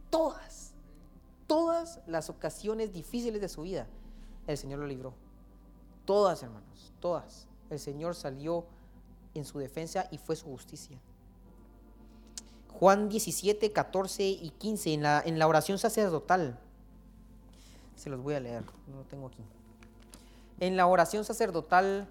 todas, 0.10 0.74
todas 1.48 2.00
las 2.08 2.30
ocasiones 2.30 2.94
difíciles 2.94 3.42
de 3.42 3.50
su 3.50 3.64
vida, 3.64 3.88
el 4.48 4.58
Señor 4.58 4.80
lo 4.80 4.88
libró. 4.88 5.14
Todas, 6.06 6.44
hermanos, 6.44 6.94
todas. 7.00 7.48
El 7.70 7.80
Señor 7.80 8.16
salió 8.16 8.66
en 9.34 9.46
su 9.46 9.60
defensa 9.60 10.08
y 10.12 10.18
fue 10.18 10.36
su 10.36 10.46
justicia. 10.46 11.00
Juan 12.72 13.08
17, 13.10 13.72
14 13.72 14.24
y 14.24 14.50
15, 14.58 14.94
en 14.94 15.04
la, 15.04 15.22
en 15.26 15.40
la 15.40 15.48
oración 15.48 15.78
sacerdotal. 15.78 16.60
Se 17.96 18.10
los 18.10 18.22
voy 18.22 18.34
a 18.34 18.40
leer, 18.40 18.64
no 18.88 18.98
lo 18.98 19.04
tengo 19.04 19.28
aquí. 19.28 19.44
En 20.60 20.76
la 20.76 20.88
oración 20.88 21.24
sacerdotal 21.24 22.08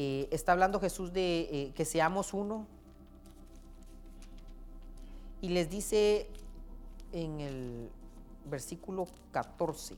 eh, 0.00 0.28
está 0.30 0.52
hablando 0.52 0.78
Jesús 0.78 1.12
de 1.12 1.40
eh, 1.40 1.72
que 1.74 1.84
seamos 1.84 2.32
uno. 2.32 2.68
Y 5.40 5.48
les 5.48 5.68
dice 5.68 6.30
en 7.10 7.40
el 7.40 7.90
versículo 8.48 9.08
14. 9.32 9.96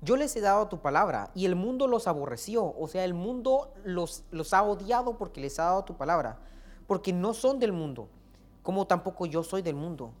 Yo 0.00 0.16
les 0.16 0.34
he 0.34 0.40
dado 0.40 0.66
tu 0.68 0.80
palabra 0.80 1.30
y 1.34 1.44
el 1.44 1.56
mundo 1.56 1.86
los 1.86 2.06
aborreció. 2.06 2.74
O 2.78 2.88
sea, 2.88 3.04
el 3.04 3.12
mundo 3.12 3.74
los, 3.84 4.24
los 4.30 4.54
ha 4.54 4.62
odiado 4.62 5.18
porque 5.18 5.42
les 5.42 5.58
ha 5.58 5.64
dado 5.64 5.84
tu 5.84 5.98
palabra. 5.98 6.38
Porque 6.86 7.12
no 7.12 7.34
son 7.34 7.58
del 7.58 7.72
mundo, 7.72 8.08
como 8.62 8.86
tampoco 8.86 9.26
yo 9.26 9.44
soy 9.44 9.60
del 9.60 9.74
mundo. 9.74 10.14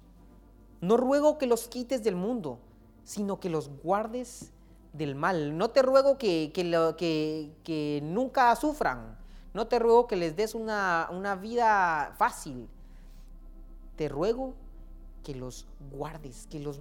No 0.82 0.98
ruego 0.98 1.38
que 1.38 1.46
los 1.46 1.66
quites 1.66 2.04
del 2.04 2.16
mundo, 2.16 2.58
sino 3.04 3.40
que 3.40 3.48
los 3.48 3.70
guardes 3.82 4.52
del 4.92 5.14
mal. 5.14 5.56
No 5.56 5.70
te 5.70 5.82
ruego 5.82 6.18
que, 6.18 6.52
que, 6.54 8.00
nunca 8.02 8.54
sufran. 8.56 9.18
No 9.54 9.66
te 9.66 9.78
ruego 9.78 10.06
que 10.06 10.16
les 10.16 10.36
des 10.36 10.54
una, 10.54 11.08
una 11.10 11.36
vida 11.36 12.14
fácil. 12.16 12.68
Te 13.96 14.08
ruego 14.08 14.54
que 15.22 15.34
los 15.34 15.66
guardes, 15.90 16.46
que 16.50 16.60
los, 16.60 16.80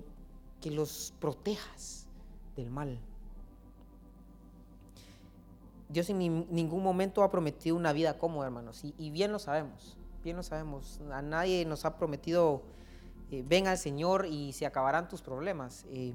que 0.62 0.72
los 0.72 1.14
protejas 1.20 2.08
del 2.56 2.70
mal. 2.70 3.00
Dios 5.90 6.10
en 6.10 6.20
ningún 6.50 6.84
momento 6.84 7.22
ha 7.22 7.30
prometido 7.30 7.76
una 7.76 7.92
vida 7.92 8.18
cómoda, 8.18 8.48
hermanos, 8.48 8.82
y, 8.84 9.10
bien 9.10 9.32
lo 9.32 9.40
sabemos, 9.40 9.98
bien 10.24 10.38
lo 10.38 10.44
sabemos. 10.44 11.02
A 11.12 11.22
nadie 11.22 11.66
nos 11.66 11.84
ha 11.84 11.98
prometido, 11.98 12.62
eh, 13.30 13.44
ven 13.46 13.68
al 13.68 13.78
Señor 13.78 14.26
y 14.26 14.54
se 14.54 14.66
acabarán 14.66 15.10
tus 15.10 15.22
problemas. 15.22 15.86
Eh, 15.90 16.14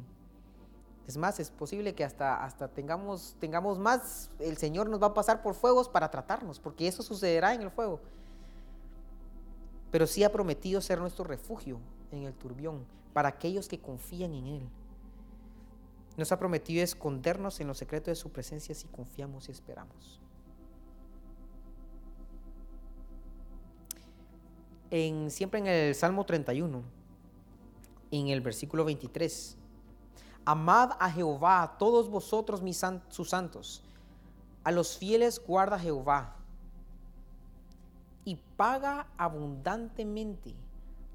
es 1.06 1.16
más, 1.16 1.38
es 1.38 1.50
posible 1.50 1.94
que 1.94 2.04
hasta, 2.04 2.42
hasta 2.42 2.66
tengamos, 2.68 3.36
tengamos 3.38 3.78
más, 3.78 4.30
el 4.40 4.56
Señor 4.56 4.88
nos 4.88 5.00
va 5.00 5.08
a 5.08 5.14
pasar 5.14 5.40
por 5.40 5.54
fuegos 5.54 5.88
para 5.88 6.10
tratarnos, 6.10 6.58
porque 6.58 6.88
eso 6.88 7.02
sucederá 7.02 7.54
en 7.54 7.62
el 7.62 7.70
fuego. 7.70 8.00
Pero 9.92 10.06
sí 10.08 10.24
ha 10.24 10.32
prometido 10.32 10.80
ser 10.80 11.00
nuestro 11.00 11.24
refugio 11.24 11.78
en 12.10 12.24
el 12.24 12.34
turbión 12.34 12.84
para 13.12 13.28
aquellos 13.28 13.68
que 13.68 13.78
confían 13.78 14.34
en 14.34 14.46
Él. 14.46 14.68
Nos 16.16 16.32
ha 16.32 16.38
prometido 16.38 16.82
escondernos 16.82 17.60
en 17.60 17.68
los 17.68 17.78
secretos 17.78 18.08
de 18.08 18.16
su 18.16 18.30
presencia 18.30 18.74
si 18.74 18.88
confiamos 18.88 19.48
y 19.48 19.52
esperamos. 19.52 20.20
En, 24.90 25.30
siempre 25.30 25.60
en 25.60 25.66
el 25.68 25.94
Salmo 25.94 26.26
31, 26.26 26.82
en 28.10 28.28
el 28.28 28.40
versículo 28.40 28.84
23, 28.84 29.56
Amad 30.46 30.92
a 31.00 31.10
Jehová, 31.10 31.62
a 31.62 31.76
todos 31.76 32.08
vosotros 32.08 32.62
mis 32.62 32.80
sus 33.08 33.30
santos, 33.30 33.82
a 34.62 34.70
los 34.70 34.96
fieles 34.96 35.42
guarda 35.44 35.76
Jehová, 35.76 36.36
y 38.24 38.36
paga 38.56 39.08
abundantemente 39.18 40.54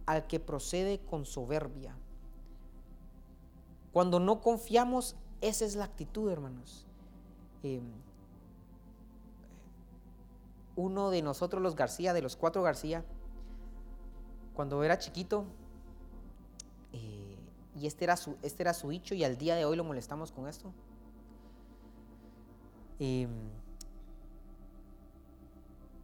al 0.05 0.27
que 0.27 0.41
procede 0.41 0.99
con 0.99 1.25
soberbia. 1.25 1.95
Cuando 3.93 4.19
no 4.19 4.41
confiamos, 4.41 5.15
esa 5.39 5.63
es 5.63 5.75
la 5.75 5.85
actitud, 5.85 6.29
hermanos. 6.29 6.85
Em, 7.63 7.83
uno 10.75 11.09
de 11.09 11.21
nosotros, 11.21 11.61
los 11.61 11.75
García, 11.77 12.13
de 12.13 12.21
los 12.21 12.35
cuatro 12.35 12.63
García, 12.63 13.05
cuando 14.53 14.83
era 14.83 14.97
chiquito, 14.97 15.45
y 17.81 17.87
este 17.87 18.03
era, 18.03 18.15
su, 18.15 18.37
este 18.43 18.61
era 18.61 18.75
su 18.75 18.91
y 18.91 19.23
al 19.23 19.37
día 19.37 19.55
de 19.55 19.65
hoy 19.65 19.75
lo 19.75 19.83
molestamos 19.83 20.31
con 20.31 20.47
esto. 20.47 20.71
Em, 22.99 23.49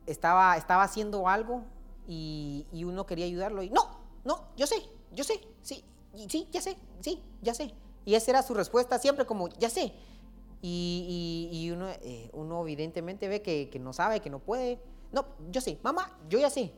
estaba, 0.07 0.57
estaba 0.57 0.81
haciendo 0.81 1.27
algo 1.27 1.61
y, 2.07 2.65
y, 2.71 2.83
uno 2.83 3.05
quería 3.05 3.25
ayudarlo 3.25 3.61
y 3.61 3.69
no, 3.69 3.99
no, 4.25 4.47
yo 4.55 4.65
sé, 4.65 4.77
yo 5.11 5.23
sé, 5.23 5.39
sí, 5.61 5.83
sí, 6.27 6.47
ya 6.51 6.61
sé, 6.61 6.77
sí, 7.01 7.21
ya 7.43 7.53
sé. 7.53 7.75
Y 8.05 8.15
esa 8.15 8.31
era 8.31 8.41
su 8.41 8.55
respuesta 8.55 8.97
siempre 8.97 9.27
como, 9.27 9.49
ya 9.49 9.69
sé. 9.69 9.93
Y, 10.63 11.69
uno, 11.71 11.89
eh, 11.89 12.31
uno, 12.33 12.63
evidentemente 12.63 13.27
ve 13.27 13.43
que, 13.43 13.79
no 13.79 13.93
sabe, 13.93 14.19
que 14.19 14.31
no 14.31 14.39
puede. 14.39 14.81
No, 15.11 15.27
yo 15.51 15.61
sé, 15.61 15.77
mamá, 15.83 16.17
yo 16.27 16.39
ya 16.39 16.49
sé. 16.49 16.73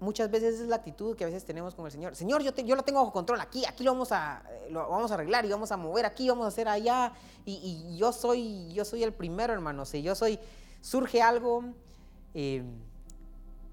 Muchas 0.00 0.30
veces 0.30 0.60
es 0.60 0.68
la 0.68 0.76
actitud 0.76 1.14
que 1.14 1.24
a 1.24 1.26
veces 1.26 1.44
tenemos 1.44 1.74
con 1.74 1.86
el 1.86 1.92
Señor. 1.92 2.16
Señor, 2.16 2.42
yo, 2.42 2.54
yo 2.56 2.74
lo 2.74 2.82
tengo 2.82 3.00
bajo 3.00 3.12
control 3.12 3.40
aquí, 3.40 3.64
aquí 3.66 3.84
lo 3.84 3.92
vamos, 3.92 4.12
a, 4.12 4.42
lo 4.70 4.88
vamos 4.88 5.10
a 5.10 5.14
arreglar 5.14 5.44
y 5.44 5.50
vamos 5.50 5.70
a 5.72 5.76
mover 5.76 6.06
aquí, 6.06 6.28
vamos 6.28 6.46
a 6.46 6.48
hacer 6.48 6.68
allá. 6.68 7.12
Y, 7.44 7.96
yo, 7.96 8.12
soy, 8.12 8.72
yo 8.72 8.84
soy 8.84 9.02
el 9.02 9.12
primero, 9.12 9.52
hermano. 9.52 9.84
Si 9.84 10.02
yo 10.02 10.14
soy, 10.14 10.38
surge 10.80 11.20
algo 11.20 11.64
eh, 12.34 12.64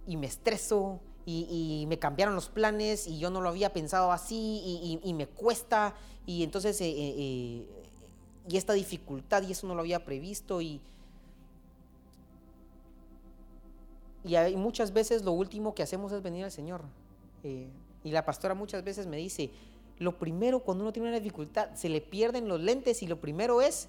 y 0.05 0.17
me 0.17 0.27
estreso 0.27 0.99
y, 1.29 1.85
me 1.89 1.99
cambiaron 1.99 2.35
los 2.35 2.47
planes 2.47 3.05
y 3.05 3.19
yo 3.19 3.29
no 3.29 3.41
lo 3.41 3.49
había 3.49 3.73
pensado 3.73 4.13
así 4.13 5.01
y, 5.03 5.13
me 5.13 5.27
cuesta 5.27 5.93
y 6.25 6.43
entonces 6.43 6.79
eh, 6.79 6.89
eh, 6.89 7.15
eh, 7.17 7.67
y 8.47 8.55
esta 8.55 8.71
dificultad 8.71 9.43
y 9.43 9.51
eso 9.51 9.67
no 9.67 9.75
lo 9.75 9.81
había 9.81 10.05
previsto 10.05 10.61
y, 10.61 10.81
y 14.27 14.55
muchas 14.55 14.93
veces 14.93 15.23
lo 15.23 15.31
último 15.31 15.73
que 15.73 15.83
hacemos 15.83 16.11
es 16.11 16.21
venir 16.21 16.43
al 16.43 16.51
Señor 16.51 16.81
y 17.43 18.11
la 18.11 18.25
pastora 18.25 18.53
muchas 18.53 18.83
veces 18.83 19.07
me 19.07 19.17
dice 19.17 19.51
lo 19.99 20.17
primero 20.17 20.59
cuando 20.59 20.83
uno 20.83 20.93
tiene 20.93 21.09
una 21.09 21.19
dificultad 21.19 21.73
se 21.75 21.89
le 21.89 22.01
pierden 22.01 22.47
los 22.47 22.61
lentes 22.61 23.01
y 23.03 23.07
lo 23.07 23.19
primero 23.19 23.61
es 23.61 23.87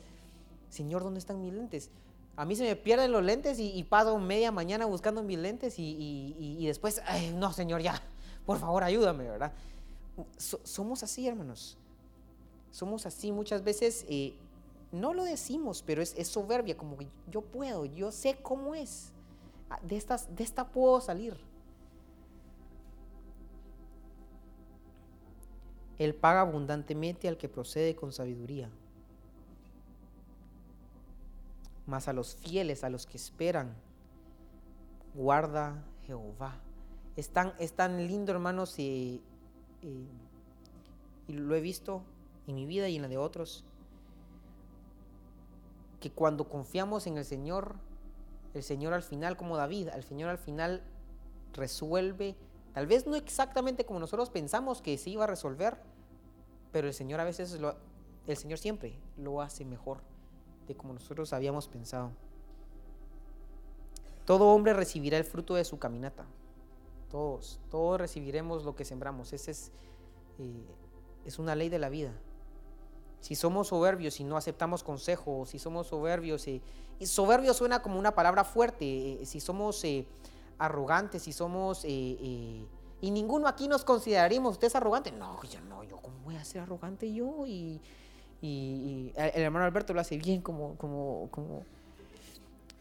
Señor 0.70 1.02
¿dónde 1.02 1.18
están 1.18 1.40
mis 1.40 1.52
lentes? 1.52 1.90
A 2.38 2.44
mí 2.44 2.54
se 2.54 2.62
me 2.62 2.76
pierden 2.76 3.10
los 3.10 3.24
lentes 3.24 3.58
y, 3.58 3.82
paso 3.82 4.16
media 4.16 4.52
mañana 4.52 4.86
buscando 4.86 5.24
mis 5.24 5.36
lentes 5.36 5.74
y, 5.76 6.64
después, 6.64 7.02
ay, 7.04 7.32
no, 7.34 7.52
Señor, 7.52 7.82
ya, 7.82 8.00
por 8.46 8.60
favor, 8.60 8.84
ayúdame, 8.84 9.24
¿verdad? 9.24 9.52
somos 10.38 11.02
así, 11.02 11.26
hermanos. 11.26 11.76
Somos 12.70 13.06
así 13.06 13.32
muchas 13.32 13.64
veces, 13.64 14.06
eh, 14.08 14.34
no 14.92 15.14
lo 15.14 15.24
decimos, 15.24 15.82
pero 15.84 16.00
es, 16.00 16.14
soberbia, 16.28 16.76
como 16.76 16.96
yo 17.28 17.40
puedo, 17.40 17.84
yo 17.86 18.12
sé 18.12 18.36
cómo 18.40 18.76
es. 18.76 19.10
Ah, 19.70 19.80
de, 19.82 19.96
estas, 19.96 20.34
de 20.34 20.44
esta 20.44 20.68
puedo 20.68 21.00
salir. 21.00 21.36
Él 25.98 26.14
paga 26.14 26.42
abundantemente 26.42 27.28
al 27.28 27.36
que 27.36 27.48
procede 27.48 27.96
con 27.96 28.12
sabiduría. 28.12 28.70
mas 31.88 32.06
a 32.06 32.12
los 32.12 32.36
fieles, 32.36 32.84
a 32.84 32.90
los 32.90 33.06
que 33.06 33.16
esperan, 33.16 33.74
guarda 35.14 35.82
Jehová. 36.06 36.54
Es 37.16 37.30
tan, 37.30 38.06
lindo, 38.06 38.30
hermanos, 38.30 38.78
y, 38.78 39.22
lo 41.28 41.54
he 41.54 41.60
visto 41.62 42.02
en 42.46 42.56
mi 42.56 42.66
vida 42.66 42.90
y 42.90 42.96
en 42.96 43.02
la 43.02 43.08
de 43.08 43.16
otros, 43.16 43.64
que 45.98 46.10
cuando 46.10 46.46
confiamos 46.46 47.06
en 47.06 47.16
el 47.16 47.24
Señor, 47.24 47.76
el 48.54 48.62
Señor 48.62 48.92
al 48.92 49.02
final, 49.02 49.36
como 49.36 49.56
David, 49.56 49.88
el 49.94 50.04
Señor 50.04 50.30
al 50.30 50.38
final 50.38 50.82
resuelve, 51.52 52.36
tal 52.72 52.86
vez 52.86 53.06
no 53.06 53.16
exactamente 53.16 53.84
como 53.84 54.00
nosotros 54.00 54.30
pensamos 54.30 54.82
que 54.82 54.96
se 54.98 55.10
iba 55.10 55.24
a 55.24 55.26
resolver, 55.26 55.78
pero 56.72 56.88
el 56.88 56.94
Señor 56.94 57.20
a 57.20 57.24
veces, 57.24 57.60
lo, 57.60 57.76
el 58.26 58.36
Señor 58.36 58.58
siempre 58.58 58.98
lo 59.16 59.40
hace 59.40 59.64
mejor 59.64 60.00
como 60.74 60.94
nosotros 60.94 61.32
habíamos 61.32 61.68
pensado. 61.68 62.10
Todo 64.24 64.48
hombre 64.48 64.74
recibirá 64.74 65.16
el 65.16 65.24
fruto 65.24 65.54
de 65.54 65.64
su 65.64 65.78
caminata. 65.78 66.26
Todos, 67.10 67.60
todos 67.70 67.98
recibiremos 67.98 68.64
lo 68.64 68.74
que 68.74 68.84
sembramos. 68.84 69.32
Esa 69.32 69.50
es, 69.50 69.72
eh, 70.38 70.66
es 71.24 71.38
una 71.38 71.54
ley 71.54 71.70
de 71.70 71.78
la 71.78 71.88
vida. 71.88 72.12
Si 73.20 73.34
somos 73.34 73.68
soberbios 73.68 74.20
y 74.20 74.24
no 74.24 74.36
aceptamos 74.36 74.82
consejo, 74.82 75.44
si 75.46 75.58
somos 75.58 75.88
soberbios, 75.88 76.46
eh, 76.48 76.60
y 76.98 77.06
soberbio 77.06 77.52
suena 77.54 77.82
como 77.82 77.98
una 77.98 78.14
palabra 78.14 78.44
fuerte, 78.44 79.22
eh, 79.22 79.26
si 79.26 79.40
somos 79.40 79.84
arrogantes, 80.58 81.22
si 81.22 81.32
somos, 81.32 81.84
y 81.84 82.66
ninguno 83.00 83.46
aquí 83.48 83.68
nos 83.68 83.84
consideraríamos, 83.84 84.52
usted 84.52 84.68
es 84.68 84.76
arrogante, 84.76 85.12
no, 85.12 85.42
yo 85.44 85.60
no, 85.62 85.84
yo 85.84 85.96
cómo 85.98 86.16
voy 86.24 86.36
a 86.36 86.44
ser 86.44 86.62
arrogante 86.62 87.12
yo, 87.12 87.46
y, 87.46 87.80
el 88.40 89.12
hermano 89.42 89.64
Alberto 89.64 89.92
lo 89.92 90.00
hace 90.00 90.16
bien 90.16 90.40
como, 90.42 90.76
como, 90.76 91.28
como... 91.30 91.64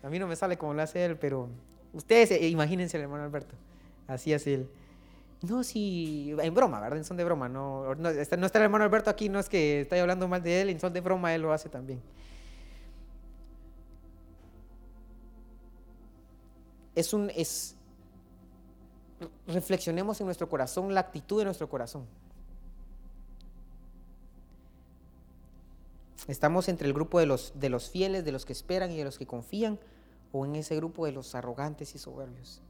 A 0.03 0.09
mí 0.09 0.19
no 0.19 0.27
me 0.27 0.35
sale 0.35 0.57
como 0.57 0.73
lo 0.73 0.81
hace 0.83 1.03
él, 1.03 1.17
pero 1.17 1.49
ustedes 1.93 2.31
eh, 2.31 2.47
imagínense 2.47 2.97
el 2.97 3.03
hermano 3.03 3.23
Alberto. 3.23 3.55
Así 4.07 4.33
hace 4.33 4.53
él. 4.53 4.69
No, 5.41 5.63
sí, 5.63 6.35
en 6.41 6.53
broma, 6.53 6.79
¿verdad? 6.79 6.97
En 6.97 7.05
son 7.05 7.17
de 7.17 7.23
broma. 7.23 7.47
No, 7.47 7.93
no, 7.95 8.09
está, 8.09 8.35
el 8.35 8.63
hermano 8.63 8.83
Alberto 8.83 9.09
aquí, 9.09 9.29
no 9.29 9.39
es 9.39 9.49
que 9.49 9.81
estoy 9.81 9.99
hablando 9.99 10.27
mal 10.27 10.41
de 10.41 10.61
él, 10.61 10.69
en 10.69 10.79
son 10.79 10.93
de 10.93 11.01
broma 11.01 11.33
él 11.35 11.43
lo 11.43 11.53
hace 11.53 11.69
también. 11.69 12.01
Es 16.95 17.13
un, 17.13 17.31
es, 17.35 17.75
reflexionemos 19.45 20.19
en 20.19 20.25
nuestro 20.25 20.49
corazón, 20.49 20.93
la 20.93 21.01
actitud 21.01 21.39
de 21.39 21.45
nuestro 21.45 21.69
corazón. 21.69 22.05
Estamos 26.27 26.67
entre 26.67 26.87
el 26.87 26.93
grupo 26.93 27.19
de 27.19 27.27
los, 27.27 27.53
de 27.55 27.69
los 27.69 27.89
fieles, 27.91 28.25
de 28.25 28.31
los 28.31 28.45
que 28.45 28.53
esperan 28.53 28.91
y 28.91 28.97
de 28.97 29.05
los 29.05 29.19
que 29.19 29.27
confían, 29.27 29.79
o 30.31 30.45
en 30.45 30.55
ese 30.55 30.75
grupo 30.75 31.05
de 31.05 31.11
los 31.11 31.35
arrogantes 31.35 31.93
y 31.93 31.99
soberbios. 31.99 32.61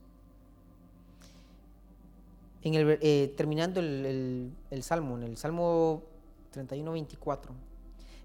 Eh, 2.75 3.33
terminando 3.35 3.79
el, 3.79 4.51
el, 4.69 4.83
Salmo, 4.83 5.17
en 5.17 5.23
el 5.23 5.37
Salmo 5.37 6.03
31, 6.51 6.91
24. 6.91 7.51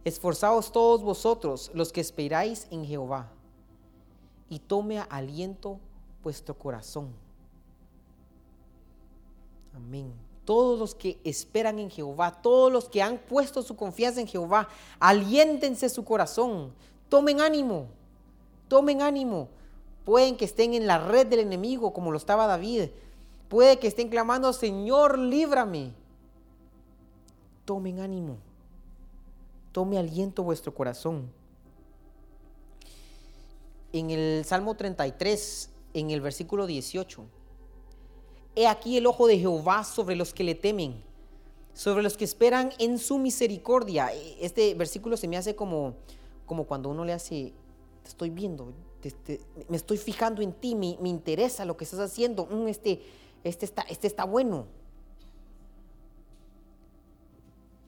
Esforzaos 0.04 0.72
todos 0.72 1.02
vosotros, 1.02 1.70
los 1.74 1.92
que 1.92 2.00
esperáis 2.00 2.66
en 2.70 2.84
Jehová, 2.84 3.30
y 4.48 4.58
tome 4.58 4.98
aliento 5.08 5.78
vuestro 6.22 6.54
corazón. 6.58 7.10
Amén. 9.74 10.12
Todos 10.44 10.78
los 10.78 10.94
que 10.94 11.20
esperan 11.24 11.78
en 11.78 11.88
Jehová, 11.88 12.42
todos 12.42 12.72
los 12.72 12.88
que 12.88 13.00
han 13.00 13.18
puesto 13.18 13.62
su 13.62 13.76
confianza 13.76 14.20
en 14.20 14.26
Jehová, 14.26 14.68
aliéntense 14.98 15.88
su 15.88 16.04
corazón, 16.04 16.72
tomen 17.08 17.40
ánimo, 17.40 17.86
tomen 18.68 19.02
ánimo. 19.02 19.48
Pueden 20.04 20.36
que 20.36 20.44
estén 20.44 20.74
en 20.74 20.86
la 20.88 20.98
red 20.98 21.28
del 21.28 21.40
enemigo 21.40 21.92
como 21.92 22.10
lo 22.10 22.18
estaba 22.18 22.48
David, 22.48 22.90
Puede 23.52 23.78
que 23.78 23.86
estén 23.86 24.08
clamando, 24.08 24.50
Señor, 24.54 25.18
líbrame. 25.18 25.92
Tomen 27.66 28.00
ánimo. 28.00 28.38
Tome 29.72 29.98
aliento 29.98 30.42
vuestro 30.42 30.72
corazón. 30.72 31.30
En 33.92 34.10
el 34.10 34.46
Salmo 34.46 34.74
33, 34.74 35.68
en 35.92 36.10
el 36.10 36.22
versículo 36.22 36.66
18. 36.66 37.26
He 38.56 38.66
aquí 38.66 38.96
el 38.96 39.06
ojo 39.06 39.26
de 39.26 39.38
Jehová 39.38 39.84
sobre 39.84 40.16
los 40.16 40.32
que 40.32 40.44
le 40.44 40.54
temen, 40.54 41.02
sobre 41.74 42.02
los 42.02 42.16
que 42.16 42.24
esperan 42.24 42.72
en 42.78 42.96
su 42.96 43.18
misericordia. 43.18 44.12
Este 44.40 44.72
versículo 44.72 45.18
se 45.18 45.28
me 45.28 45.36
hace 45.36 45.54
como, 45.54 45.96
como 46.46 46.64
cuando 46.64 46.88
uno 46.88 47.04
le 47.04 47.12
hace, 47.12 47.52
te 48.02 48.08
estoy 48.08 48.30
viendo, 48.30 48.72
me 49.68 49.76
estoy 49.76 49.98
fijando 49.98 50.40
en 50.40 50.54
ti, 50.54 50.74
me, 50.74 50.96
me 51.02 51.10
interesa 51.10 51.66
lo 51.66 51.76
que 51.76 51.84
estás 51.84 52.00
haciendo. 52.00 52.46
Mm, 52.46 52.68
este, 52.68 53.02
este 53.44 53.64
está, 53.64 53.82
este 53.82 54.06
está 54.06 54.24
bueno. 54.24 54.66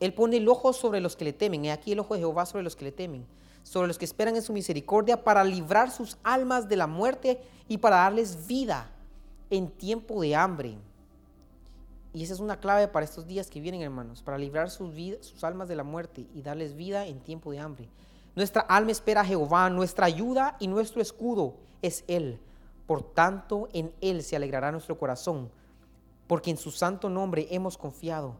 Él 0.00 0.12
pone 0.12 0.36
el 0.36 0.48
ojo 0.48 0.72
sobre 0.72 1.00
los 1.00 1.16
que 1.16 1.24
le 1.24 1.32
temen. 1.32 1.64
He 1.64 1.72
aquí 1.72 1.92
el 1.92 2.00
ojo 2.00 2.14
de 2.14 2.20
Jehová 2.20 2.46
sobre 2.46 2.64
los 2.64 2.76
que 2.76 2.84
le 2.84 2.92
temen, 2.92 3.26
sobre 3.62 3.88
los 3.88 3.98
que 3.98 4.04
esperan 4.04 4.36
en 4.36 4.42
su 4.42 4.52
misericordia 4.52 5.24
para 5.24 5.44
librar 5.44 5.90
sus 5.90 6.18
almas 6.22 6.68
de 6.68 6.76
la 6.76 6.86
muerte 6.86 7.40
y 7.68 7.78
para 7.78 7.96
darles 7.96 8.46
vida 8.46 8.90
en 9.50 9.70
tiempo 9.70 10.20
de 10.20 10.34
hambre. 10.34 10.76
Y 12.12 12.22
esa 12.22 12.34
es 12.34 12.40
una 12.40 12.60
clave 12.60 12.86
para 12.86 13.04
estos 13.04 13.26
días 13.26 13.50
que 13.50 13.60
vienen, 13.60 13.82
hermanos, 13.82 14.22
para 14.22 14.38
librar 14.38 14.70
sus, 14.70 14.94
sus 15.20 15.42
almas 15.42 15.68
de 15.68 15.76
la 15.76 15.84
muerte 15.84 16.26
y 16.34 16.42
darles 16.42 16.76
vida 16.76 17.06
en 17.06 17.20
tiempo 17.20 17.50
de 17.50 17.58
hambre. 17.58 17.88
Nuestra 18.36 18.62
alma 18.62 18.92
espera 18.92 19.22
a 19.22 19.24
Jehová, 19.24 19.70
nuestra 19.70 20.06
ayuda 20.06 20.56
y 20.60 20.68
nuestro 20.68 21.00
escudo 21.00 21.54
es 21.82 22.04
Él. 22.06 22.38
Por 22.86 23.02
tanto, 23.02 23.68
en 23.72 23.94
Él 24.00 24.22
se 24.22 24.36
alegrará 24.36 24.70
nuestro 24.70 24.98
corazón, 24.98 25.50
porque 26.26 26.50
en 26.50 26.56
su 26.56 26.70
santo 26.70 27.08
nombre 27.08 27.46
hemos 27.50 27.78
confiado. 27.78 28.36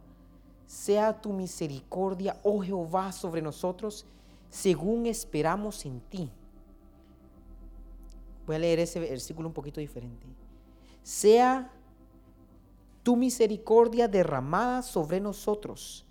Sea 0.66 1.20
tu 1.20 1.33
misericordia, 1.33 2.38
oh 2.42 2.62
Jehová, 2.62 3.12
sobre 3.12 3.42
nosotros, 3.42 4.07
según 4.50 5.07
esperamos 5.07 5.85
en 5.85 6.00
ti. 6.00 6.30
Voy 8.46 8.57
a 8.57 8.59
leer 8.59 8.80
ese 8.80 9.00
versículo 9.00 9.48
un 9.48 9.54
poquito 9.54 9.80
diferente. 9.80 10.26
Sea 11.02 11.70
tu 13.02 13.16
misericordia 13.16 14.09
derramada 14.09 14.83
sobre 14.83 15.20
nosotros 15.20 16.07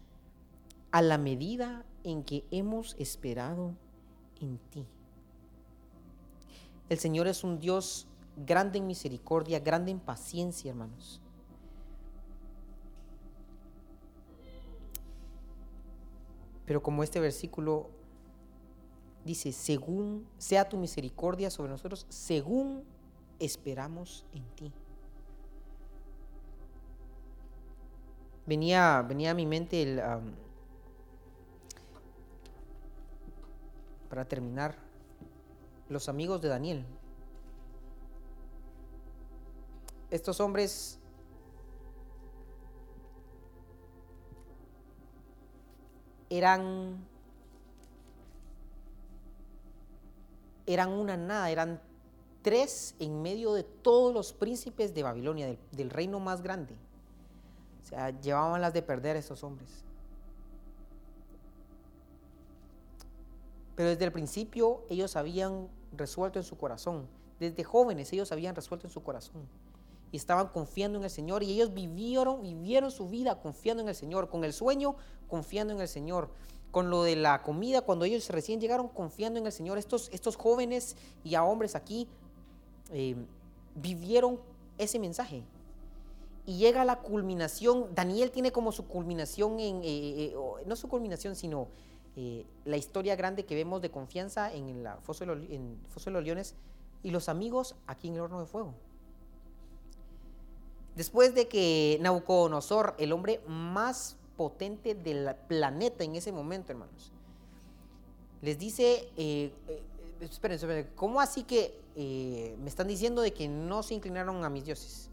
a 0.92 1.02
la 1.02 1.18
medida 1.18 1.86
en 2.04 2.24
que 2.24 2.46
hemos 2.52 2.96
esperado 3.00 3.74
en 4.40 4.58
ti. 4.70 4.86
El 6.90 7.00
Señor 7.00 7.28
es 7.28 7.44
un 7.44 7.60
Dios 7.60 8.08
grande 8.36 8.80
en 8.80 8.88
misericordia, 8.88 9.60
grande 9.60 9.92
en 9.92 10.00
paciencia, 10.00 10.72
hermanos. 10.72 11.22
Pero 16.66 16.82
como 16.82 17.04
este 17.04 17.20
versículo 17.20 17.90
dice, 19.26 19.52
según 19.52 20.28
sea 20.38 20.68
tu 20.68 20.78
misericordia 20.78 21.50
sobre 21.50 21.72
nosotros, 21.72 22.06
según 22.10 22.84
esperamos 23.40 24.26
en 24.34 24.44
ti. 24.56 24.74
Venía, 28.46 29.04
venía 29.08 29.32
a 29.32 29.34
mi 29.34 29.46
mente 29.46 29.82
el, 29.82 30.02
para 34.10 34.26
terminar, 34.26 34.78
los 35.90 36.10
amigos 36.10 36.42
de 36.42 36.50
Daniel. 36.50 36.86
Estos 40.14 40.40
hombres 40.40 41.00
eran 46.30 47.04
eran 50.68 50.90
una 50.92 51.18
nada, 51.18 51.50
eran 51.50 51.82
tres 52.44 52.94
en 53.00 53.24
medio 53.24 53.54
de 53.54 53.64
todos 53.64 54.14
los 54.14 54.34
príncipes 54.34 54.94
de 54.94 55.02
Babilonia, 55.02 55.58
del, 55.72 55.90
reino 55.90 56.20
más 56.20 56.44
grande. 56.44 56.76
O 57.82 57.88
sea, 57.88 58.12
llevaban 58.22 58.62
las 58.62 58.72
de 58.72 58.84
perder 58.84 59.16
estos 59.16 59.44
hombres. 59.44 59.84
Pero 63.76 63.90
desde 63.90 64.06
el 64.06 64.12
principio 64.12 64.84
ellos 64.92 65.16
habían 65.16 65.70
resuelto 65.92 66.38
en 66.38 66.46
su 66.46 66.56
corazón, 66.56 67.08
desde 67.40 67.64
jóvenes 67.64 68.14
ellos 68.14 68.32
habían 68.32 68.56
resuelto 68.56 68.86
en 68.86 68.94
su 68.94 69.02
corazón 69.02 69.63
y 70.14 70.18
estaban 70.18 70.50
confiando 70.50 71.00
en 71.00 71.06
el 71.06 71.10
Señor 71.10 71.42
y 71.42 71.52
ellos 71.52 71.74
vivieron, 71.74 72.44
vivieron 72.44 72.92
su 72.92 73.10
vida 73.10 73.42
confiando 73.42 73.82
en 73.82 73.90
el 73.90 73.96
Señor, 73.96 74.30
con 74.30 74.44
el 74.44 74.54
sueño 74.54 74.96
confiando 75.28 75.74
en 75.74 75.82
el 75.82 75.88
Señor, 75.88 76.30
con 76.70 76.92
lo 76.92 77.02
de 77.02 77.16
la 77.16 77.42
comida 77.42 77.82
cuando 77.82 78.06
ellos 78.06 78.30
recién 78.30 78.62
llegaron 78.62 78.90
confiando 78.90 79.40
en 79.40 79.48
el 79.48 79.52
Señor. 79.52 79.80
Estos, 79.80 80.10
estos 80.14 80.36
jóvenes 80.36 80.98
y 81.24 81.34
a 81.34 81.44
hombres 81.44 81.76
aquí 81.76 82.08
eh, 82.92 83.16
vivieron 83.74 84.40
ese 84.78 85.00
mensaje. 85.00 85.44
Y 86.46 86.58
llega 86.58 86.86
la 86.86 87.00
culminación, 87.00 87.88
Daniel 87.96 88.30
tiene 88.30 88.52
como 88.52 88.72
su 88.72 88.86
culminación 88.86 89.60
en, 89.60 89.78
eh, 89.78 90.26
eh, 90.26 90.36
no 90.68 90.76
su 90.76 90.90
culminación, 90.90 91.36
sino 91.36 91.70
la 92.66 92.78
historia 92.78 93.16
grande 93.16 93.46
que 93.46 93.56
vemos 93.56 93.82
de 93.82 93.90
confianza 93.90 94.54
en, 94.54 94.84
la 94.84 94.98
foso 94.98 95.24
en 95.24 95.80
Foso 95.90 96.12
de 96.12 96.14
los 96.14 96.24
Leones 96.24 96.54
y 97.02 97.10
los 97.10 97.28
amigos 97.28 97.74
aquí 97.88 98.10
en 98.10 98.14
el 98.14 98.22
horno 98.22 98.40
de 98.40 98.46
fuego. 98.46 98.76
Después 100.96 101.34
de 101.34 101.48
que 101.48 101.98
Nabucodonosor, 102.02 102.96
el 103.00 103.12
hombre 103.14 103.42
más 103.48 104.16
potente 104.38 104.94
del 104.96 105.36
planeta 105.48 106.04
en 106.04 106.16
ese 106.16 106.32
momento, 106.32 106.72
hermanos, 106.72 107.12
les 108.42 108.60
dice, 108.60 109.10
eh, 109.18 109.52
eh 109.68 109.84
esperen, 110.22 110.90
¿cómo 110.96 111.20
así 111.20 111.44
que 111.44 111.80
eh, 111.96 112.56
me 112.62 112.70
están 112.70 112.88
diciendo 112.88 113.22
de 113.22 113.34
que 113.34 113.48
no 113.48 113.84
se 113.84 113.94
inclinaron 113.94 114.44
a 114.44 114.50
mis 114.50 114.66
dioses? 114.66 115.10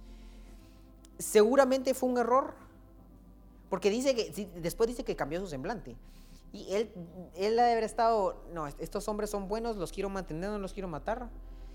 Seguramente 1.18 1.94
fue 1.94 2.08
un 2.08 2.18
error, 2.18 2.54
porque 3.68 3.90
dice 3.90 4.14
que, 4.14 4.48
después 4.56 4.88
dice 4.88 5.04
que 5.04 5.16
cambió 5.16 5.40
su 5.40 5.46
semblante. 5.46 5.96
Y 6.52 6.72
él, 6.72 6.90
él 7.36 7.58
ha 7.58 7.64
de 7.64 7.72
haber 7.72 7.84
estado, 7.84 8.42
no, 8.52 8.66
estos 8.66 9.06
hombres 9.08 9.30
son 9.30 9.48
buenos, 9.48 9.76
los 9.76 9.92
quiero 9.92 10.08
mantener, 10.10 10.50
no 10.50 10.58
los 10.58 10.72
quiero 10.72 10.88
matar. 10.88 11.28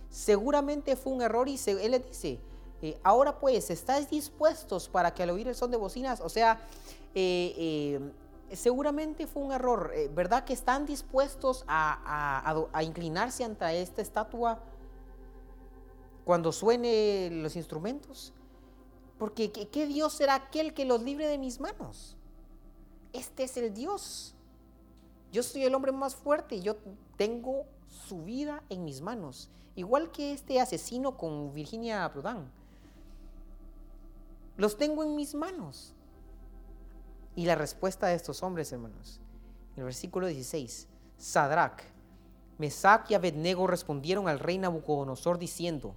Seguramente 0.09 0.95
fue 0.95 1.13
un 1.13 1.21
error 1.21 1.47
y 1.47 1.59
él 1.65 1.91
le 1.91 1.99
dice, 1.99 2.39
eh, 2.85 2.99
ahora 3.01 3.39
pues, 3.39 3.71
¿estáis 3.71 4.07
dispuestos 4.11 4.87
para 4.87 5.11
que 5.11 5.23
al 5.23 5.31
oír 5.31 5.47
el 5.47 5.55
son 5.55 5.71
de 5.71 5.77
bocinas? 5.77 6.21
O 6.21 6.29
sea, 6.29 6.59
eh, 7.15 7.53
eh, 7.57 8.55
seguramente 8.55 9.25
fue 9.25 9.41
un 9.41 9.51
error, 9.51 9.91
¿verdad? 10.13 10.43
Que 10.43 10.53
están 10.53 10.85
dispuestos 10.85 11.65
a, 11.67 12.79
inclinarse 12.83 13.43
ante 13.43 13.81
esta 13.81 14.03
estatua 14.03 14.59
cuando 16.25 16.51
suene 16.51 17.31
los 17.31 17.55
instrumentos. 17.55 18.33
Porque 19.17 19.51
¿qué, 19.51 19.87
Dios 19.87 20.13
será 20.13 20.35
aquel 20.35 20.75
que 20.75 20.85
los 20.85 21.01
libre 21.01 21.27
de 21.27 21.39
mis 21.39 21.59
manos? 21.59 22.15
Este 23.13 23.45
es 23.45 23.57
el 23.57 23.73
Dios. 23.73 24.35
Yo 25.31 25.41
soy 25.41 25.63
el 25.63 25.73
hombre 25.73 25.91
más 25.91 26.15
fuerte, 26.15 26.61
yo 26.61 26.75
tengo 27.17 27.65
su 27.87 28.23
vida 28.23 28.61
en 28.69 28.83
mis 28.83 29.01
manos. 29.01 29.49
Igual 29.75 30.11
que 30.11 30.33
este 30.33 30.59
asesino 30.59 31.17
con 31.17 31.53
Virginia 31.53 32.09
Prodan. 32.13 32.51
Los 34.57 34.77
tengo 34.77 35.03
en 35.03 35.15
mis 35.15 35.35
manos. 35.35 35.93
Y 37.35 37.45
la 37.45 37.55
respuesta 37.55 38.07
de 38.07 38.15
estos 38.15 38.43
hombres, 38.43 38.71
hermanos, 38.71 39.19
en 39.73 39.79
el 39.79 39.85
versículo 39.85 40.27
16, 40.27 40.87
Sadrach, 41.17 41.81
Mesach 42.57 43.11
y 43.11 43.15
Abednego 43.15 43.67
respondieron 43.67 44.29
al 44.29 44.39
rey 44.39 44.57
Nabucodonosor 44.57 45.37
diciendo, 45.37 45.95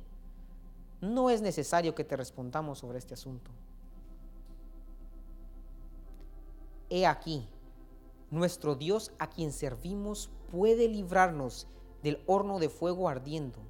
no 1.01 1.31
es 1.31 1.41
necesario 1.43 1.95
que 1.95 2.03
te 2.03 2.17
respondamos 2.17 2.81
sobre 2.81 2.99
este 2.99 3.15
asunto. 3.15 3.53
He 6.91 7.07
aquí, 7.07 7.49
nuestro 8.33 8.75
Dios 8.75 9.13
a 9.21 9.31
quien 9.31 9.53
servimos 9.53 10.31
puede 10.51 10.89
librarnos 10.89 11.69
del 12.03 12.21
horno 12.27 12.59
de 12.59 12.69
fuego 12.69 13.09
ardiendo, 13.09 13.61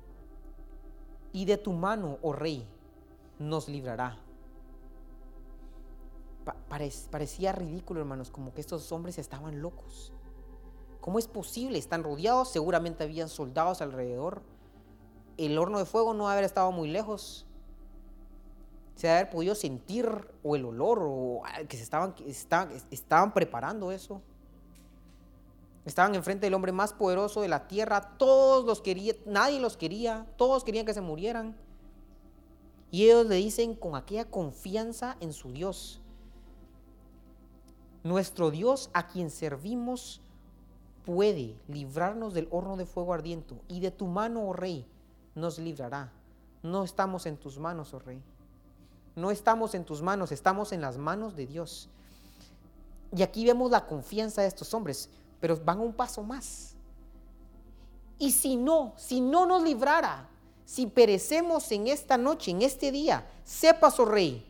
y 1.33 1.45
de 1.45 1.59
tu 1.59 1.75
mano, 1.75 2.19
oh 2.23 2.33
rey, 2.33 2.67
nos 3.39 3.69
librará 3.69 4.19
parecía 7.11 7.53
ridículo, 7.53 8.01
hermanos, 8.01 8.31
como 8.31 8.53
que 8.55 8.61
estos 8.61 8.91
hombres 8.93 9.19
estaban 9.19 9.61
locos. 9.61 10.13
¿Cómo 11.01 11.19
es 11.19 11.27
posible? 11.27 11.79
Están 11.79 12.03
rodeados, 12.03 12.51
seguramente 12.51 13.05
habían 13.05 13.29
soldados 13.29 13.81
alrededor. 13.81 14.43
El 15.37 15.57
horno 15.59 15.79
de 15.79 15.85
fuego 15.85 16.13
no 16.15 16.29
haber 16.29 16.45
estado 16.45 16.73
muy 16.73 16.89
lejos. 16.89 17.47
Se 18.95 19.07
debe 19.07 19.21
haber 19.21 19.31
podido 19.31 19.55
sentir 19.55 20.09
o 20.43 20.57
el 20.57 20.65
olor 20.65 20.99
o 21.03 21.43
que 21.69 21.77
se 21.77 21.85
estaban, 21.85 22.15
estaban, 22.27 22.73
estaban 22.91 23.33
preparando 23.33 23.93
eso. 23.93 24.21
Estaban 25.85 26.15
enfrente 26.15 26.45
del 26.45 26.55
hombre 26.55 26.73
más 26.73 26.93
poderoso 26.93 27.41
de 27.41 27.49
la 27.49 27.69
tierra. 27.69 28.19
Todos 28.19 28.67
los 28.67 28.83
querían, 28.83 29.17
nadie 29.25 29.61
los 29.61 29.77
quería. 29.77 30.27
Todos 30.37 30.65
querían 30.65 30.85
que 30.85 30.93
se 30.93 31.01
murieran. 31.01 31.57
Y 32.91 33.05
ellos 33.05 33.27
le 33.27 33.37
dicen 33.37 33.75
con 33.75 33.95
aquella 33.95 34.25
confianza 34.25 35.17
en 35.21 35.33
su 35.33 35.53
Dios. 35.53 36.03
Nuestro 38.05 38.51
Dios 38.51 38.91
a 38.93 39.09
quien 39.09 39.31
servimos 39.31 40.21
puede 41.05 41.57
librarnos 41.69 42.35
del 42.35 42.49
horno 42.51 42.77
de 42.77 42.87
fuego 42.87 43.15
ardiente 43.15 43.55
y 43.67 43.81
de 43.81 43.91
tu 43.91 44.07
mano, 44.07 44.43
oh 44.47 44.53
rey, 44.53 44.87
nos 45.35 45.59
librará. 45.59 46.13
No 46.63 46.85
estamos 46.85 47.27
en 47.27 47.37
tus 47.37 47.59
manos, 47.59 47.95
oh 47.95 47.99
rey. 47.99 48.23
No 49.17 49.31
estamos 49.31 49.75
en 49.75 49.85
tus 49.85 50.03
manos, 50.03 50.31
estamos 50.33 50.73
en 50.73 50.81
las 50.81 50.97
manos 50.97 51.35
de 51.35 51.47
Dios. 51.47 51.89
Y 53.17 53.23
aquí 53.23 53.45
vemos 53.45 53.71
la 53.71 53.87
confianza 53.87 54.43
de 54.43 54.49
estos 54.49 54.73
hombres, 54.75 55.09
pero 55.41 55.57
van 55.65 55.81
un 55.81 55.93
paso 55.93 56.23
más. 56.23 56.75
Y 58.19 58.33
si 58.33 58.57
no, 58.57 58.93
si 58.97 59.21
no 59.21 59.47
nos 59.47 59.63
librara, 59.63 60.29
si 60.65 60.87
perecemos 60.87 61.73
en 61.73 61.87
esta 61.87 62.19
noche, 62.19 62.51
en 62.51 62.63
este 62.63 62.93
día, 62.93 63.27
sepas, 63.45 63.99
oh 63.99 64.05
rey, 64.05 64.47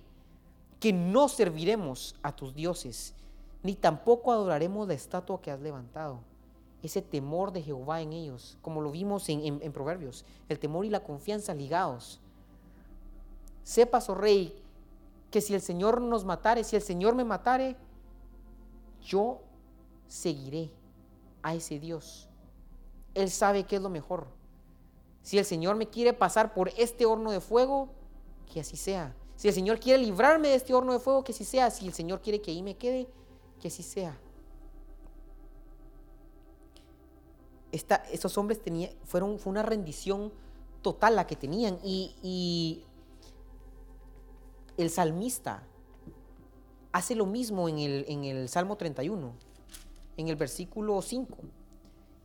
que 0.81 0.93
no 0.93 1.29
serviremos 1.29 2.17
a 2.23 2.35
tus 2.35 2.55
dioses 2.55 3.15
ni 3.69 3.75
tampoco 3.75 4.33
adoraremos 4.33 4.89
la 4.89 4.95
estatua 4.95 5.43
que 5.43 5.51
has 5.51 5.61
levantado. 5.61 6.21
Ese 6.83 7.03
temor 7.03 7.53
de 7.53 7.61
Jehová 7.61 8.01
en 8.01 8.15
ellos, 8.15 8.57
como 8.63 8.81
lo 8.81 8.91
vimos 8.91 9.29
en, 9.29 9.73
Proverbios, 9.73 10.25
el 10.49 10.59
temor 10.59 10.87
y 10.87 10.89
la 10.89 11.05
confianza 11.05 11.53
ligados. 11.53 12.19
Sepas, 13.65 14.09
oh 14.09 14.15
rey, 14.15 14.59
que 15.31 15.43
si 15.43 15.55
el 15.55 15.61
Señor 15.61 16.01
nos 16.01 16.25
matare, 16.25 16.65
si 16.65 16.77
el 16.77 16.83
Señor 16.83 17.15
me 17.15 17.25
matare, 17.25 17.77
yo 19.03 19.41
seguiré 20.07 20.71
a 21.43 21.55
ese 21.55 21.79
Dios. 21.79 22.27
Él 23.13 23.29
sabe 23.29 23.65
qué 23.65 23.77
es 23.77 23.83
lo 23.83 23.91
mejor. 23.91 24.29
Si 25.21 25.37
el 25.37 25.45
Señor 25.45 25.77
me 25.77 25.89
quiere 25.89 26.15
pasar 26.15 26.55
por 26.55 26.71
este 26.79 27.05
horno 27.05 27.33
de 27.33 27.43
fuego, 27.43 27.91
que 28.51 28.61
así 28.61 28.79
sea. 28.79 29.15
Si 29.37 29.47
el 29.47 29.53
Señor 29.53 29.79
quiere 29.79 30.03
librarme 30.03 30.49
de 30.49 30.55
este 30.55 30.73
horno 30.73 30.95
de 30.95 31.01
fuego, 31.01 31.23
que 31.23 31.33
así 31.33 31.45
sea. 31.45 31.71
Si 31.71 31.87
el 31.87 31.93
Señor 31.93 32.23
quiere 32.23 32.41
que 32.41 32.51
ahí 32.51 32.63
me 32.63 32.75
quede, 32.75 33.07
que 33.59 33.69
así 33.69 33.83
sea. 33.83 34.19
Esta, 37.71 37.97
estos 38.11 38.39
hombres 38.39 38.63
tenían, 38.63 38.91
fueron, 39.05 39.39
fue 39.39 39.51
una 39.51 39.63
rendición 39.63 40.33
total 40.83 41.17
la 41.17 41.27
que 41.27 41.37
tenían. 41.37 41.79
Y, 41.83 42.15
y 42.23 42.85
el 44.79 44.91
salmista 44.91 45.63
hace 46.93 47.15
lo 47.15 47.27
mismo 47.27 47.69
en 47.69 47.79
el, 47.79 48.05
en 48.09 48.25
el 48.25 48.49
Salmo 48.49 48.77
31, 48.77 49.33
en 50.17 50.29
el 50.29 50.37
versículo 50.37 51.03
5. 51.03 51.37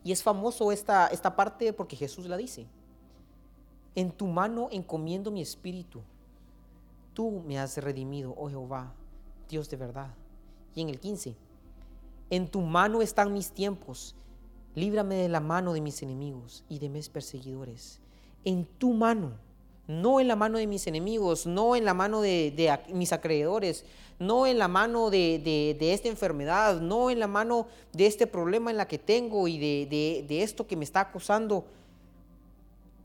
Y 0.04 0.12
es 0.12 0.24
famoso 0.24 0.72
esta, 0.72 1.08
esta 1.08 1.36
parte 1.36 1.74
porque 1.74 1.96
Jesús 1.96 2.26
la 2.28 2.38
dice. 2.38 2.68
En 3.96 4.12
tu 4.12 4.28
mano 4.28 4.70
encomiendo 4.72 5.32
mi 5.32 5.42
espíritu. 5.42 6.02
Tú 7.14 7.44
me 7.46 7.60
has 7.60 7.78
redimido, 7.78 8.34
oh 8.38 8.50
Jehová, 8.50 8.94
Dios 9.48 9.70
de 9.70 9.78
verdad. 9.78 10.16
Y 10.76 10.82
en 10.82 10.90
el 10.90 11.00
15, 11.00 11.36
en 12.30 12.48
tu 12.48 12.62
mano 12.62 13.02
están 13.02 13.34
mis 13.34 13.52
tiempos, 13.52 14.16
líbrame 14.76 15.16
de 15.16 15.30
la 15.30 15.40
mano 15.40 15.74
de 15.74 15.82
mis 15.82 16.02
enemigos 16.02 16.64
y 16.70 16.80
de 16.80 16.90
mis 16.90 17.10
perseguidores. 17.10 18.00
En 18.44 18.66
tu 18.66 18.94
mano, 18.94 19.34
no 19.88 20.20
en 20.20 20.28
la 20.28 20.36
mano 20.36 20.58
de 20.58 20.68
mis 20.68 20.88
enemigos, 20.88 21.46
no 21.46 21.76
en 21.76 21.86
la 21.86 21.94
mano 21.94 22.22
de, 22.22 22.80
mis 22.94 23.14
acreedores, 23.14 23.86
no 24.20 24.48
en 24.48 24.58
la 24.58 24.68
mano 24.68 25.10
de, 25.10 25.78
esta 25.80 26.08
enfermedad, 26.08 26.82
no 26.82 27.10
en 27.10 27.20
la 27.20 27.28
mano 27.28 27.68
de 27.92 28.08
este 28.08 28.28
problema 28.28 28.72
en 28.72 28.78
la 28.78 28.88
que 28.88 28.98
tengo 28.98 29.48
y 29.48 29.58
de 29.60 30.44
esto 30.44 30.66
que 30.66 30.76
me 30.76 30.86
está 30.86 31.02
acusando. 31.02 31.66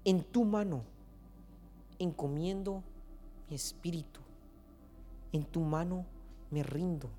En 0.05 0.23
tu 0.23 0.45
mano 0.45 0.83
encomiendo 1.99 2.83
mi 3.49 3.57
espíritu. 3.57 4.21
En 5.33 5.45
tu 5.45 5.61
mano 5.61 6.07
me 6.51 6.63
rindo. 6.63 7.11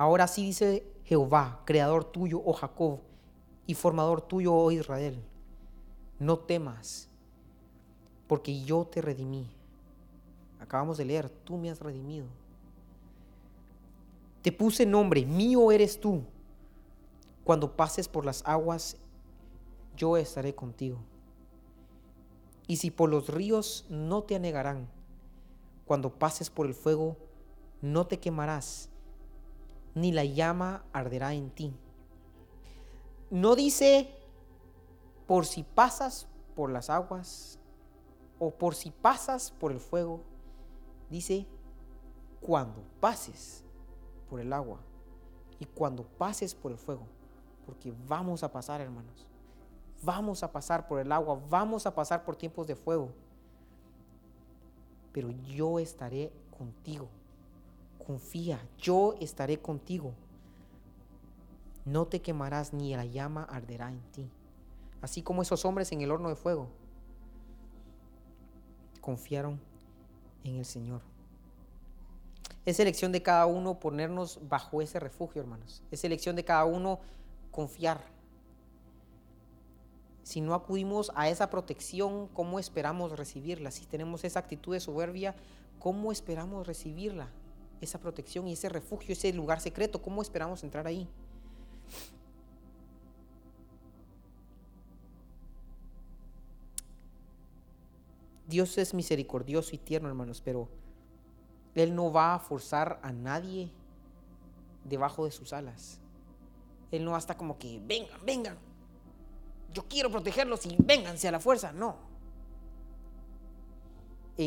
Ahora 0.00 0.26
sí 0.26 0.44
dice 0.44 0.82
Jehová, 1.04 1.60
creador 1.66 2.04
tuyo, 2.04 2.40
oh 2.42 2.54
Jacob, 2.54 3.00
y 3.66 3.74
formador 3.74 4.22
tuyo, 4.22 4.54
oh 4.54 4.70
Israel, 4.70 5.22
no 6.18 6.38
temas, 6.38 7.06
porque 8.26 8.62
yo 8.62 8.86
te 8.86 9.02
redimí. 9.02 9.46
Acabamos 10.58 10.96
de 10.96 11.04
leer, 11.04 11.28
tú 11.28 11.58
me 11.58 11.68
has 11.68 11.80
redimido. 11.80 12.24
Te 14.40 14.50
puse 14.50 14.86
nombre, 14.86 15.26
mío 15.26 15.70
eres 15.70 16.00
tú. 16.00 16.22
Cuando 17.44 17.76
pases 17.76 18.08
por 18.08 18.24
las 18.24 18.42
aguas, 18.46 18.96
yo 19.98 20.16
estaré 20.16 20.54
contigo. 20.54 20.96
Y 22.66 22.76
si 22.76 22.90
por 22.90 23.10
los 23.10 23.28
ríos 23.28 23.84
no 23.90 24.22
te 24.22 24.34
anegarán, 24.34 24.88
cuando 25.84 26.08
pases 26.08 26.48
por 26.48 26.64
el 26.64 26.72
fuego, 26.72 27.18
no 27.82 28.06
te 28.06 28.18
quemarás 28.18 28.89
ni 29.94 30.12
la 30.12 30.24
llama 30.24 30.84
arderá 30.92 31.34
en 31.34 31.50
ti. 31.50 31.74
No 33.30 33.54
dice 33.54 34.14
por 35.26 35.46
si 35.46 35.62
pasas 35.62 36.26
por 36.54 36.70
las 36.70 36.90
aguas 36.90 37.58
o 38.38 38.50
por 38.50 38.74
si 38.74 38.90
pasas 38.90 39.50
por 39.52 39.72
el 39.72 39.80
fuego. 39.80 40.22
Dice 41.08 41.46
cuando 42.40 42.82
pases 43.00 43.64
por 44.28 44.40
el 44.40 44.52
agua 44.52 44.80
y 45.58 45.66
cuando 45.66 46.04
pases 46.04 46.54
por 46.54 46.72
el 46.72 46.78
fuego. 46.78 47.06
Porque 47.66 47.92
vamos 48.08 48.42
a 48.42 48.50
pasar, 48.50 48.80
hermanos. 48.80 49.26
Vamos 50.02 50.42
a 50.42 50.50
pasar 50.50 50.88
por 50.88 50.98
el 50.98 51.12
agua, 51.12 51.38
vamos 51.48 51.84
a 51.86 51.94
pasar 51.94 52.24
por 52.24 52.34
tiempos 52.34 52.66
de 52.66 52.74
fuego. 52.74 53.10
Pero 55.12 55.30
yo 55.30 55.78
estaré 55.78 56.32
contigo 56.56 57.08
confía, 58.10 58.60
yo 58.76 59.14
estaré 59.20 59.60
contigo. 59.60 60.14
No 61.84 62.08
te 62.08 62.20
quemarás 62.20 62.72
ni 62.72 62.92
la 62.96 63.04
llama 63.04 63.44
arderá 63.44 63.88
en 63.88 64.00
ti. 64.10 64.28
Así 65.00 65.22
como 65.22 65.42
esos 65.42 65.64
hombres 65.64 65.92
en 65.92 66.00
el 66.00 66.10
horno 66.10 66.28
de 66.28 66.34
fuego 66.34 66.66
confiaron 69.00 69.60
en 70.42 70.56
el 70.56 70.64
Señor. 70.64 71.02
Es 72.66 72.80
elección 72.80 73.12
de 73.12 73.22
cada 73.22 73.46
uno 73.46 73.78
ponernos 73.78 74.40
bajo 74.48 74.82
ese 74.82 74.98
refugio, 74.98 75.40
hermanos. 75.40 75.84
Es 75.92 76.02
elección 76.02 76.34
de 76.34 76.44
cada 76.44 76.64
uno 76.64 76.98
confiar. 77.52 78.02
Si 80.24 80.40
no 80.40 80.54
acudimos 80.54 81.12
a 81.14 81.28
esa 81.28 81.48
protección, 81.48 82.26
¿cómo 82.26 82.58
esperamos 82.58 83.16
recibirla? 83.16 83.70
Si 83.70 83.86
tenemos 83.86 84.24
esa 84.24 84.40
actitud 84.40 84.72
de 84.72 84.80
soberbia, 84.80 85.36
¿cómo 85.78 86.10
esperamos 86.10 86.66
recibirla? 86.66 87.28
Esa 87.80 87.98
protección 87.98 88.46
y 88.46 88.52
ese 88.52 88.68
refugio, 88.68 89.12
ese 89.12 89.32
lugar 89.32 89.60
secreto. 89.60 90.02
¿Cómo 90.02 90.22
esperamos 90.22 90.62
entrar 90.62 90.86
ahí? 90.86 91.08
Dios 98.46 98.76
es 98.78 98.94
misericordioso 98.94 99.74
y 99.74 99.78
tierno, 99.78 100.08
hermanos, 100.08 100.42
pero 100.44 100.68
Él 101.74 101.94
no 101.94 102.12
va 102.12 102.34
a 102.34 102.38
forzar 102.40 102.98
a 103.02 103.12
nadie 103.12 103.70
debajo 104.84 105.24
de 105.24 105.30
sus 105.30 105.52
alas. 105.52 106.00
Él 106.90 107.04
no 107.04 107.14
hasta 107.14 107.36
como 107.36 107.58
que, 107.58 107.80
vengan, 107.86 108.18
vengan, 108.26 108.58
yo 109.72 109.84
quiero 109.88 110.10
protegerlos 110.10 110.66
y 110.66 110.76
vénganse 110.78 111.28
a 111.28 111.32
la 111.32 111.40
fuerza. 111.40 111.72
No. 111.72 112.09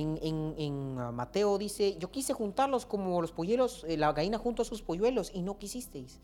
En, 0.02 0.98
ah, 1.00 1.12
Mateo 1.12 1.58
dice, 1.58 1.98
yo 1.98 2.12
quise 2.12 2.34
juntarlos 2.34 2.86
como 2.86 3.22
los 3.22 3.32
polluelos, 3.32 3.84
eh, 3.88 3.98
la 3.98 4.12
gallina 4.14 4.38
junto 4.38 4.62
a 4.62 4.66
sus 4.66 4.82
polluelos 4.82 5.32
y 5.34 5.42
no 5.42 5.58
quisisteis. 5.58 6.20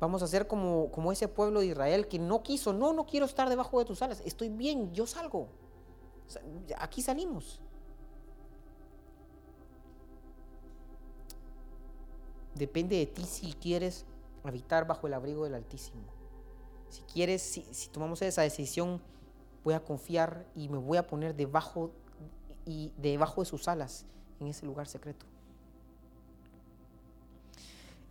Vamos 0.00 0.22
a 0.22 0.26
ser 0.26 0.46
como, 0.48 0.90
como 0.90 1.12
ese 1.12 1.28
pueblo 1.28 1.60
de 1.60 1.66
Israel 1.66 2.08
que 2.08 2.18
no 2.18 2.42
quiso, 2.42 2.72
no, 2.72 2.92
no 2.92 3.06
quiero 3.06 3.24
estar 3.26 3.48
debajo 3.48 3.78
de 3.78 3.84
tus 3.84 4.02
alas, 4.02 4.20
estoy 4.24 4.48
bien, 4.48 4.92
yo 4.92 5.06
salgo. 5.06 5.48
Sa- 6.26 6.40
Aquí 6.78 7.02
salimos. 7.02 7.60
Depende 12.54 12.96
de 12.96 13.06
ti 13.06 13.24
si 13.24 13.52
quieres 13.54 14.04
habitar 14.44 14.86
bajo 14.86 15.06
el 15.06 15.14
abrigo 15.14 15.44
del 15.44 15.54
Altísimo. 15.54 16.02
Si 16.90 17.00
quieres, 17.02 17.42
si 17.42 17.88
tomamos 17.88 18.20
esa 18.20 18.42
decisión, 18.42 19.00
voy 19.64 19.74
a 19.74 19.84
confiar 19.84 20.46
y 20.54 20.68
me 20.68 20.78
voy 20.78 20.98
a 20.98 21.06
poner 21.06 21.34
debajo 21.34 21.92
y 22.64 22.92
debajo 22.96 23.42
de 23.42 23.46
sus 23.46 23.68
alas 23.68 24.06
en 24.40 24.48
ese 24.48 24.66
lugar 24.66 24.86
secreto. 24.86 25.26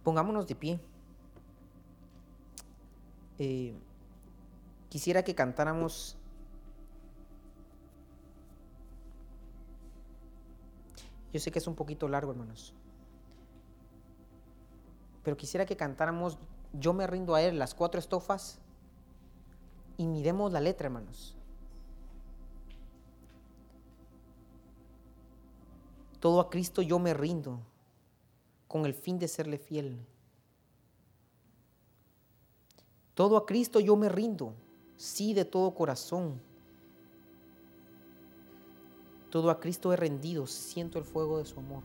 Pongámonos 0.03 0.47
de 0.47 0.55
pie. 0.55 0.79
Eh, 3.37 3.75
quisiera 4.89 5.23
que 5.23 5.35
cantáramos. 5.35 6.17
Yo 11.33 11.39
sé 11.39 11.51
que 11.51 11.59
es 11.59 11.67
un 11.67 11.75
poquito 11.75 12.07
largo, 12.07 12.31
hermanos. 12.31 12.73
Pero 15.23 15.37
quisiera 15.37 15.65
que 15.65 15.77
cantáramos 15.77 16.39
Yo 16.73 16.93
me 16.93 17.05
rindo 17.05 17.35
a 17.35 17.41
Él, 17.41 17.59
las 17.59 17.75
cuatro 17.75 17.99
estofas. 17.99 18.59
Y 19.97 20.07
miremos 20.07 20.51
la 20.51 20.61
letra, 20.61 20.87
hermanos. 20.87 21.35
Todo 26.21 26.39
a 26.39 26.51
Cristo 26.51 26.83
yo 26.83 26.99
me 26.99 27.15
rindo, 27.15 27.59
con 28.67 28.85
el 28.85 28.93
fin 28.93 29.17
de 29.17 29.27
serle 29.27 29.57
fiel. 29.57 29.97
Todo 33.15 33.37
a 33.37 33.45
Cristo 33.47 33.79
yo 33.79 33.95
me 33.95 34.07
rindo, 34.07 34.53
sí 34.97 35.33
de 35.33 35.45
todo 35.45 35.73
corazón. 35.73 36.39
Todo 39.31 39.49
a 39.49 39.59
Cristo 39.59 39.91
he 39.91 39.95
rendido, 39.95 40.45
siento 40.45 40.99
el 40.99 41.05
fuego 41.05 41.39
de 41.39 41.45
su 41.45 41.59
amor. 41.59 41.81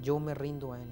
Yo 0.00 0.18
me 0.18 0.32
rindo 0.32 0.72
a 0.72 0.80
Él. 0.80 0.88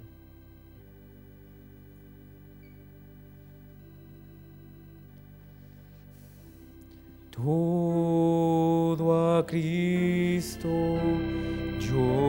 Todo 7.30 9.38
a 9.38 9.46
Cristo 9.46 10.01
yo 11.80 12.21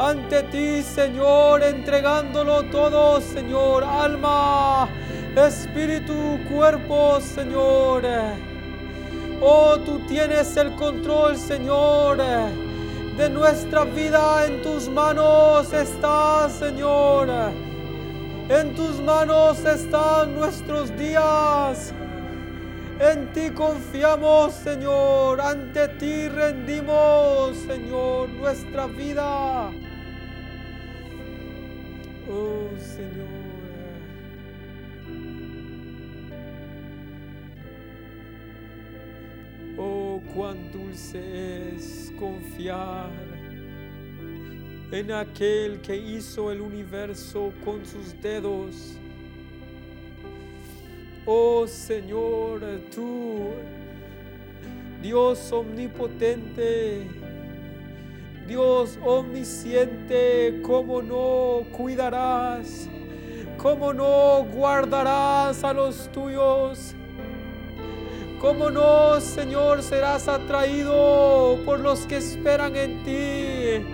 ante 0.00 0.42
ti, 0.44 0.82
Señor, 0.82 1.62
entregándolo 1.62 2.62
todo, 2.64 3.20
Señor, 3.20 3.84
alma, 3.84 4.88
espíritu, 5.36 6.38
cuerpo, 6.50 7.20
Señor. 7.20 8.04
Oh, 9.42 9.76
tú 9.84 9.98
tienes 10.08 10.56
el 10.56 10.74
control, 10.76 11.36
Señor, 11.36 12.16
de 12.16 13.28
nuestra 13.28 13.84
vida. 13.84 14.46
En 14.46 14.62
tus 14.62 14.88
manos 14.88 15.70
está, 15.74 16.48
Señor. 16.48 17.28
En 18.48 18.74
tus 18.74 19.00
manos 19.02 19.62
están 19.66 20.34
nuestros 20.34 20.96
días. 20.96 21.92
En 22.98 23.30
ti 23.32 23.50
confiamos, 23.50 24.54
Señor. 24.54 25.42
Ante 25.42 25.88
ti 25.88 26.28
rendimos, 26.28 27.54
Señor, 27.66 28.30
nuestra 28.30 28.86
vida. 28.86 29.70
Oh, 32.32 32.68
Señor. 32.78 33.26
Oh, 39.76 40.20
cuán 40.32 40.70
dulce 40.70 41.74
es 41.74 42.12
confiar 42.18 43.10
en 44.92 45.12
aquel 45.12 45.80
que 45.80 45.96
hizo 45.96 46.50
el 46.52 46.60
universo 46.60 47.52
con 47.64 47.84
sus 47.84 48.20
dedos. 48.20 48.96
Oh 51.26 51.66
Señor, 51.66 52.60
tú, 52.94 53.50
Dios 55.02 55.52
omnipotente, 55.52 57.06
Dios 58.50 58.98
omnisciente, 59.04 60.60
¿cómo 60.64 61.00
no 61.02 61.62
cuidarás? 61.70 62.88
¿Cómo 63.56 63.92
no 63.92 64.44
guardarás 64.52 65.62
a 65.62 65.72
los 65.72 66.10
tuyos? 66.10 66.96
¿Cómo 68.40 68.68
no, 68.68 69.20
Señor, 69.20 69.84
serás 69.84 70.26
atraído 70.26 71.60
por 71.64 71.78
los 71.78 72.00
que 72.06 72.16
esperan 72.16 72.74
en 72.74 73.04
ti? 73.04 73.86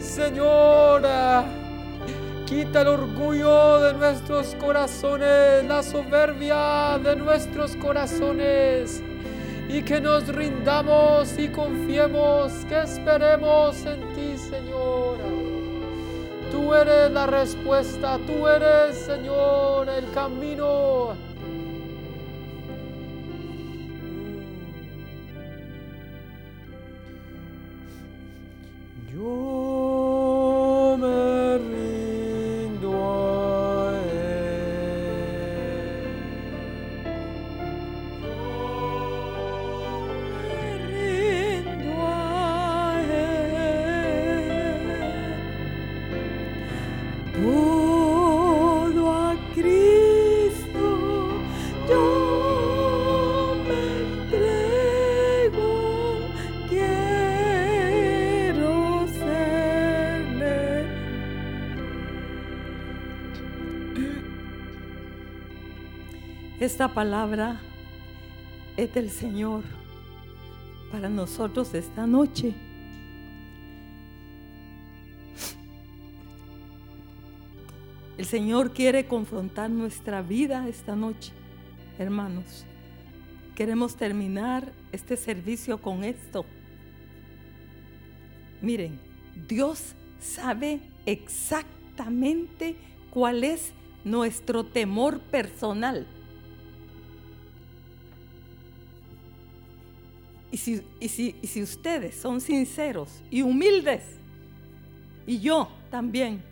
Señor, 0.00 1.02
quita 2.46 2.80
el 2.80 2.88
orgullo 2.88 3.80
de 3.80 3.92
nuestros 3.92 4.54
corazones, 4.54 5.62
la 5.68 5.82
soberbia 5.82 6.98
de 7.04 7.16
nuestros 7.16 7.76
corazones 7.76 9.02
y 9.72 9.82
que 9.82 10.00
nos 10.02 10.28
rindamos 10.28 11.38
y 11.38 11.48
confiemos, 11.48 12.52
que 12.68 12.82
esperemos 12.82 13.86
en 13.86 14.00
ti, 14.14 14.36
Señor. 14.36 15.16
Tú 16.50 16.74
eres 16.74 17.10
la 17.10 17.26
respuesta, 17.26 18.18
tú 18.26 18.46
eres, 18.46 18.98
Señor, 18.98 19.88
el 19.88 20.10
camino. 20.10 21.14
Yo 29.10 30.96
me 30.98 31.41
Esta 66.72 66.88
palabra 66.88 67.60
es 68.78 68.94
del 68.94 69.10
Señor 69.10 69.62
para 70.90 71.10
nosotros 71.10 71.74
esta 71.74 72.06
noche. 72.06 72.54
El 78.16 78.24
Señor 78.24 78.72
quiere 78.72 79.06
confrontar 79.06 79.68
nuestra 79.68 80.22
vida 80.22 80.66
esta 80.66 80.96
noche, 80.96 81.32
hermanos. 81.98 82.64
Queremos 83.54 83.94
terminar 83.94 84.72
este 84.92 85.18
servicio 85.18 85.76
con 85.76 86.04
esto. 86.04 86.46
Miren, 88.62 88.98
Dios 89.46 89.94
sabe 90.20 90.80
exactamente 91.04 92.76
cuál 93.10 93.44
es 93.44 93.74
nuestro 94.04 94.64
temor 94.64 95.20
personal. 95.20 96.06
Y 100.52 100.58
si, 100.58 100.82
y 101.00 101.08
si- 101.08 101.34
y 101.42 101.46
si 101.48 101.62
ustedes 101.62 102.14
son 102.14 102.40
sinceros 102.40 103.22
y 103.30 103.42
humildes, 103.42 104.02
y 105.26 105.40
yo 105.40 105.68
también, 105.90 106.42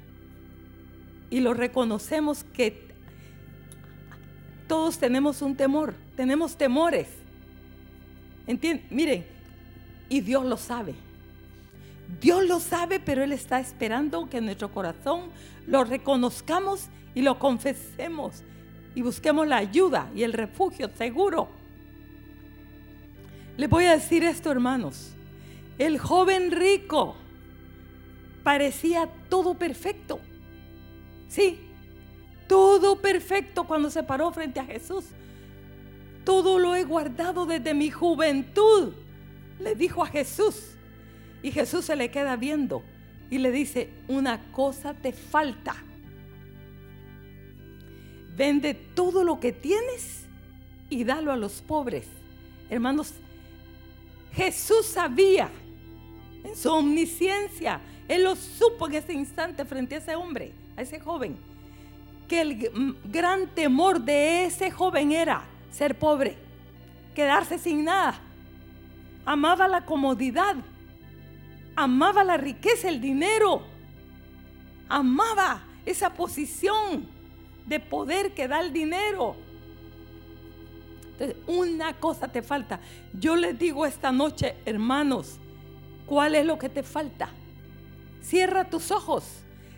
y 1.29 1.41
lo 1.41 1.55
reconocemos 1.55 2.43
que 2.43 2.89
todos 4.67 4.99
tenemos 4.99 5.43
un 5.43 5.55
temor, 5.55 5.95
tenemos 6.17 6.57
temores. 6.57 7.09
Entien- 8.47 8.83
Miren, 8.91 9.27
y 10.09 10.21
Dios 10.23 10.45
lo 10.47 10.57
sabe. 10.57 10.95
Dios 12.21 12.47
lo 12.47 12.59
sabe, 12.59 13.01
pero 13.01 13.23
Él 13.23 13.33
está 13.33 13.61
esperando 13.61 14.29
que 14.31 14.39
en 14.39 14.47
nuestro 14.47 14.73
corazón 14.73 15.25
lo 15.67 15.85
reconozcamos 15.85 16.89
y 17.15 17.21
lo 17.23 17.39
confesemos 17.39 18.43
y 18.95 19.03
busquemos 19.03 19.47
la 19.47 19.59
ayuda 19.59 20.11
y 20.17 20.23
el 20.23 20.33
refugio 20.33 20.89
seguro. 20.97 21.60
Les 23.61 23.69
voy 23.69 23.85
a 23.85 23.93
decir 23.93 24.25
esto, 24.25 24.51
hermanos. 24.51 25.13
El 25.77 25.99
joven 25.99 26.51
rico 26.51 27.15
parecía 28.43 29.07
todo 29.29 29.53
perfecto. 29.53 30.19
Sí, 31.29 31.61
todo 32.49 33.03
perfecto 33.03 33.65
cuando 33.65 33.91
se 33.91 34.03
paró 34.03 34.33
frente 34.33 34.61
a 34.61 34.65
Jesús. 34.65 35.05
Todo 36.25 36.59
lo 36.59 36.75
he 36.75 36.85
guardado 36.85 37.45
desde 37.45 37.75
mi 37.75 37.91
juventud, 37.91 38.95
le 39.59 39.75
dijo 39.75 40.05
a 40.05 40.07
Jesús. 40.07 40.71
Y 41.43 41.51
Jesús 41.51 41.85
se 41.85 41.97
le 41.97 42.11
queda 42.11 42.37
viendo 42.37 42.83
y 43.29 43.37
le 43.37 43.53
dice, 43.53 43.91
una 44.09 44.41
cosa 44.53 44.95
te 44.95 45.13
falta. 45.13 45.77
Vende 48.35 48.73
todo 48.73 49.23
lo 49.23 49.39
que 49.39 49.53
tienes 49.53 50.25
y 50.89 51.05
dalo 51.05 51.31
a 51.31 51.37
los 51.37 51.61
pobres. 51.61 52.07
Hermanos, 52.71 53.13
Jesús 54.33 54.87
sabía 54.87 55.51
en 56.45 56.57
su 56.57 56.71
omnisciencia, 56.71 57.81
él 58.09 58.25
lo 58.25 58.37
supo 58.37 58.87
en 58.89 58.95
ese 58.95 59.13
instante 59.13 59.65
frente 59.65 59.95
a 59.95 59.99
ese 59.99 60.15
hombre, 60.15 60.53
a 60.77 60.83
ese 60.83 61.01
joven, 61.01 61.37
que 62.29 62.41
el 62.41 62.97
gran 63.05 63.49
temor 63.55 64.01
de 64.01 64.45
ese 64.45 64.71
joven 64.71 65.13
era 65.13 65.45
ser 65.71 65.99
pobre, 65.99 66.37
quedarse 67.15 67.59
sin 67.59 67.85
nada. 67.85 68.21
Amaba 69.25 69.69
la 69.69 69.85
comodidad, 69.85 70.57
amaba 71.77 72.25
la 72.25 72.37
riqueza, 72.37 72.89
el 72.89 73.01
dinero, 73.01 73.63
amaba 74.89 75.63
esa 75.85 76.15
posición 76.15 77.09
de 77.67 77.81
poder 77.81 78.33
que 78.33 78.49
da 78.49 78.61
el 78.61 78.73
dinero. 78.73 79.37
Una 81.47 81.95
cosa 81.99 82.29
te 82.29 82.43
falta. 82.43 82.81
Yo 83.13 83.37
les 83.37 83.59
digo 83.59 83.85
esta 83.85 84.11
noche, 84.11 84.57
hermanos, 84.65 85.39
¿cuál 86.07 86.35
es 86.35 86.47
lo 86.47 86.59
que 86.59 86.69
te 86.69 86.83
falta? 86.83 87.29
Cierra 88.23 88.69
tus 88.71 88.91
ojos. 88.91 89.25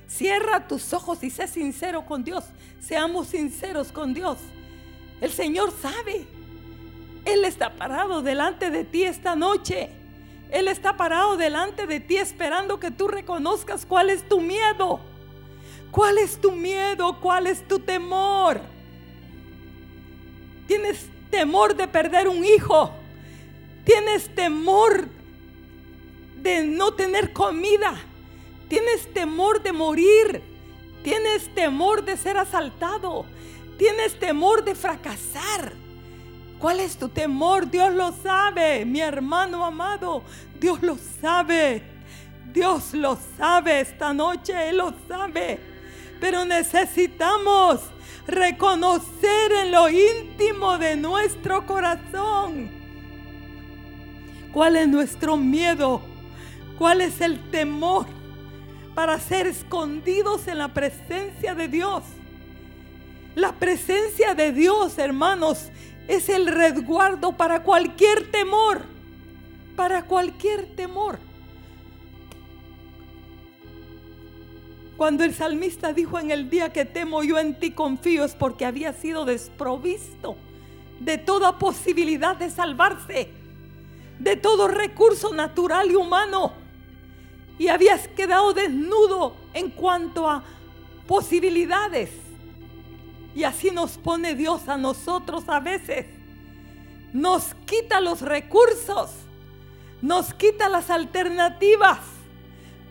Cierra 0.07 0.68
tus 0.68 0.93
ojos 0.93 1.22
y 1.24 1.30
sé 1.30 1.49
sincero 1.49 2.05
con 2.05 2.22
Dios. 2.22 2.45
Seamos 2.80 3.28
sinceros 3.28 3.90
con 3.93 4.14
Dios. 4.14 4.38
El 5.20 5.30
Señor 5.30 5.72
sabe. 5.80 6.26
Él 7.24 7.45
está 7.45 7.74
parado 7.76 8.22
delante 8.22 8.70
de 8.70 8.84
ti 8.84 9.05
esta 9.05 9.34
noche. 9.34 9.90
Él 10.51 10.68
está 10.68 10.97
parado 10.97 11.36
delante 11.36 11.86
de 11.86 11.99
ti 11.99 12.18
esperando 12.18 12.78
que 12.78 12.90
tú 12.90 13.09
reconozcas 13.09 13.86
cuál 13.86 14.11
es 14.11 14.28
tu 14.28 14.40
miedo. 14.40 15.01
¿Cuál 15.90 16.18
es 16.18 16.40
tu 16.40 16.53
miedo? 16.53 17.18
¿Cuál 17.20 17.47
es 17.47 17.66
tu 17.66 17.78
temor? 17.78 18.61
Tienes 20.66 21.07
temor 21.33 21.74
de 21.74 21.89
perder 21.89 22.28
un 22.28 22.45
hijo. 22.45 22.93
Tienes 23.85 24.33
temor 24.35 25.09
de 26.37 26.62
no 26.62 26.93
tener 26.93 27.33
comida. 27.33 27.95
Tienes 28.68 29.12
temor 29.12 29.62
de 29.62 29.72
morir. 29.72 30.43
Tienes 31.03 31.53
temor 31.55 32.05
de 32.05 32.16
ser 32.16 32.37
asaltado. 32.37 33.24
Tienes 33.78 34.16
temor 34.20 34.62
de 34.62 34.74
fracasar. 34.74 35.72
¿Cuál 36.61 36.78
es 36.78 36.97
tu 36.97 37.09
temor? 37.09 37.68
Dios 37.68 37.93
lo 37.93 38.12
sabe, 38.12 38.85
mi 38.85 39.01
hermano 39.01 39.64
amado. 39.64 40.22
Dios 40.61 40.80
lo 40.83 40.97
sabe. 41.20 41.83
Dios 42.53 42.93
lo 42.93 43.18
sabe 43.39 43.80
esta 43.80 44.12
noche, 44.12 44.68
Él 44.68 44.76
lo 44.76 44.93
sabe. 45.09 45.59
Pero 46.20 46.45
necesitamos 46.45 47.80
reconocer 48.26 49.52
en 49.64 49.72
lo 49.72 49.88
íntimo 49.88 50.78
de 50.78 50.96
nuestro 50.96 51.66
corazón 51.66 52.70
cuál 54.52 54.76
es 54.76 54.88
nuestro 54.88 55.36
miedo, 55.36 56.02
cuál 56.78 57.00
es 57.00 57.20
el 57.20 57.50
temor 57.50 58.06
para 58.94 59.18
ser 59.18 59.46
escondidos 59.46 60.46
en 60.48 60.58
la 60.58 60.68
presencia 60.68 61.54
de 61.54 61.68
Dios. 61.68 62.02
La 63.34 63.52
presencia 63.52 64.34
de 64.34 64.52
Dios, 64.52 64.98
hermanos, 64.98 65.70
es 66.06 66.28
el 66.28 66.46
resguardo 66.46 67.32
para 67.32 67.62
cualquier 67.62 68.30
temor, 68.30 68.82
para 69.74 70.04
cualquier 70.04 70.66
temor. 70.76 71.18
Cuando 75.03 75.24
el 75.24 75.34
salmista 75.34 75.92
dijo 75.92 76.20
en 76.20 76.30
el 76.30 76.48
día 76.48 76.72
que 76.72 76.84
temo 76.84 77.24
yo 77.24 77.36
en 77.36 77.59
ti 77.59 77.72
confío 77.72 78.24
es 78.24 78.36
porque 78.36 78.64
había 78.64 78.92
sido 78.92 79.24
desprovisto 79.24 80.36
de 81.00 81.18
toda 81.18 81.59
posibilidad 81.59 82.36
de 82.36 82.48
salvarse, 82.48 83.28
de 84.20 84.36
todo 84.36 84.68
recurso 84.68 85.34
natural 85.34 85.90
y 85.90 85.96
humano. 85.96 86.53
Y 87.59 87.66
habías 87.66 88.07
quedado 88.07 88.53
desnudo 88.55 89.34
en 89.55 89.70
cuanto 89.70 90.30
a 90.30 90.44
posibilidades. 91.09 92.11
Y 93.34 93.42
así 93.42 93.72
nos 93.72 93.98
pone 93.98 94.36
Dios 94.36 94.68
a 94.68 94.76
nosotros 94.76 95.48
a 95.48 95.59
veces. 95.59 96.07
Nos 97.12 97.55
quita 97.66 98.00
los 98.00 98.20
recursos, 98.20 99.11
nos 100.00 100.32
quita 100.32 100.68
las 100.68 100.90
alternativas 100.90 101.98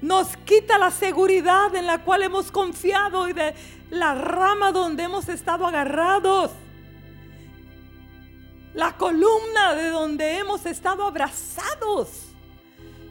nos 0.02 0.36
quita 0.38 0.78
la 0.80 0.89
seguridad 0.89 1.76
en 1.76 1.86
la 1.86 2.04
cual 2.04 2.24
hemos 2.24 2.52
confiado 2.52 3.30
y 3.30 3.34
de 3.34 3.54
la 3.91 4.16
rama 4.16 4.72
donde 4.72 5.04
hemos 5.04 5.30
estado 5.30 5.68
agarrados. 5.68 6.52
La 8.74 8.97
columna 8.97 9.76
de 9.76 9.89
donde 9.89 10.38
hemos 10.38 10.66
estado 10.66 11.04
abrazados. 11.04 12.28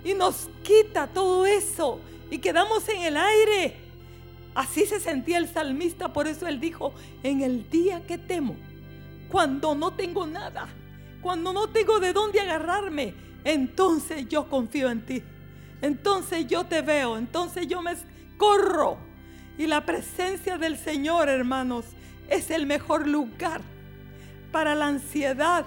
Y 0.02 0.14
nos 0.14 0.48
quita 0.62 1.06
todo 1.06 1.46
eso 1.46 2.00
y 2.30 2.38
quedamos 2.38 2.88
en 2.88 3.02
el 3.02 3.16
aire. 3.16 3.76
Así 4.54 4.84
se 4.86 4.98
sentía 4.98 5.38
el 5.38 5.48
salmista, 5.48 6.12
por 6.12 6.26
eso 6.26 6.48
él 6.48 6.58
dijo, 6.58 6.92
en 7.22 7.42
el 7.42 7.70
día 7.70 8.04
que 8.04 8.18
temo, 8.18 8.56
cuando 9.30 9.76
no 9.76 9.92
tengo 9.92 10.26
nada, 10.26 10.66
cuando 11.22 11.52
no 11.52 11.68
tengo 11.68 12.00
de 12.00 12.12
dónde 12.12 12.40
agarrarme, 12.40 13.14
entonces 13.44 14.28
yo 14.28 14.48
confío 14.48 14.90
en 14.90 15.06
ti 15.06 15.22
entonces 15.82 16.46
yo 16.46 16.64
te 16.64 16.82
veo, 16.82 17.16
entonces 17.16 17.66
yo 17.66 17.82
me 17.82 17.94
corro. 18.36 18.98
Y 19.58 19.66
la 19.66 19.84
presencia 19.84 20.58
del 20.58 20.78
Señor, 20.78 21.28
hermanos, 21.28 21.84
es 22.28 22.50
el 22.50 22.66
mejor 22.66 23.06
lugar 23.06 23.60
para 24.52 24.74
la 24.74 24.86
ansiedad. 24.86 25.64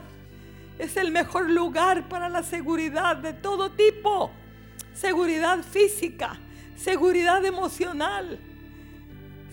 Es 0.80 0.98
el 0.98 1.12
mejor 1.12 1.50
lugar 1.50 2.10
para 2.10 2.30
la 2.30 2.44
seguridad 2.44 3.18
de 3.18 3.34
todo 3.34 3.72
tipo. 3.72 4.32
Seguridad 4.94 5.64
física, 5.64 6.40
seguridad 6.76 7.44
emocional, 7.46 8.40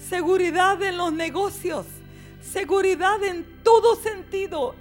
seguridad 0.08 0.82
en 0.82 0.98
los 0.98 1.12
negocios, 1.12 1.86
seguridad 2.42 3.22
en 3.24 3.46
todo 3.62 3.96
sentido 3.96 4.74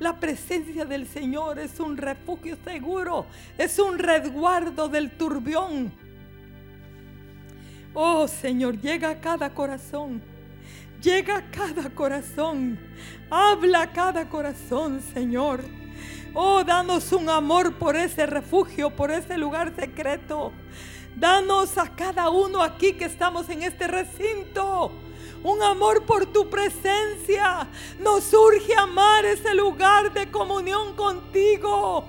la 0.00 0.18
presencia 0.18 0.86
del 0.86 1.06
Señor 1.06 1.58
es 1.58 1.78
un 1.78 1.96
refugio 1.96 2.56
seguro, 2.64 3.26
es 3.58 3.78
un 3.78 3.98
resguardo 3.98 4.88
del 4.88 5.10
turbión. 5.10 5.92
Oh 7.92 8.26
Señor, 8.26 8.80
llega 8.80 9.10
a 9.10 9.20
cada 9.20 9.50
corazón, 9.50 10.22
llega 11.02 11.36
a 11.36 11.50
cada 11.50 11.90
corazón, 11.90 12.78
habla 13.28 13.82
a 13.82 13.92
cada 13.92 14.26
corazón, 14.26 15.02
Señor. 15.12 15.60
Oh, 16.32 16.64
danos 16.64 17.12
un 17.12 17.28
amor 17.28 17.74
por 17.74 17.94
ese 17.94 18.24
refugio, 18.24 18.88
por 18.88 19.10
ese 19.10 19.36
lugar 19.36 19.74
secreto. 19.76 20.52
Danos 21.14 21.76
a 21.76 21.94
cada 21.94 22.30
uno 22.30 22.62
aquí 22.62 22.94
que 22.94 23.04
estamos 23.04 23.50
en 23.50 23.64
este 23.64 23.86
recinto 23.86 24.92
un 25.42 25.62
amor 25.62 26.02
por 26.02 26.26
tu 26.26 26.48
presencia. 26.48 27.66
Nos 27.98 28.32
urge 28.32 28.74
amar 28.76 29.24
ese 29.24 29.54
lugar 29.54 30.12
de 30.12 30.30
comunión 30.30 30.94
contigo. 30.94 32.04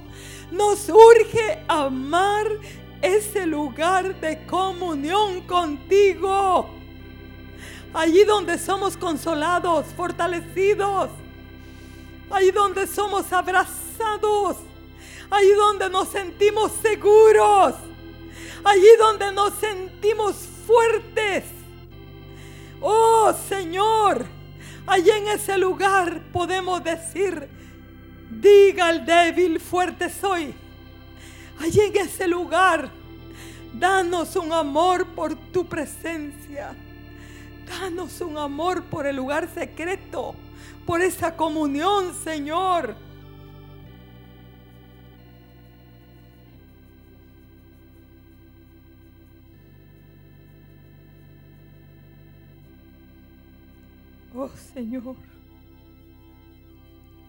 Nos 0.51 0.89
urge 0.89 1.63
amar 1.67 2.47
ese 3.01 3.45
lugar 3.45 4.19
de 4.19 4.45
comunión 4.45 5.41
contigo. 5.41 6.69
Allí 7.93 8.23
donde 8.23 8.57
somos 8.57 8.97
consolados, 8.97 9.85
fortalecidos. 9.95 11.09
Allí 12.29 12.51
donde 12.51 12.87
somos 12.87 13.31
abrazados. 13.31 14.57
Allí 15.29 15.53
donde 15.53 15.89
nos 15.89 16.09
sentimos 16.09 16.71
seguros. 16.81 17.75
Allí 18.63 18.89
donde 18.99 19.31
nos 19.31 19.53
sentimos 19.55 20.35
fuertes 20.67 21.60
Oh 22.81 23.31
Señor, 23.47 24.25
allí 24.87 25.11
en 25.11 25.27
ese 25.27 25.57
lugar 25.57 26.23
podemos 26.33 26.83
decir, 26.83 27.47
diga 28.31 28.87
al 28.87 29.05
débil, 29.05 29.59
fuerte 29.59 30.09
soy. 30.09 30.53
Allí 31.59 31.79
en 31.79 31.95
ese 31.95 32.27
lugar, 32.27 32.89
danos 33.71 34.35
un 34.35 34.51
amor 34.51 35.05
por 35.09 35.35
tu 35.35 35.67
presencia. 35.67 36.73
Danos 37.67 38.19
un 38.19 38.37
amor 38.37 38.83
por 38.85 39.05
el 39.05 39.15
lugar 39.15 39.47
secreto, 39.53 40.33
por 40.85 41.01
esa 41.01 41.37
comunión, 41.37 42.15
Señor. 42.23 42.95
Oh 54.43 54.49
Señor. 54.73 55.15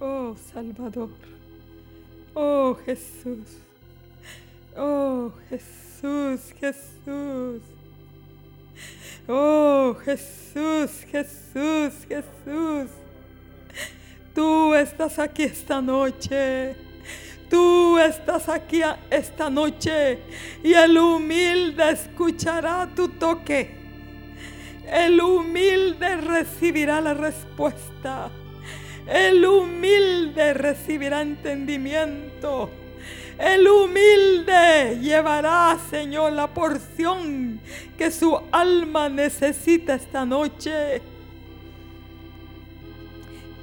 Oh 0.00 0.34
Salvador. 0.34 1.10
Oh 2.34 2.74
Jesús. 2.86 3.58
Oh 4.74 5.30
Jesús, 5.50 6.54
Jesús. 6.58 7.60
Oh 9.28 9.94
Jesús, 10.02 11.04
Jesús, 11.10 11.92
Jesús. 12.08 12.90
Tú 14.34 14.74
estás 14.74 15.18
aquí 15.18 15.42
esta 15.42 15.82
noche. 15.82 16.76
Tú 17.50 17.98
estás 17.98 18.48
aquí 18.48 18.80
esta 19.10 19.50
noche 19.50 20.18
y 20.64 20.72
el 20.72 20.96
humilde 20.96 21.90
escuchará 21.90 22.88
tu 22.94 23.06
toque. 23.08 23.81
El 24.86 25.20
humilde 25.20 26.16
recibirá 26.16 27.00
la 27.00 27.14
respuesta. 27.14 28.30
El 29.06 29.44
humilde 29.44 30.54
recibirá 30.54 31.22
entendimiento. 31.22 32.70
El 33.38 33.66
humilde 33.66 34.98
llevará, 35.00 35.76
Señor, 35.90 36.32
la 36.32 36.46
porción 36.46 37.60
que 37.96 38.10
su 38.10 38.38
alma 38.52 39.08
necesita 39.08 39.94
esta 39.94 40.24
noche. 40.24 41.02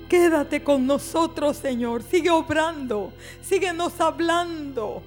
Quédate 0.10 0.64
con 0.64 0.88
nosotros, 0.88 1.58
Señor. 1.58 2.02
Sigue 2.04 2.32
obrando. 2.32 3.14
Síguenos 3.42 4.02
hablando. 4.02 5.04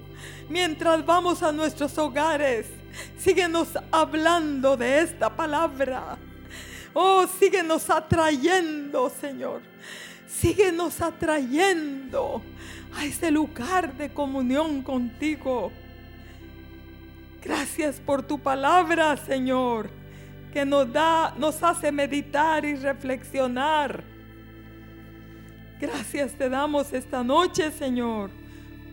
Mientras 0.49 1.05
vamos 1.05 1.43
a 1.43 1.51
nuestros 1.51 1.99
hogares, 1.99 2.67
síguenos 3.17 3.69
hablando 3.91 4.77
de 4.77 5.01
esta 5.01 5.35
palabra. 5.35 6.19
Oh, 6.95 7.27
síguenos 7.27 7.89
atrayendo, 7.89 9.11
Señor. 9.11 9.63
Síguenos 10.27 11.01
atrayendo 11.01 12.43
a 12.95 13.05
ese 13.05 13.31
lugar 13.31 13.95
de 13.95 14.13
comunión 14.13 14.83
contigo. 14.83 15.73
Gracias 17.43 18.01
por 18.01 18.23
tu 18.23 18.39
palabra, 18.39 19.17
Señor, 19.17 19.91
que 20.53 20.65
nos 20.65 20.93
da, 20.93 21.35
nos 21.37 21.63
hace 21.63 21.91
meditar 21.91 22.65
y 22.65 22.77
reflexionar 22.77 24.13
Gracias 25.83 26.35
te 26.35 26.49
damos 26.49 26.93
esta 26.93 27.25
noche, 27.25 27.73
Señor, 27.73 28.31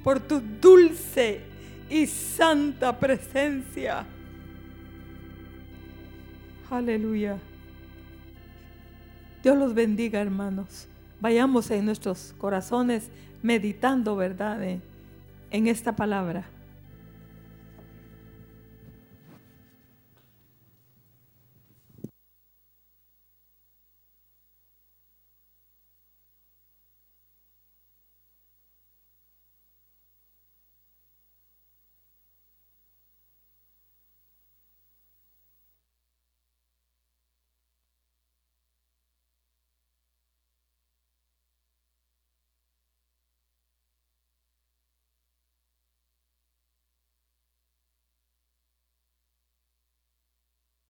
por 0.03 0.19
tu 0.19 0.41
dulce 0.41 1.43
y 1.89 2.07
santa 2.07 2.97
presencia. 2.97 4.05
Aleluya. 6.69 7.37
Dios 9.43 9.57
los 9.57 9.73
bendiga, 9.73 10.19
hermanos. 10.21 10.87
Vayamos 11.19 11.71
en 11.71 11.85
nuestros 11.85 12.35
corazones 12.37 13.09
meditando, 13.41 14.15
¿verdad? 14.15 14.61
En 15.51 15.67
esta 15.67 15.95
palabra. 15.95 16.45